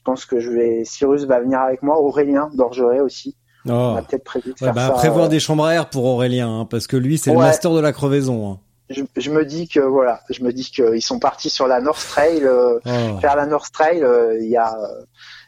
[0.04, 3.36] Je pense que je vais, Cyrus va venir avec moi, Aurélien d'Orgeret aussi.
[3.66, 3.96] On Oh.
[3.96, 4.92] a peut-être prévu de Ouais, faire bah, ça.
[4.94, 7.72] prévoir euh, des chambres à air pour Aurélien, hein, parce que lui, c'est le master
[7.72, 8.50] de la crevaison.
[8.50, 8.58] hein.
[8.90, 12.04] je, je me dis que voilà, je me dis qu'ils sont partis sur la North
[12.08, 12.42] Trail.
[12.42, 13.20] euh, Oh.
[13.20, 14.76] Faire la North Trail, euh, il y a,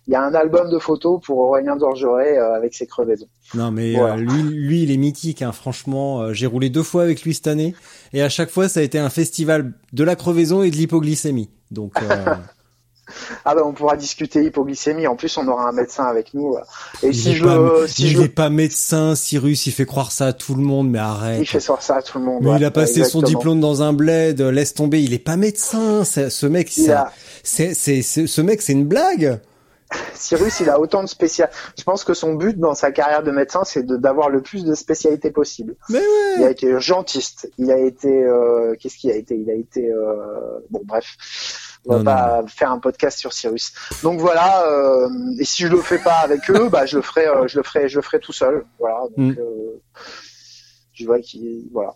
[0.06, 3.26] il y a un album de photos pour Aurélien d'Orgeret euh, avec ses crevaisons.
[3.54, 4.14] Non, mais Voilà.
[4.14, 5.42] euh, lui, lui, il est mythique.
[5.42, 7.74] Hein, franchement, Euh, j'ai roulé deux fois avec lui cette année,
[8.12, 11.50] et à chaque fois, ça a été un festival de la crevaison et de l'hypoglycémie.
[11.72, 11.94] Donc,
[13.44, 15.06] Ah ben on pourra discuter hypoglycémie.
[15.06, 16.50] En plus, on aura un médecin avec nous.
[16.50, 16.66] voilà.
[17.02, 19.66] Et il si est je pas, si il je est pas médecin, Cyrus.
[19.66, 21.38] Il fait croire ça à tout le monde, mais arrête.
[21.40, 22.42] il fait sur ça à tout le monde.
[22.42, 25.18] Mais ouais, il a passé son diplôme dans un bled, euh, laisse tomber, il est
[25.18, 27.12] pas médecin, ce mec, c'est, a-
[27.42, 29.40] c'est, ce mec, c'est une blague.
[30.14, 31.50] Cyrus, il a autant de spécial.
[31.78, 34.74] Je pense que son but dans sa carrière de médecin, c'est d'avoir le plus de
[34.74, 35.76] spécialités possible.
[35.88, 36.04] Mais ouais.
[36.38, 37.50] Il a été urgentiste.
[37.58, 39.36] Il a été, euh, qu'est-ce qu'il a été?
[39.36, 41.06] Il a été, euh, bon bref.
[41.86, 43.72] On va Non, pas faire un podcast sur Cyrus.
[44.02, 44.66] Donc voilà.
[44.66, 45.08] euh,
[45.38, 47.62] et si je le fais pas avec eux, bah je le ferai, euh, je le
[47.62, 48.64] ferai, je le ferai tout seul.
[48.78, 49.00] Voilà.
[49.16, 49.38] Donc Mm.
[49.38, 49.80] euh,
[50.92, 51.94] je vois qu'il, voilà.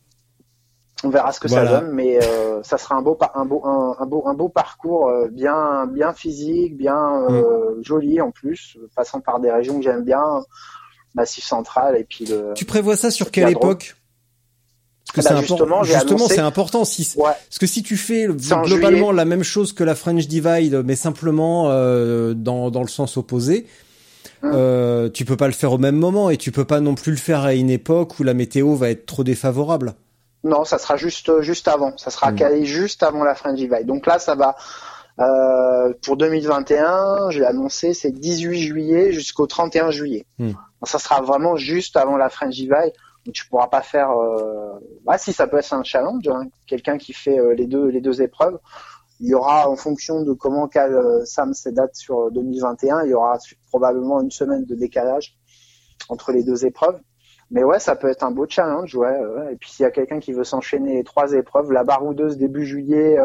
[1.05, 1.70] On verra ce que Voilà.
[1.70, 4.48] ça donne, mais euh, ça sera un beau, un beau, un, un beau, un beau
[4.48, 6.98] parcours euh, bien, bien physique, bien
[7.31, 7.85] euh, Mm.
[7.85, 10.23] joli en plus, passant par des régions que j'aime bien,
[11.15, 12.52] Massif Central et puis le.
[12.55, 13.94] Tu prévois ça sur quelle époque?
[15.14, 15.82] Parce que Ah bah, c'est important.
[15.85, 16.85] justement, c'est important.
[16.85, 17.24] Si, Ouais.
[17.48, 19.16] parce que si tu fais C'est en globalement juillet.
[19.16, 23.66] la même chose que la French Divide, mais simplement euh, dans dans le sens opposé.
[24.43, 24.52] Hum.
[24.55, 27.10] Euh, tu peux pas le faire au même moment et tu peux pas non plus
[27.10, 29.94] le faire à une époque où la météo va être trop défavorable.
[30.44, 31.97] Non, ça sera juste juste avant.
[31.97, 32.36] Ça sera Mm.
[32.36, 33.86] calé juste avant la French Divide.
[33.86, 34.55] Donc là, ça va
[35.20, 37.30] euh, pour 2021.
[37.30, 40.26] J'ai annoncé c'est 18 juillet jusqu'au 31 juillet.
[40.39, 40.55] Donc,
[40.85, 42.93] ça sera vraiment juste avant la French Divide.
[43.28, 44.10] Donc tu pourras pas faire.
[44.10, 44.80] Euh...
[45.06, 46.26] Ah si, ça peut être un challenge.
[46.28, 46.46] hein.
[46.66, 48.59] Quelqu'un qui fait euh, les deux les deux épreuves.
[49.20, 53.10] Il y aura en fonction de comment cale euh, Sam ses dates sur 2021, il
[53.10, 53.36] y aura
[53.68, 55.36] probablement une semaine de décalage
[56.09, 56.98] entre les deux épreuves.
[57.50, 59.18] Mais ouais, ça peut être un beau challenge, ouais.
[59.18, 59.52] ouais.
[59.52, 62.64] Et puis s'il y a quelqu'un qui veut s'enchaîner les trois épreuves, la baroudeuse début
[62.64, 63.18] juillet,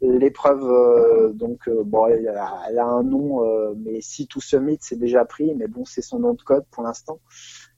[0.00, 5.66] l'épreuve, donc bon, elle a, un nom, mais si tout summit c'est déjà pris, mais
[5.66, 7.18] bon, c'est son nom de code pour l'instant.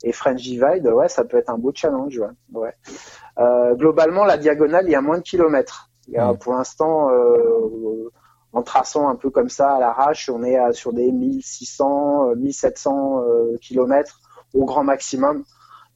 [0.04, 2.60] Et French Divide, ouais, ça peut être un beau challenge, ouais.
[2.60, 2.72] ouais.
[3.38, 5.90] Euh, globalement, la diagonale, il y a moins de kilomètres.
[6.08, 6.38] Il y a, Mm.
[6.38, 8.10] Pour l'instant, euh,
[8.52, 12.34] en traçant un peu comme ça à l'arrache, on est à- sur des 1600, euh,
[12.34, 14.20] 1700 euh, kilomètres
[14.54, 15.44] au grand maximum.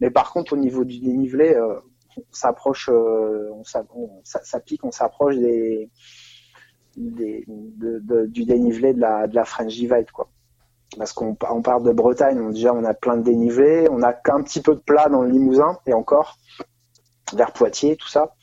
[0.00, 1.80] Mais par contre, au niveau du dénivelé, euh,
[2.16, 3.62] on s'approche, euh, on
[3.94, 5.90] on- ça, ça pique, on s'approche des,
[6.96, 10.28] des de- de- du dénivelé de la, de la French Divide, quoi.
[10.98, 14.12] Parce qu'on on part de Bretagne, donc déjà on a plein de dénivelé, on a
[14.12, 16.36] qu'un petit peu de plat dans le Limousin et encore
[17.34, 18.34] vers Poitiers, tout ça.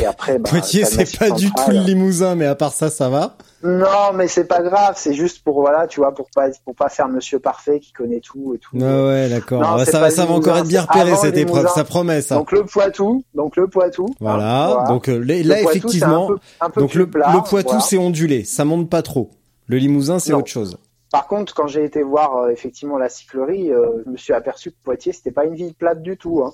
[0.00, 3.08] Et après, bah, Poitiers, c'est pas du tout le Limousin, mais à part ça, ça
[3.08, 3.36] va.
[3.62, 6.88] Non, mais c'est pas grave, c'est juste pour voilà, tu vois, pour pas pour pas
[6.88, 8.76] faire Monsieur Parfait qui connaît tout et tout.
[8.80, 9.78] Ah ouais, d'accord.
[9.84, 11.74] C'est ça va, ça va encore être bien repéré cette épreuve, Limousin.
[11.74, 12.34] ça promet ça.
[12.36, 14.06] Donc le Poitou, donc le Poitou.
[14.10, 14.84] hein, Voilà.
[14.88, 17.80] Donc là, Poitou, effectivement, c'est un peu- un peu donc le, plat, le Poitou voilà.
[17.84, 19.30] c'est ondulé, ça monte pas trop.
[19.66, 20.76] Le Limousin c'est autre chose.
[21.14, 24.72] Par contre, quand j'ai été voir euh, effectivement la cyclerie, euh, je me suis aperçu
[24.72, 26.42] que Poitiers c'était pas une ville plate du tout.
[26.44, 26.52] Hein.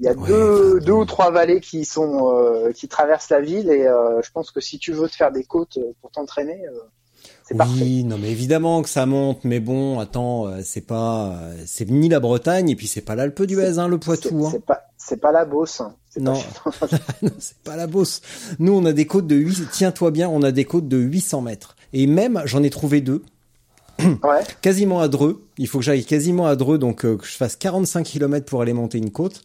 [0.00, 3.70] Il y a Ouais, deux, ou trois vallées qui sont euh, qui traversent la ville
[3.70, 6.60] et euh, je pense que si tu veux te faire des côtes pour t'entraîner,
[7.44, 7.72] c'est parfait.
[7.80, 12.18] Oui, non mais évidemment que ça monte, mais bon, attends, c'est pas, c'est ni la
[12.18, 14.48] Bretagne et puis c'est pas l'Alpe d'Huez, hein, le Poitou.
[14.50, 14.62] C'est Hein.
[14.66, 15.80] pas c'est pas la Beauce.
[15.80, 15.94] hein.
[16.10, 16.34] C'est Non.
[16.34, 16.86] pas-
[17.22, 18.20] Non, c'est pas la Beauce.
[18.58, 21.42] Nous, on a des côtes de 8, tiens-toi bien, on a des côtes de 800
[21.42, 21.76] mètres.
[21.92, 23.22] Et même, j'en ai trouvé deux,
[24.22, 24.42] ouais.
[24.62, 25.44] quasiment à Dreux.
[25.58, 28.60] Il faut que j'aille quasiment à Dreux, donc euh, que je fasse 45 km pour
[28.62, 29.42] aller monter une côte.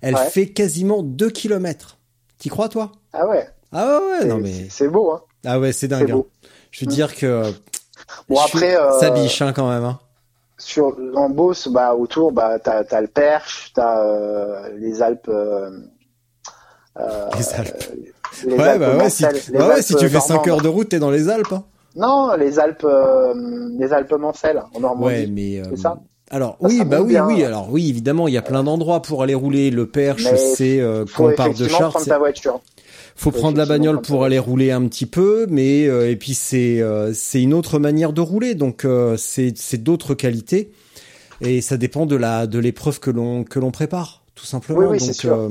[0.00, 0.26] Elle Ouais.
[0.26, 1.98] fait quasiment 2 km.
[2.38, 2.92] T'y crois, toi?
[3.12, 3.48] Ah ouais.
[3.72, 4.66] Ah ouais, non mais...
[4.70, 5.12] c'est beau.
[5.12, 5.22] Hein.
[5.44, 6.10] Ah ouais, c'est dingue.
[6.10, 6.22] hein.
[6.70, 7.42] Je veux dire que...
[8.28, 9.84] Bon je suis- après, euh, Ça biche, hein, quand même.
[9.84, 9.98] Hein.
[10.58, 15.28] sur en Beauce, bah autour, bah t'as as le Perche, t'as euh, les Alpes.
[15.28, 15.70] euh,
[16.98, 17.84] euh, Les Alpes.
[18.44, 20.48] les Ouais, Alpes bah ouais, si, bah ouais, si tu fais 5 normandes.
[20.48, 21.52] heures de route, t'es dans les Alpes.
[21.52, 21.64] Hein.
[21.96, 23.34] Non, les Alpes, euh,
[23.78, 25.06] les Alpes Mancelles en Normandie.
[25.06, 25.60] Ouais, mais...
[25.60, 26.00] euh, c'est ça
[26.30, 27.26] Alors Ça, oui, ça bah oui, bien.
[27.26, 27.44] oui.
[27.44, 29.70] Alors oui, évidemment, il y a plein d'endroits pour aller rouler.
[29.70, 32.60] Le Perche, c'est euh, quand on part de Chartres, prendre ta voiture.
[33.14, 36.16] faut faut prendre la bagnole prendre pour aller rouler un petit peu, mais euh, et
[36.16, 40.70] puis c'est euh, c'est une autre manière de rouler, donc euh, c'est c'est d'autres qualités
[41.42, 44.78] et ça dépend de la de l'épreuve que l'on que l'on prépare, tout simplement.
[44.80, 45.50] Oui, oui, c'est donc sûr.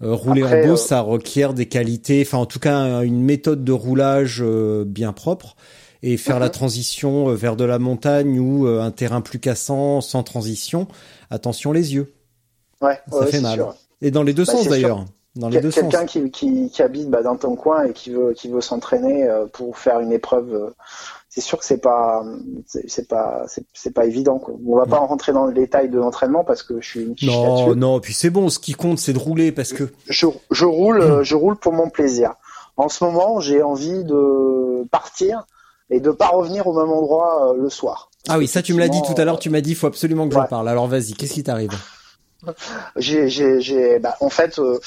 [0.00, 3.72] Rouler Après, en euh, ça requiert des qualités, enfin en tout cas une méthode de
[3.72, 5.56] roulage euh, bien propre
[6.02, 6.52] et faire la Mhm.
[6.52, 10.88] transition euh, vers de la montagne ou euh, un terrain plus cassant sans transition.
[11.30, 12.12] Attention les yeux,
[12.80, 13.54] Ouais, ça ouais, fait mal.
[13.54, 13.74] sûr.
[14.00, 15.04] Et dans les deux Bah, sens d'ailleurs,
[15.36, 15.80] dans les Quel- deux sens.
[15.82, 19.28] Quelqu'un qui, qui, qui habite bah, dans ton coin et qui veut qui veut s'entraîner
[19.28, 20.70] euh, pour faire une épreuve, euh,
[21.30, 22.24] c'est sûr que c'est pas
[22.66, 24.40] c'est pas c'est c'est pas évident.
[24.40, 24.54] Quoi.
[24.66, 27.14] On va pas en rentrer dans le détail de l'entraînement parce que je suis une
[27.22, 29.84] Non, non, puis c'est bon, ce qui compte, c'est de rouler parce que.
[30.08, 32.34] Je, je roule euh, je roule pour mon plaisir.
[32.76, 35.46] En ce moment, j'ai envie de partir
[35.88, 38.10] et de pas revenir au même endroit euh, le soir.
[38.28, 39.86] Ah oui, ça tu me l'as dit tout à l'heure, tu m'as dit, il faut
[39.86, 40.48] absolument que j'en ouais.
[40.48, 40.68] parle.
[40.68, 41.70] Alors vas-y, qu'est-ce qui t'arrive?
[42.96, 44.78] J'ai, bah, en fait, euh,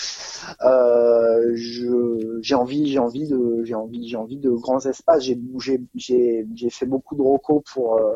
[0.64, 5.24] euh, je, j'ai envie, j'ai envie de, j'ai envie, j'ai envie de grands espaces.
[5.24, 8.16] J'ai, j'ai, j'ai, j'ai fait beaucoup de recos pour, euh,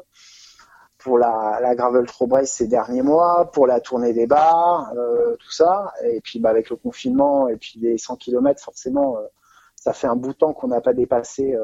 [0.97, 5.51] pour la, la gravel Race ces derniers mois, pour la tournée des bars, euh, tout
[5.51, 5.93] ça.
[6.03, 9.17] Et puis, bah, avec le confinement et puis les 100 km, forcément,
[9.75, 11.55] ça fait un bout de temps qu'on n'a pas dépassé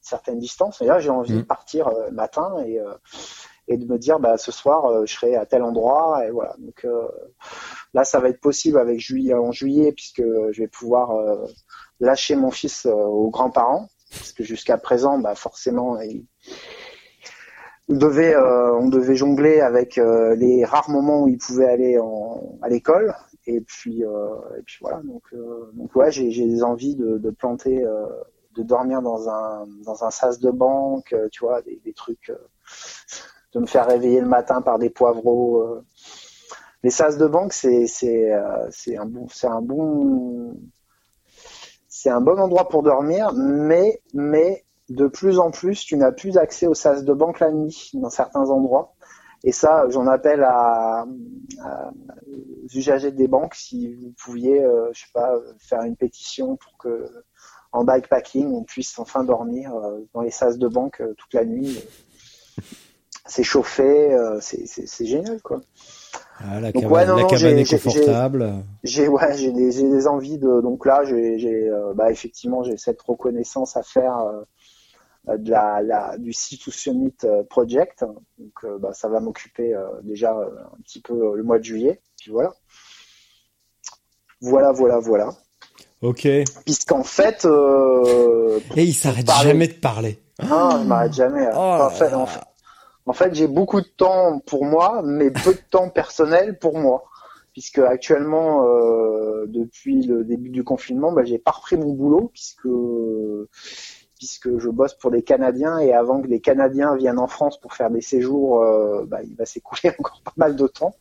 [0.00, 0.80] certaines distances.
[0.80, 1.40] Et là, j'ai envie Mhm.
[1.40, 2.80] de partir le matin et
[3.68, 6.54] et de me dire bah ce soir euh, je serai à tel endroit et voilà.
[6.58, 7.06] Donc euh,
[7.94, 11.46] là ça va être possible avec juillet en juillet puisque je vais pouvoir euh,
[12.00, 16.24] lâcher mon fils aux grands-parents parce que jusqu'à présent bah forcément il,
[17.88, 21.98] on devait on devait jongler avec les rares moments où il pouvait aller
[22.62, 23.14] à l'école
[23.46, 25.02] et puis et puis voilà.
[25.02, 25.24] Donc
[25.74, 27.84] donc ouais j'ai des envies de, de planter
[28.56, 32.32] de dormir dans un dans un sas de banque tu vois des, trucs
[33.54, 35.62] de me faire réveiller le matin par des poivreaux.
[35.62, 35.84] euh.
[36.82, 37.86] Les sas de banque, euh,
[38.70, 40.56] c'est un bon c'est un bon
[41.88, 46.38] c'est un bon endroit pour dormir, mais mais de plus en plus, tu n'as plus
[46.38, 48.94] accès aux sas de banque la nuit dans certains endroits.
[49.44, 51.06] Et ça, j'en appelle à,
[51.62, 51.90] à-
[52.74, 57.06] usagers des banques si vous pouviez, euh, je sais pas, faire une pétition pour que
[57.72, 59.72] en bikepacking on puisse enfin dormir
[60.14, 61.78] dans les sas de banque toute la nuit
[63.28, 65.60] c'est chauffé, euh, c'est c'est- c'est génial quoi.
[66.40, 68.52] ah, La Donc, cabane, ouais, non, la non, cabane est confortable.
[68.82, 73.76] J'ai ouais, j'ai des, envies de donc là j'ai euh, bah effectivement j'ai cette reconnaissance
[73.76, 77.14] à faire euh, de la, la du Sea to Summit
[77.50, 78.04] Project
[78.38, 82.00] donc euh, bah, ça va m'occuper euh, déjà un petit peu le mois de juillet
[82.18, 82.54] puis voilà
[84.40, 85.30] voilà voilà voilà
[86.00, 86.26] Ok.
[86.26, 90.20] Et puisqu'en fait euh, il s'arrête jamais de parler.
[90.40, 92.40] ah, je m'arrête jamais Oh fait, en fait,
[93.08, 97.04] En fait, j'ai beaucoup de temps pour moi, mais peu de temps personnel pour moi.
[97.52, 102.68] Puisque actuellement, euh, depuis le début du confinement, bah, j'ai pas repris mon boulot, puisque
[104.18, 107.72] puisque je bosse pour des Canadiens et avant que les Canadiens viennent en France pour
[107.72, 110.94] faire des séjours, euh, bah, il va s'écouler encore pas mal de temps.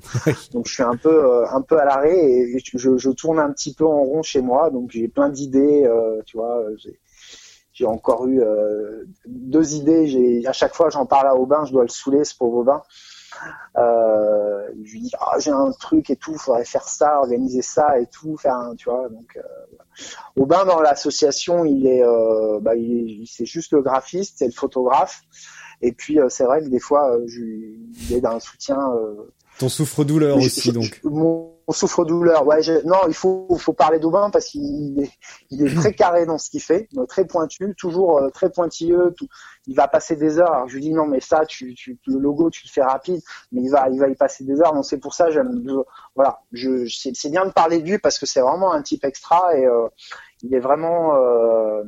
[0.54, 3.52] donc je suis un peu euh, un peu à l'arrêt et je, je, tourne un
[3.52, 4.70] petit peu en rond chez moi.
[4.70, 6.64] Donc j'ai plein d'idées, euh, tu vois.
[6.78, 6.98] J'ai
[7.86, 8.42] encore eu
[9.26, 10.08] deux idées.
[10.08, 12.82] J'ai à chaque fois j'en parle à Aubin, je dois le saouler ce pauvre Aubin.
[13.78, 18.00] Euh, je lui dis ah, j'ai un truc et tout, faudrait faire ça, organiser ça
[18.00, 19.10] et tout, faire un, tu vois.
[19.10, 19.42] Donc euh,
[20.36, 25.22] Aubin dans l'association, il est, euh, bah, il, c'est juste le graphiste, c'est le photographe.
[25.82, 28.80] Et puis euh, c'est vrai que des fois, euh, je, il est d'un soutien.
[29.60, 31.02] Ton souffre-douleur aussi donc
[31.74, 32.46] souffre-douleur.
[32.48, 35.12] Ouais, non, il faut, faut parler d'Aubin parce qu'il est,
[35.50, 39.14] il est très carré dans ce qu'il fait, très pointu, toujours euh, très pointilleux.
[39.18, 39.28] Tout.
[39.68, 40.68] Il va passer des heures.
[40.68, 43.22] Je lui dis non, mais ça, tu, tu, le logo, tu le fais rapide,
[43.52, 44.74] mais il va, il va y passer des heures.
[44.74, 45.66] Donc c'est pour ça, j'aime,
[46.16, 49.56] voilà, je, c'est bien de parler de lui parce que c'est vraiment un type extra
[49.58, 49.88] et euh,
[50.42, 51.16] il est vraiment.
[51.16, 51.84] Euh,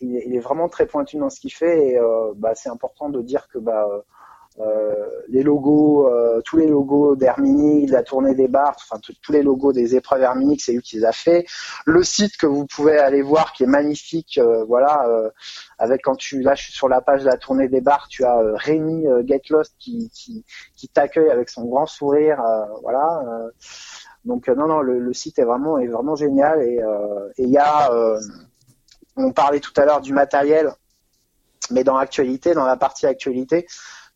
[0.00, 3.20] il est, vraiment très pointu dans ce qu'il fait et euh, bah, c'est important de
[3.22, 4.00] dire que bah, euh,
[5.28, 9.72] les logos, euh, tous les logos d'Hermini, la tournée des bars, enfin tous les logos
[9.72, 11.46] des épreuves Hermini, c'est lui qui les a fait.
[11.84, 15.06] Le site que vous pouvez aller voir, qui est magnifique, euh, voilà,
[15.78, 18.24] avec quand tu là, je suis sur la page de la tournée des bars, tu
[18.24, 22.42] as Rémi Get Lost qui, qui, t'accueille avec son grand sourire,
[22.82, 23.22] voilà.
[24.24, 26.80] donc non, non, le, le, site est vraiment est vraiment génial et
[27.36, 27.90] il y a,
[29.16, 30.72] on parlait tout à l'heure du matériel,
[31.70, 33.66] mais dans l'actualité, dans la partie actualité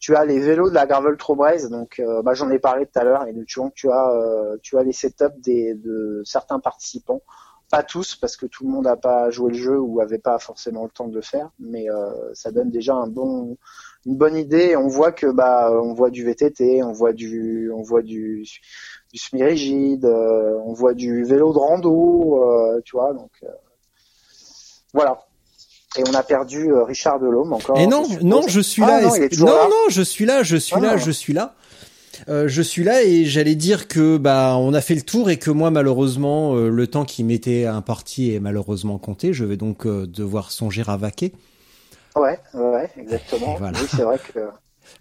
[0.03, 2.99] tu as les vélos de la Gravel Trobraise, donc euh, bah, j'en ai parlé tout
[2.99, 7.23] à l'heure, et tu, tu as euh, tu as les setups des, de certains participants,
[7.71, 10.41] pas tous parce que tout le monde n'a pas joué le jeu ou avait pas
[10.41, 13.57] forcément le temps de le faire, mais euh, ça donne déjà un bon
[14.05, 14.77] une bonne idée.
[14.77, 18.45] On voit que bah on voit du VTT, on voit du on voit du
[19.13, 23.31] du semi rigide, on voit du vélo de rando, tu vois donc
[24.93, 25.25] voilà.
[25.99, 27.79] Et on a perdu euh, Richard Delhomme encore.
[27.79, 29.01] Et non, non, je suis là.
[29.03, 30.97] Ah, non, non, je suis là, je suis là, ah.
[30.97, 31.55] je suis là.
[32.29, 35.39] Euh, je suis là et j'allais dire que bah on a fait le tour et
[35.39, 39.33] que moi malheureusement euh, le temps qui m'était imparti est malheureusement compté.
[39.33, 41.33] Je vais donc euh, devoir songer à vaquer.
[42.15, 43.57] Ouais, ouais, exactement.
[43.61, 44.41] Oui, c'est vrai que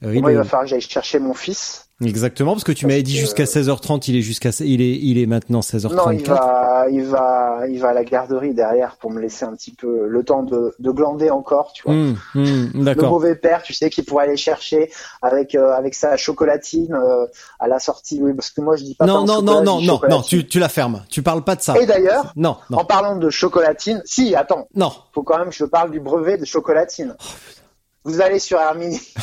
[0.20, 1.90] moi, il va falloir que j'aille chercher mon fils.
[2.02, 5.26] Exactement, parce que tu m'avais dit jusqu'à 16h30, il est jusqu'à il est il est
[5.26, 5.96] maintenant 16h34.
[5.96, 9.56] Non, il va il va il va à la garderie derrière pour me laisser un
[9.56, 11.94] petit peu le temps de, de glander encore, tu vois.
[11.94, 14.92] Mmh, mmh, le mauvais père, tu sais, qui pourrait aller chercher
[15.22, 17.26] avec euh, avec sa chocolatine euh,
[17.60, 18.20] à la sortie.
[18.22, 19.06] Oui, parce que moi je dis pas.
[19.06, 21.04] Non non non non non non, tu tu la fermes.
[21.10, 21.78] Tu parles pas de ça.
[21.80, 22.80] Et d'ailleurs, non, non.
[22.80, 24.68] En parlant de chocolatine, si attends.
[24.76, 24.92] Non.
[25.14, 27.16] Faut quand même que je parle du brevet de chocolatine.
[27.20, 27.61] Oh,
[28.04, 28.98] vous allez sur Hermini.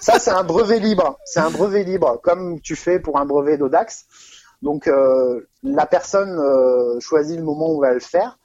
[0.00, 1.18] ça, c'est un brevet libre.
[1.24, 4.06] C'est un brevet libre, comme tu fais pour un brevet d'Odax.
[4.62, 8.38] Donc, euh, la personne euh, choisit le moment où elle va le faire.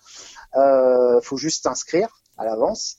[0.55, 2.07] Euh, faut juste s'inscrire
[2.37, 2.97] à l'avance.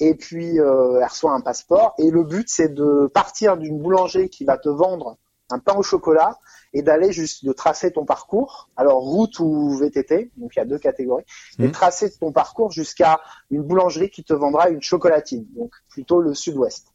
[0.00, 1.94] Et puis, euh, elle reçoit un passeport.
[1.98, 5.16] Et le but, c'est de partir d'une boulangerie qui va te vendre
[5.50, 6.38] un pain au chocolat
[6.76, 10.66] et d'aller juste de tracer ton parcours, alors route ou VTT, donc il y a
[10.66, 11.24] deux catégories,
[11.58, 11.72] et mmh.
[11.72, 13.18] tracer ton parcours jusqu'à
[13.50, 16.88] une boulangerie qui te vendra une chocolatine, donc plutôt le sud-ouest.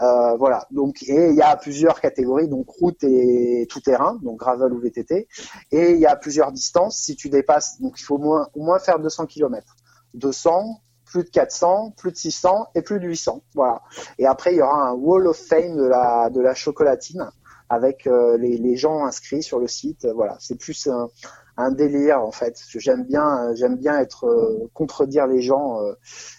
[0.00, 0.66] Euh, voilà.
[0.70, 4.78] Donc et il y a plusieurs catégories, donc route et tout terrain, donc gravel ou
[4.78, 5.26] VTT,
[5.72, 6.98] et il y a plusieurs distances.
[6.98, 9.74] Si tu dépasses, donc il faut au moins, au moins faire 200 km.
[10.14, 13.42] 200, plus de 400, plus de 600 et plus de 800.
[13.54, 13.82] Voilà.
[14.18, 17.28] Et après il y aura un wall of fame de la de la chocolatine
[17.68, 20.06] avec euh, les, les, gens inscrits sur le site.
[20.14, 21.08] Voilà, c'est plus un,
[21.56, 22.58] un, délire en fait.
[22.76, 25.80] J'aime bien, j'aime bien être euh, contredire les gens.
[25.80, 25.94] Euh,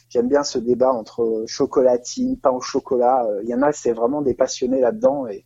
[0.10, 3.27] j'aime bien ce débat entre chocolatine, pain au chocolat.
[3.43, 5.45] Il y en a, c'est vraiment des passionnés là-dedans et,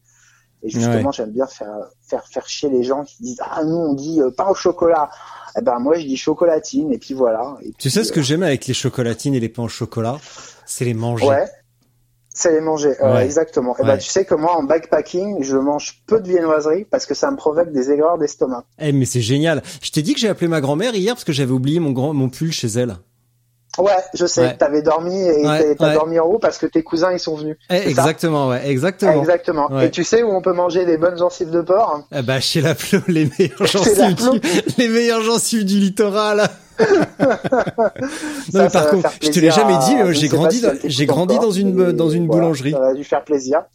[0.62, 3.94] et justement, j'aime bien faire, faire faire chier les gens qui disent ah nous on
[3.94, 5.10] dit pain au chocolat.
[5.58, 7.56] Eh ben moi je dis chocolatine et puis voilà.
[7.62, 10.18] Et tu sais ce que j'aime avec les chocolatines et les pains au chocolat,
[10.66, 11.26] c'est les manger.
[11.26, 11.48] Ouais.
[12.40, 13.74] C'est les manger, euh, exactement.
[13.74, 17.06] Et eh ben, tu sais que moi, en backpacking, je mange peu de viennoiserie parce
[17.06, 18.64] que ça me provoque des aigreurs d'estomac.
[18.80, 19.62] Eh, mais c'est génial.
[19.82, 22.14] Je t'ai dit que j'ai appelé ma grand-mère hier parce que j'avais oublié mon grand,
[22.14, 22.96] mon pull chez elle.
[23.78, 24.56] Ouais, je sais.
[24.56, 27.58] T'avais dormi et t'as dormi en haut parce que tes cousins ils sont venus.
[27.70, 29.20] Eh, exactement, ouais, exactement.
[29.20, 29.82] Exactement.
[29.82, 32.62] Et tu sais où on peut manger des bonnes gencives de porc Eh bah chez
[32.62, 32.74] la
[33.10, 34.42] les meilleures gencives, du,
[34.78, 36.50] les meilleures gencives du littoral.
[38.54, 41.92] non, mais par contre, je te l'ai jamais dit, j'ai grandi, j'ai grandi dans une,
[41.92, 42.72] dans une boulangerie.
[42.72, 43.64] Ça a dû faire plaisir.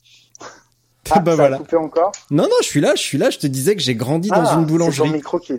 [1.10, 1.56] Ah, bah ça voilà.
[1.56, 3.28] A coupé encore non, non, je suis là, je suis là.
[3.28, 5.10] Je te disais que j'ai grandi dans ah, une boulangerie.
[5.10, 5.52] C'est micro qui.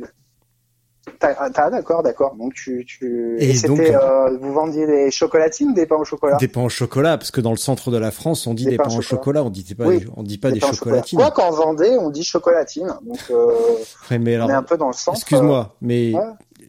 [1.20, 2.36] T'as, d'accord, d'accord.
[2.36, 3.36] Donc tu, tu...
[3.40, 6.38] Et, c'était, euh, vous vendiez des chocolatines, des pains au chocolat?
[6.38, 8.78] Des pains au chocolat, parce que dans le centre de la France, on dit des,
[8.78, 9.44] pains, au chocolat.
[9.44, 9.86] on dit pas,
[10.16, 11.20] on dit pas des, chocolatines.
[11.20, 12.88] Quoi qu'en Vendée, on dit chocolatine.
[13.06, 13.52] Donc euh,
[14.20, 15.18] mais alors, on est un peu dans le centre.
[15.18, 16.14] Excuse-moi, mais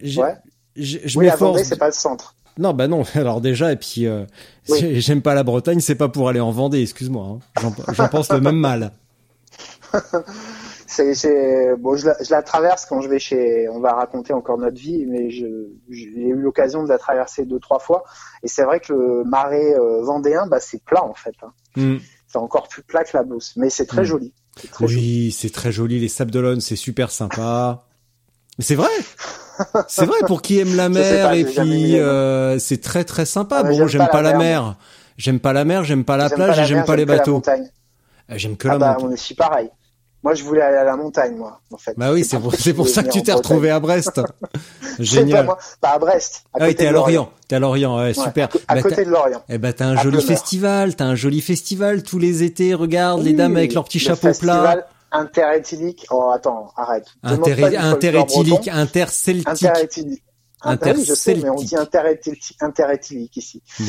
[0.03, 0.35] ouais.
[0.77, 1.53] Je, je Oui, m'efforce.
[1.53, 2.35] Vendée, c'est pas le centre.
[2.59, 3.03] Non, bah non.
[3.15, 4.25] Alors déjà, et puis euh,
[4.69, 5.01] Oui.
[5.01, 7.39] j'aime pas la Bretagne, c'est pas pour aller en Vendée, excuse-moi.
[7.61, 7.71] hein.
[7.93, 8.93] J'en- pense le même mal.
[10.89, 14.33] C'est, c'est, bon, je la, je la traverse quand je vais chez, on va raconter
[14.33, 15.47] encore notre vie, mais j'ai
[15.91, 18.05] eu l'occasion de la traverser deux, trois fois.
[18.45, 21.35] Et c'est vrai que le marais euh, vendéen, bah, c'est plat, en fait.
[21.43, 21.53] hein.
[21.77, 21.97] Hmm.
[22.29, 23.55] C'est encore plus plat que la Beauce.
[23.57, 24.05] Mais c'est très Mm.
[24.05, 24.33] joli.
[24.73, 25.01] Très joli.
[25.27, 25.99] Oui, c'est très joli.
[25.99, 27.85] Les Sables d'Olonne, c'est super sympa.
[28.59, 28.89] Mais c'est vrai.
[29.89, 33.25] C'est vrai pour qui aime la Je mer pas, et puis euh, c'est très très
[33.25, 33.59] sympa.
[33.61, 34.75] Ah, bon, j'aime pas pas, la mer.
[35.17, 37.25] J'aime pas la mer, j'aime pas la plage pas et j'aime pas les mer, j'aime
[37.25, 37.43] que bateaux.
[37.47, 37.71] La montagne.
[38.31, 39.07] Euh, J'aime que Ah la bah, montagne.
[39.09, 39.71] on est si pareil.
[40.23, 41.95] Moi, je voulais aller à la montagne, moi, en fait.
[41.97, 44.15] Bah oui, c'est pour, c'est pour ça que tu t'es retrouvé à Brest.
[44.21, 44.23] Pas
[44.99, 45.47] Génial.
[45.47, 45.57] Bah,
[45.95, 46.43] à Brest.
[46.53, 47.31] À Ah oui, t'es à Lorient.
[47.47, 48.49] T'es à Lorient, ouais, Ouais, super.
[48.67, 49.43] À Bah, côté de Lorient.
[49.49, 50.27] Eh ben, t'as un À joli Plumeur.
[50.27, 52.75] festival, t'as un joli festival tous les étés.
[52.75, 54.33] Regarde les dames avec leurs petits le chapeaux plats.
[54.33, 54.87] festival
[55.21, 56.07] Interéthylique.
[56.11, 57.07] Oh, attends, arrête.
[57.23, 59.47] Inter, interéthylique, interceltique.
[59.73, 60.23] Interéthylique.
[60.65, 61.77] Oui, je sais, mais on dit
[62.61, 63.63] interéthylique, ici.
[63.79, 63.87] Ouais.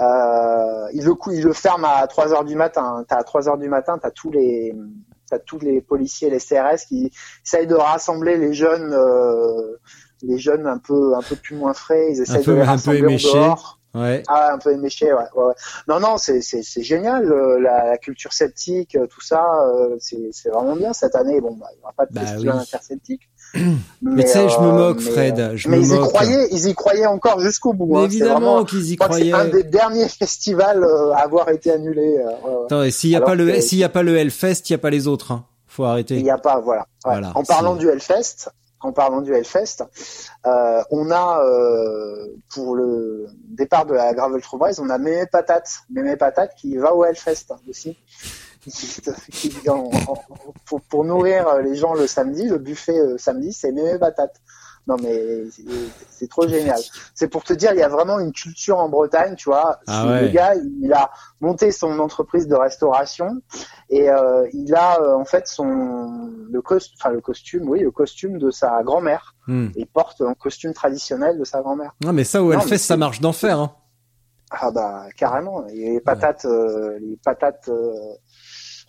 [0.00, 3.04] Euh, il le cou- il le ferme à 3 heures du matin.
[3.08, 4.74] T'as à 3 heures du matin, t'as tous les,
[5.30, 7.10] t'as tous les policiers, les CRS qui
[7.46, 9.76] essayent de rassembler les jeunes, euh,
[10.22, 12.08] les jeunes un peu, un peu plus moins frais.
[12.10, 13.28] Ils essayent peu- de les un peu rassembler éméchés.
[13.30, 13.77] en dehors.
[13.94, 14.22] Ouais.
[14.28, 15.18] Ah, un peu éméché, ouais.
[15.34, 15.54] ouais, ouais.
[15.88, 17.24] Non, non, c'est c'est c'est génial.
[17.32, 21.40] euh, la, la culture celtique, euh, tout ça, euh, c'est c'est vraiment bien cette année.
[21.40, 23.18] Bon, bah, il n'y aura pas de Bah festival oui.
[24.02, 26.68] Mais tu sais, je me moque, mais, Fred, je mais me ils y croyaient, ils
[26.68, 27.96] y croyaient encore jusqu'au bout.
[27.96, 28.00] Hein.
[28.02, 29.30] C'est évidemment vraiment- qu'ils y croyaient.
[29.32, 30.84] C'est un des derniers festivals
[31.14, 32.18] à avoir été annulé.
[32.66, 34.72] Attends, et s'il y a pas le, que- s'il y a pas le Hellfest, il
[34.72, 35.44] y a pas les autres, hein.
[35.66, 36.22] Faut Il arrêter.
[36.22, 36.86] n'y a pas, voilà.
[37.34, 39.84] En parlant du Hellfest, en parlant du Hellfest,
[40.46, 45.80] euh, on a euh, pour le départ de la Gravel Troubraise, on a Mémé Patate,
[45.90, 47.96] Mémé Patate qui va au Hellfest aussi.
[50.90, 54.34] Pour nourrir les gens le samedi, le buffet euh, samedi, c'est Mémé Patate.
[54.88, 55.44] Non mais
[56.08, 56.80] c'est- trop génial.
[57.14, 59.78] C'est pour te dire, il y a vraiment une culture en Bretagne, tu vois.
[59.86, 60.22] Ah ouais.
[60.22, 61.10] Le gars, il a
[61.40, 63.40] monté son entreprise de restauration
[63.90, 67.90] et euh, il a euh, en fait son le costume, enfin le costume, oui, le
[67.90, 69.34] costume de sa grand-mère.
[69.46, 69.68] Hmm.
[69.76, 71.94] Il porte un costume traditionnel de sa grand-mère.
[72.02, 73.72] Non, mais ça, Non, Hellfest, mais ça marche d'enfer, hein.
[74.50, 75.66] Ah bah carrément.
[75.68, 77.68] Et les patates, euh, les patates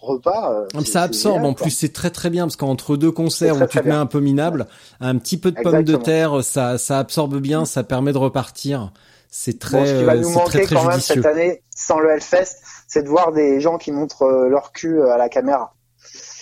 [0.02, 0.54] repas.
[0.54, 1.64] euh, Ah, ça absorbe, génial, en quoi.
[1.66, 4.06] plus, c'est très très bien, parce qu'entre deux concerts très, où tu te mets un
[4.06, 4.68] peu minable,
[5.00, 8.92] un petit peu de pommes de terre, ça, ça absorbe bien, ça permet de repartir.
[9.30, 11.26] C'est très, Bon, ce qui va euh, nous c'est très manquer très quand même cette
[11.26, 12.58] année, sans le Hellfest,
[12.88, 15.76] c'est de voir des gens qui montrent euh, leur cul à la caméra.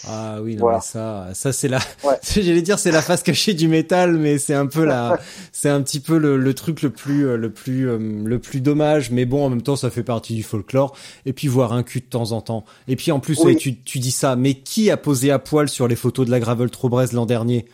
[0.10, 0.78] Ah oui, non, Voilà.
[0.78, 2.16] mais ça, ça c'est la, Ouais.
[2.32, 5.18] j'allais dire c'est la face cachée du métal, mais c'est un peu la,
[5.52, 8.62] c'est un petit peu le, le truc le plus, euh, le plus, euh, le plus
[8.62, 9.12] dommage.
[9.12, 10.96] Mais bon, en même temps, ça fait partie du folklore.
[11.26, 12.64] Et puis voir un cul de temps en temps.
[12.88, 13.46] Et puis en plus, Oui.
[13.54, 16.32] ouais, tu, tu dis ça, mais qui a posé à poil sur les photos de
[16.32, 17.66] la Gravel Trobrez l'an dernier?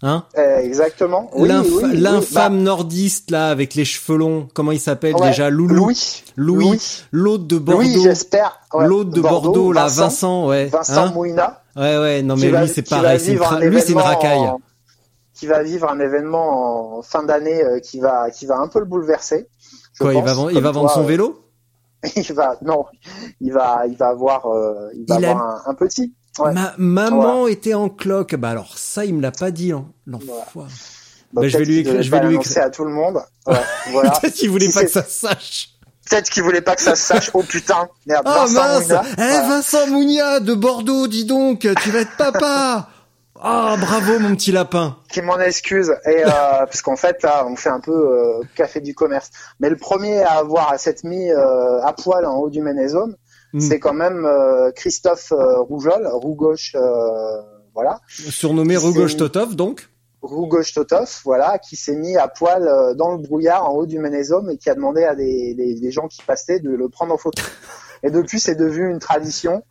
[0.00, 0.24] Hein?
[0.38, 1.28] Euh, exactement.
[1.34, 5.16] Oui, L'inf- oui, oui, L'infâme bah, nordiste là avec les cheveux longs, comment il s'appelle
[5.16, 5.50] ouais, déjà?
[5.50, 6.22] Loulou, Louis.
[6.36, 8.60] Louis, l'autre de Bordeaux, Louis, j'espère.
[8.72, 11.12] Ouais, l'autre de Bordeaux, là, Vincent, ouais, Vincent hein?
[11.12, 11.62] Mouina.
[11.78, 14.38] Ouais ouais, non mais va- lui c'est pareil, c'est un lui c'est une racaille.
[14.40, 14.60] en-
[15.34, 18.80] Qui va vivre un événement en fin d'année euh, qui va, qui va un peu
[18.80, 19.48] le bouleverser.
[20.00, 21.44] Quoi, il pense, va vendre, il va vendre son euh, vélo?
[22.16, 22.84] Il va, non,
[23.40, 26.14] il va, il va avoir, euh, il va Il a- avoir un, un petit.
[26.38, 26.52] Ouais.
[26.52, 28.36] Ma maman était en cloque.
[28.36, 30.68] Bah alors ça, il me l'a pas dit, hein, l'enfoiré.
[31.32, 32.62] Donc, bah, je vais lui écrire- je vais lui écrire.
[32.62, 33.18] à tout le monde.
[33.48, 33.56] Ouais,
[33.90, 34.10] voilà.
[34.12, 35.70] Peut-être qu'il voulait Si pas que ça sache.
[36.08, 37.30] Peut-être qu'il voulait pas que ça se sache.
[37.34, 38.22] Oh putain, merde.
[38.26, 39.02] Ah Vincent mince Mouina.
[39.12, 39.42] Eh Voilà.
[39.48, 42.88] Vincent Mounia de Bordeaux, dis donc, tu vas être papa
[43.40, 47.54] Ah bravo mon petit lapin qui m'en excuse et euh, parce qu'en fait là on
[47.56, 49.30] fait un peu euh, café du commerce
[49.60, 53.14] mais le premier à avoir s'être mis euh, à poil en haut du Ménésome
[53.54, 53.60] Mm.
[53.60, 57.40] c'est quand même euh, Christophe euh, Rougeol Rougoche euh,
[57.72, 59.88] voilà Surnommé Rugosh Totov donc
[60.22, 63.98] Rougoche Totov voilà qui s'est mis à poil euh, dans le brouillard en haut du
[63.98, 67.14] Ménésome et qui a demandé à des, des, des gens qui passaient de le prendre
[67.14, 67.42] en photo
[68.02, 69.62] et depuis c'est devenu une tradition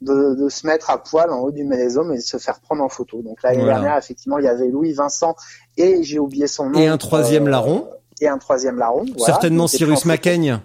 [0.00, 2.82] de, de se mettre à poil en haut du Ménésome et de se faire prendre
[2.82, 3.22] en photo.
[3.22, 3.74] Donc l'année Voilà.
[3.74, 5.36] dernière, effectivement, il y avait Louis Vincent
[5.76, 6.80] et j'ai oublié son nom.
[6.80, 7.88] Et un troisième euh, larron.
[8.20, 9.04] Et un troisième larron.
[9.16, 10.04] voilà, Certainement Cyrus.
[10.04, 10.58] Macaigne.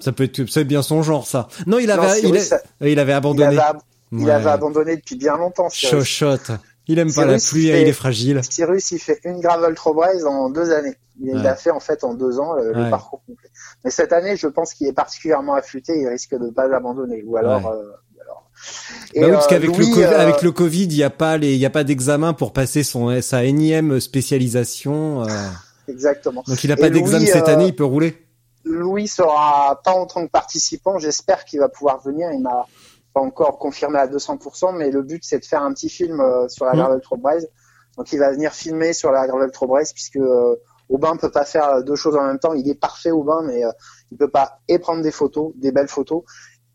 [0.00, 1.48] Ça peut être, c'est bien son genre ça.
[1.66, 3.44] Non, il Non, avait, il, Cyrus, a- il avait il abandonné.
[3.48, 3.80] avait, ab-
[4.12, 5.68] il avait abandonné depuis bien longtemps.
[5.68, 5.90] Cyrus.
[6.06, 6.50] Chochotte.
[6.88, 8.40] Il aime pas la pluie, il hein, il fait- est fragile.
[8.48, 10.94] Cyrus, il fait une gravel Trobraise en deux années.
[11.20, 11.46] Il Ouais.
[11.46, 13.48] a fait en fait en deux ans le, le parcours complet.
[13.84, 15.92] Mais cette année, je pense qu'il est particulièrement affûté.
[15.98, 17.22] Il risque de ne pas l'abandonner.
[17.26, 17.60] Ou alors.
[17.64, 17.76] Ouais.
[17.76, 18.50] euh, alors.
[19.14, 21.58] Bah oui, parce euh, qu'avec le, euh, le Covid, il y a pas les, il
[21.60, 25.24] y a pas d'examen pour passer son sa énième spécialisation.
[25.24, 25.26] euh.
[25.88, 26.44] Exactement.
[26.46, 28.16] donc il a Et pas d'examen cette euh, année, il peut rouler.
[28.64, 30.98] Louis sera pas en tant que participant.
[30.98, 32.28] J'espère qu'il va pouvoir venir.
[32.32, 32.66] Il m'a
[33.14, 36.48] pas encore confirmé à 200%, mais le but c'est de faire un petit film euh,
[36.48, 36.78] sur la Mhm.
[36.78, 37.48] Gravel Trobraise.
[37.96, 40.56] Donc il va venir filmer sur la Gravel Trobraise puisque euh,
[40.88, 42.54] Aubin peut pas faire deux choses en même temps.
[42.54, 43.70] Il est parfait Aubin, mais euh,
[44.12, 46.22] il peut pas et prendre des photos, des belles photos,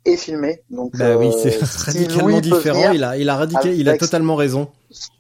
[0.05, 0.61] et filmer.
[0.69, 2.91] Donc, Bah oui, euh, c'est radicalement différent.
[2.91, 4.67] Il a, il a radiqué, il a totalement raison.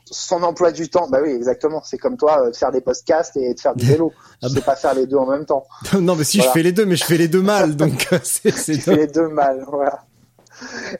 [0.05, 1.81] son emploi du temps, bah oui, exactement.
[1.83, 4.11] C'est comme toi, euh, de faire des podcasts et de faire du vélo.
[4.43, 5.65] Je sais pas faire les deux en même temps.
[5.99, 6.49] non, mais si Voilà.
[6.51, 8.95] je fais les deux, mais je fais les deux mal, donc euh, c'est Tu fais
[8.97, 10.03] les deux mal, voilà.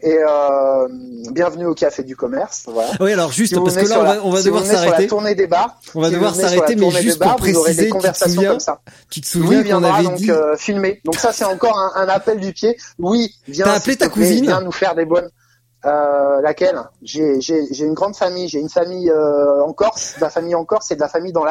[0.02, 0.88] Et euh,
[1.32, 2.90] bienvenue au Café du Commerce, voilà.
[3.00, 4.70] Oui, alors juste Si parce que là, on la- va, on va si devoir la
[4.74, 5.08] s'arrêter.
[5.08, 5.80] tournée des bars.
[5.96, 8.34] On va si devoir la s'arrêter, mais juste bars, pour préciser, des tu te conversations
[8.36, 8.82] souviens comme ça.
[9.10, 11.02] Tu te souviens qu'on viendra avait donc dit euh, filmer.
[11.06, 12.78] Donc ça, c'est encore un, un appel du pied.
[13.00, 13.66] Louis, viens.
[13.66, 15.30] T'as appelé ta cousine Viens nous faire des bonnes.
[15.86, 16.80] Euh, laquelle?
[17.02, 18.48] J'ai j'ai j'ai une grande famille.
[18.48, 20.16] J'ai une famille euh, en Corse.
[20.18, 21.44] De la famille en Corse et de la famille dans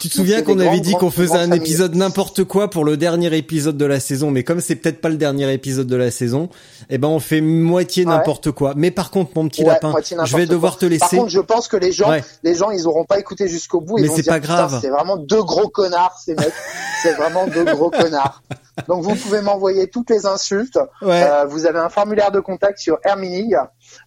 [0.00, 3.34] Tu te souviens qu'on avait dit qu'on faisait un épisode n'importe quoi pour le dernier
[3.36, 6.48] épisode de la saison, mais comme c'est peut-être pas le dernier épisode de la saison,
[6.90, 8.10] eh ben on fait moitié Ouais.
[8.12, 8.74] n'importe quoi.
[8.76, 9.94] Mais par contre, mon petit Ouais, lapin,
[10.24, 10.80] je vais devoir quoi.
[10.80, 11.00] te laisser.
[11.00, 12.22] Par contre, je pense que les gens, Ouais.
[12.42, 13.98] les gens, ils auront pas écouté jusqu'au bout.
[13.98, 14.78] Ils Mais c'est pas grave.
[14.80, 16.52] C'est vraiment deux gros connards, ces mecs.
[17.02, 18.42] c'est vraiment deux gros connards.
[18.88, 20.78] Donc, vous pouvez m'envoyer toutes les insultes.
[21.02, 23.56] Euh, vous avez un formulaire de contact sur Herminig.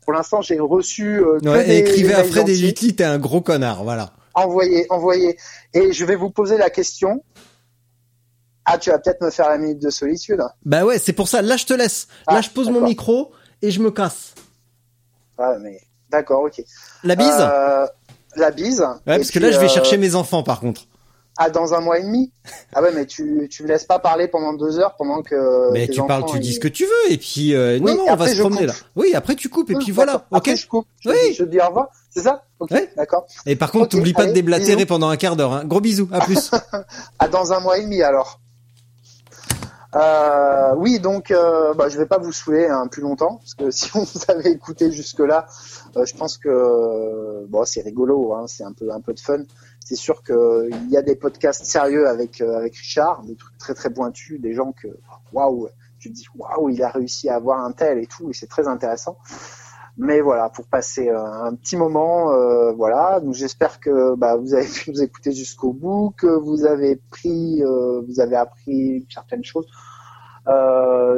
[0.03, 2.55] Pour l'instant, j'ai reçu euh, que des, écrivez des à Fred et.
[2.55, 4.11] Jutli, t'es un gros connard, voilà.
[4.33, 5.37] Envoyez, envoyez.
[5.73, 7.23] Et je vais vous poser la question.
[8.65, 10.41] Ah, tu vas peut-être me faire la minute de solitude.
[10.63, 11.41] Bah ouais, c'est pour ça.
[11.41, 12.07] Là, je te laisse.
[12.27, 13.31] Là, Ah, je pose mon micro
[13.61, 14.35] et je me casse.
[15.39, 15.79] Ouais, mais
[16.09, 16.61] d'accord, ok.
[17.03, 17.27] La bise.
[17.39, 17.87] Euh,
[18.35, 18.81] la bise.
[18.81, 20.81] ouais, parce que là, je vais euh, chercher mes enfants, par contre.
[21.41, 22.31] Ah, dans un mois et demi?
[22.73, 25.71] Ah ouais, mais tu, tu me laisses pas parler pendant deux heures pendant que.
[25.71, 28.11] Mais tu parles, tu dis ce que tu veux, et puis euh, Oui, non, non,
[28.11, 28.67] on va se promener coupe.
[28.67, 28.73] là.
[28.97, 30.27] Oui, après tu coupes, et puis voilà.
[30.31, 30.37] Ok.
[30.39, 30.85] Après, je coupe.
[30.99, 31.15] Je, Oui.
[31.29, 31.87] dis, je te dis au revoir.
[32.09, 32.43] C'est ça?
[32.59, 33.27] Ok, d'accord.
[33.45, 34.87] Et par contre, Ok, t'oublies pas de déblatérer bisous.
[34.87, 35.53] pendant un quart d'heure.
[35.53, 35.65] Hein.
[35.65, 36.51] Gros bisous, à plus.
[37.19, 38.39] Ah, dans un mois et demi alors.
[39.95, 43.71] Euh, oui, donc euh, bah, je vais pas vous saouler hein, plus longtemps parce que
[43.75, 45.47] si on vous avait écouté jusque là,
[45.95, 49.39] je pense que euh, bon c'est rigolo, hein, c'est un peu un peu de fun.
[49.83, 53.57] C'est sûr que il y a des podcasts sérieux avec euh, avec Richard, des trucs
[53.57, 54.87] très très pointus, des gens que
[55.33, 55.69] waouh,
[55.99, 58.47] tu te dis waouh, il a réussi à avoir un tel et tout, et c'est
[58.47, 59.17] très intéressant.
[60.01, 63.19] Mais voilà, pour passer euh, un petit moment, euh, voilà.
[63.19, 67.61] Donc j'espère que bah, vous avez pu nous écouter jusqu'au bout, que vous avez pris,
[67.61, 69.67] euh, vous avez appris certaines choses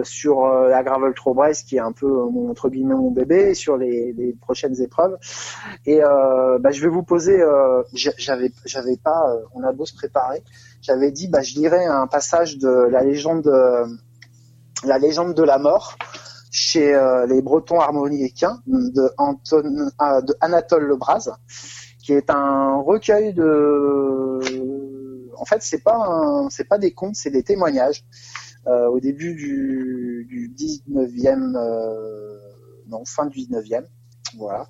[0.04, 3.78] sur la gravel trop Brest, qui est un peu mon, entre guillemets mon bébé, sur
[3.78, 5.16] les, prochaines épreuves.
[5.86, 7.42] Et bah, je vais vous poser,
[7.94, 10.44] j'a- j'avais, j'avais pas, on a beau se préparer,
[10.82, 13.50] j'avais dit, bah, je lirais un passage de la légende,
[14.84, 15.96] la légende de la mort
[16.52, 18.62] chez euh, les Bretons harmonicains
[19.18, 21.30] ah, de Anatole Lebras,
[22.04, 24.40] qui est un recueil de.
[25.38, 28.04] En fait, c'est pas c'est pas des contes, c'est des témoignages.
[28.68, 32.38] Euh, au début du, du 19e, euh,
[32.88, 33.86] non fin du 19e,
[34.38, 34.68] voilà.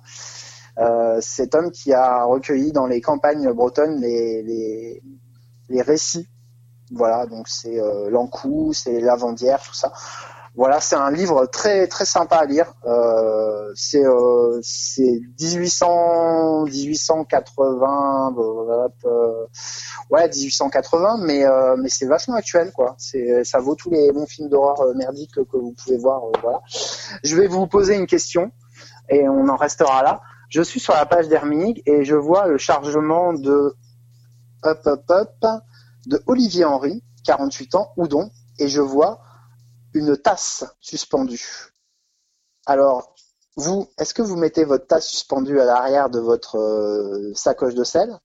[1.20, 5.02] Cet homme qui a recueilli dans les campagnes bretonnes les,
[5.82, 6.26] récits.
[6.90, 7.78] Voilà, donc c'est
[8.08, 9.92] l'Ancou, c'est Lavandière, tout ça.
[10.54, 12.74] Voilà, c'est un livre très très sympa à lire.
[12.84, 19.46] Euh, c'est euh, c'est 1800 1880 euh, euh,
[20.10, 22.94] ouais 1880 mais c'est vachement actuel quoi.
[22.98, 26.60] C'est ça vaut tous les bons films d'horreur merdiques que vous pouvez voir voilà.
[27.24, 28.52] Je vais vous poser une question
[29.08, 30.20] et on en restera là.
[30.50, 33.74] Je suis sur la page d'Herminig et je vois le chargement de
[34.66, 35.46] Up Up Up
[36.06, 39.20] de Olivier Henry, 48 ans, Oudon, et je vois
[39.94, 41.72] une tasse suspendue.
[42.66, 43.14] Alors,
[43.56, 47.84] vous, est-ce que vous mettez votre tasse suspendue à l'arrière de votre euh, sacoche de
[47.84, 48.18] sel?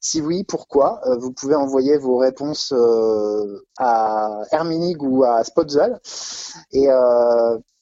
[0.00, 1.00] Si oui, pourquoi?
[1.06, 6.00] Euh, Vous pouvez envoyer vos réponses euh, à Herminig ou à Spotzel.
[6.70, 6.86] Et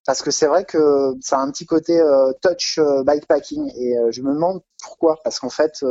[0.07, 2.01] parce que c'est vrai que ça a un petit côté
[2.41, 3.71] touch bikepacking.
[3.77, 5.19] Et je me demande pourquoi.
[5.25, 5.85] Parce qu'en fait,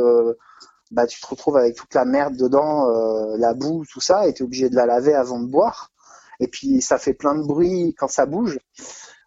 [0.90, 2.88] bah, tu te retrouves avec toute la merde dedans,
[3.36, 5.92] la boue, tout ça, et tu es obligé de la laver avant de boire.
[6.40, 8.58] Et puis ça fait plein de bruit quand ça bouge.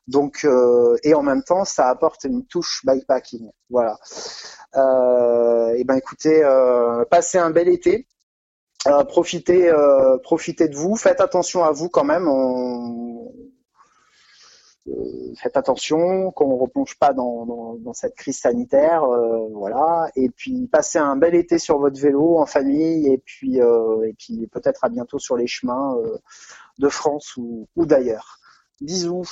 [0.07, 3.49] Donc euh, et en même temps ça apporte une touche bikepacking.
[3.69, 3.97] Voilà.
[4.75, 8.07] Euh, et ben écoutez, euh, passez un bel été.
[8.87, 10.95] Euh, profitez, euh, profitez de vous.
[10.95, 12.27] Faites attention à vous quand même.
[14.89, 20.09] Euh, faites attention qu'on ne replonge pas dans, cette crise sanitaire, euh, voilà.
[20.15, 24.13] Et puis passez un bel été sur votre vélo en famille, et puis euh, et
[24.13, 25.95] puis peut-être à bientôt sur les chemins
[26.77, 28.39] de France ou, ou d'ailleurs.
[28.81, 29.25] Bisous.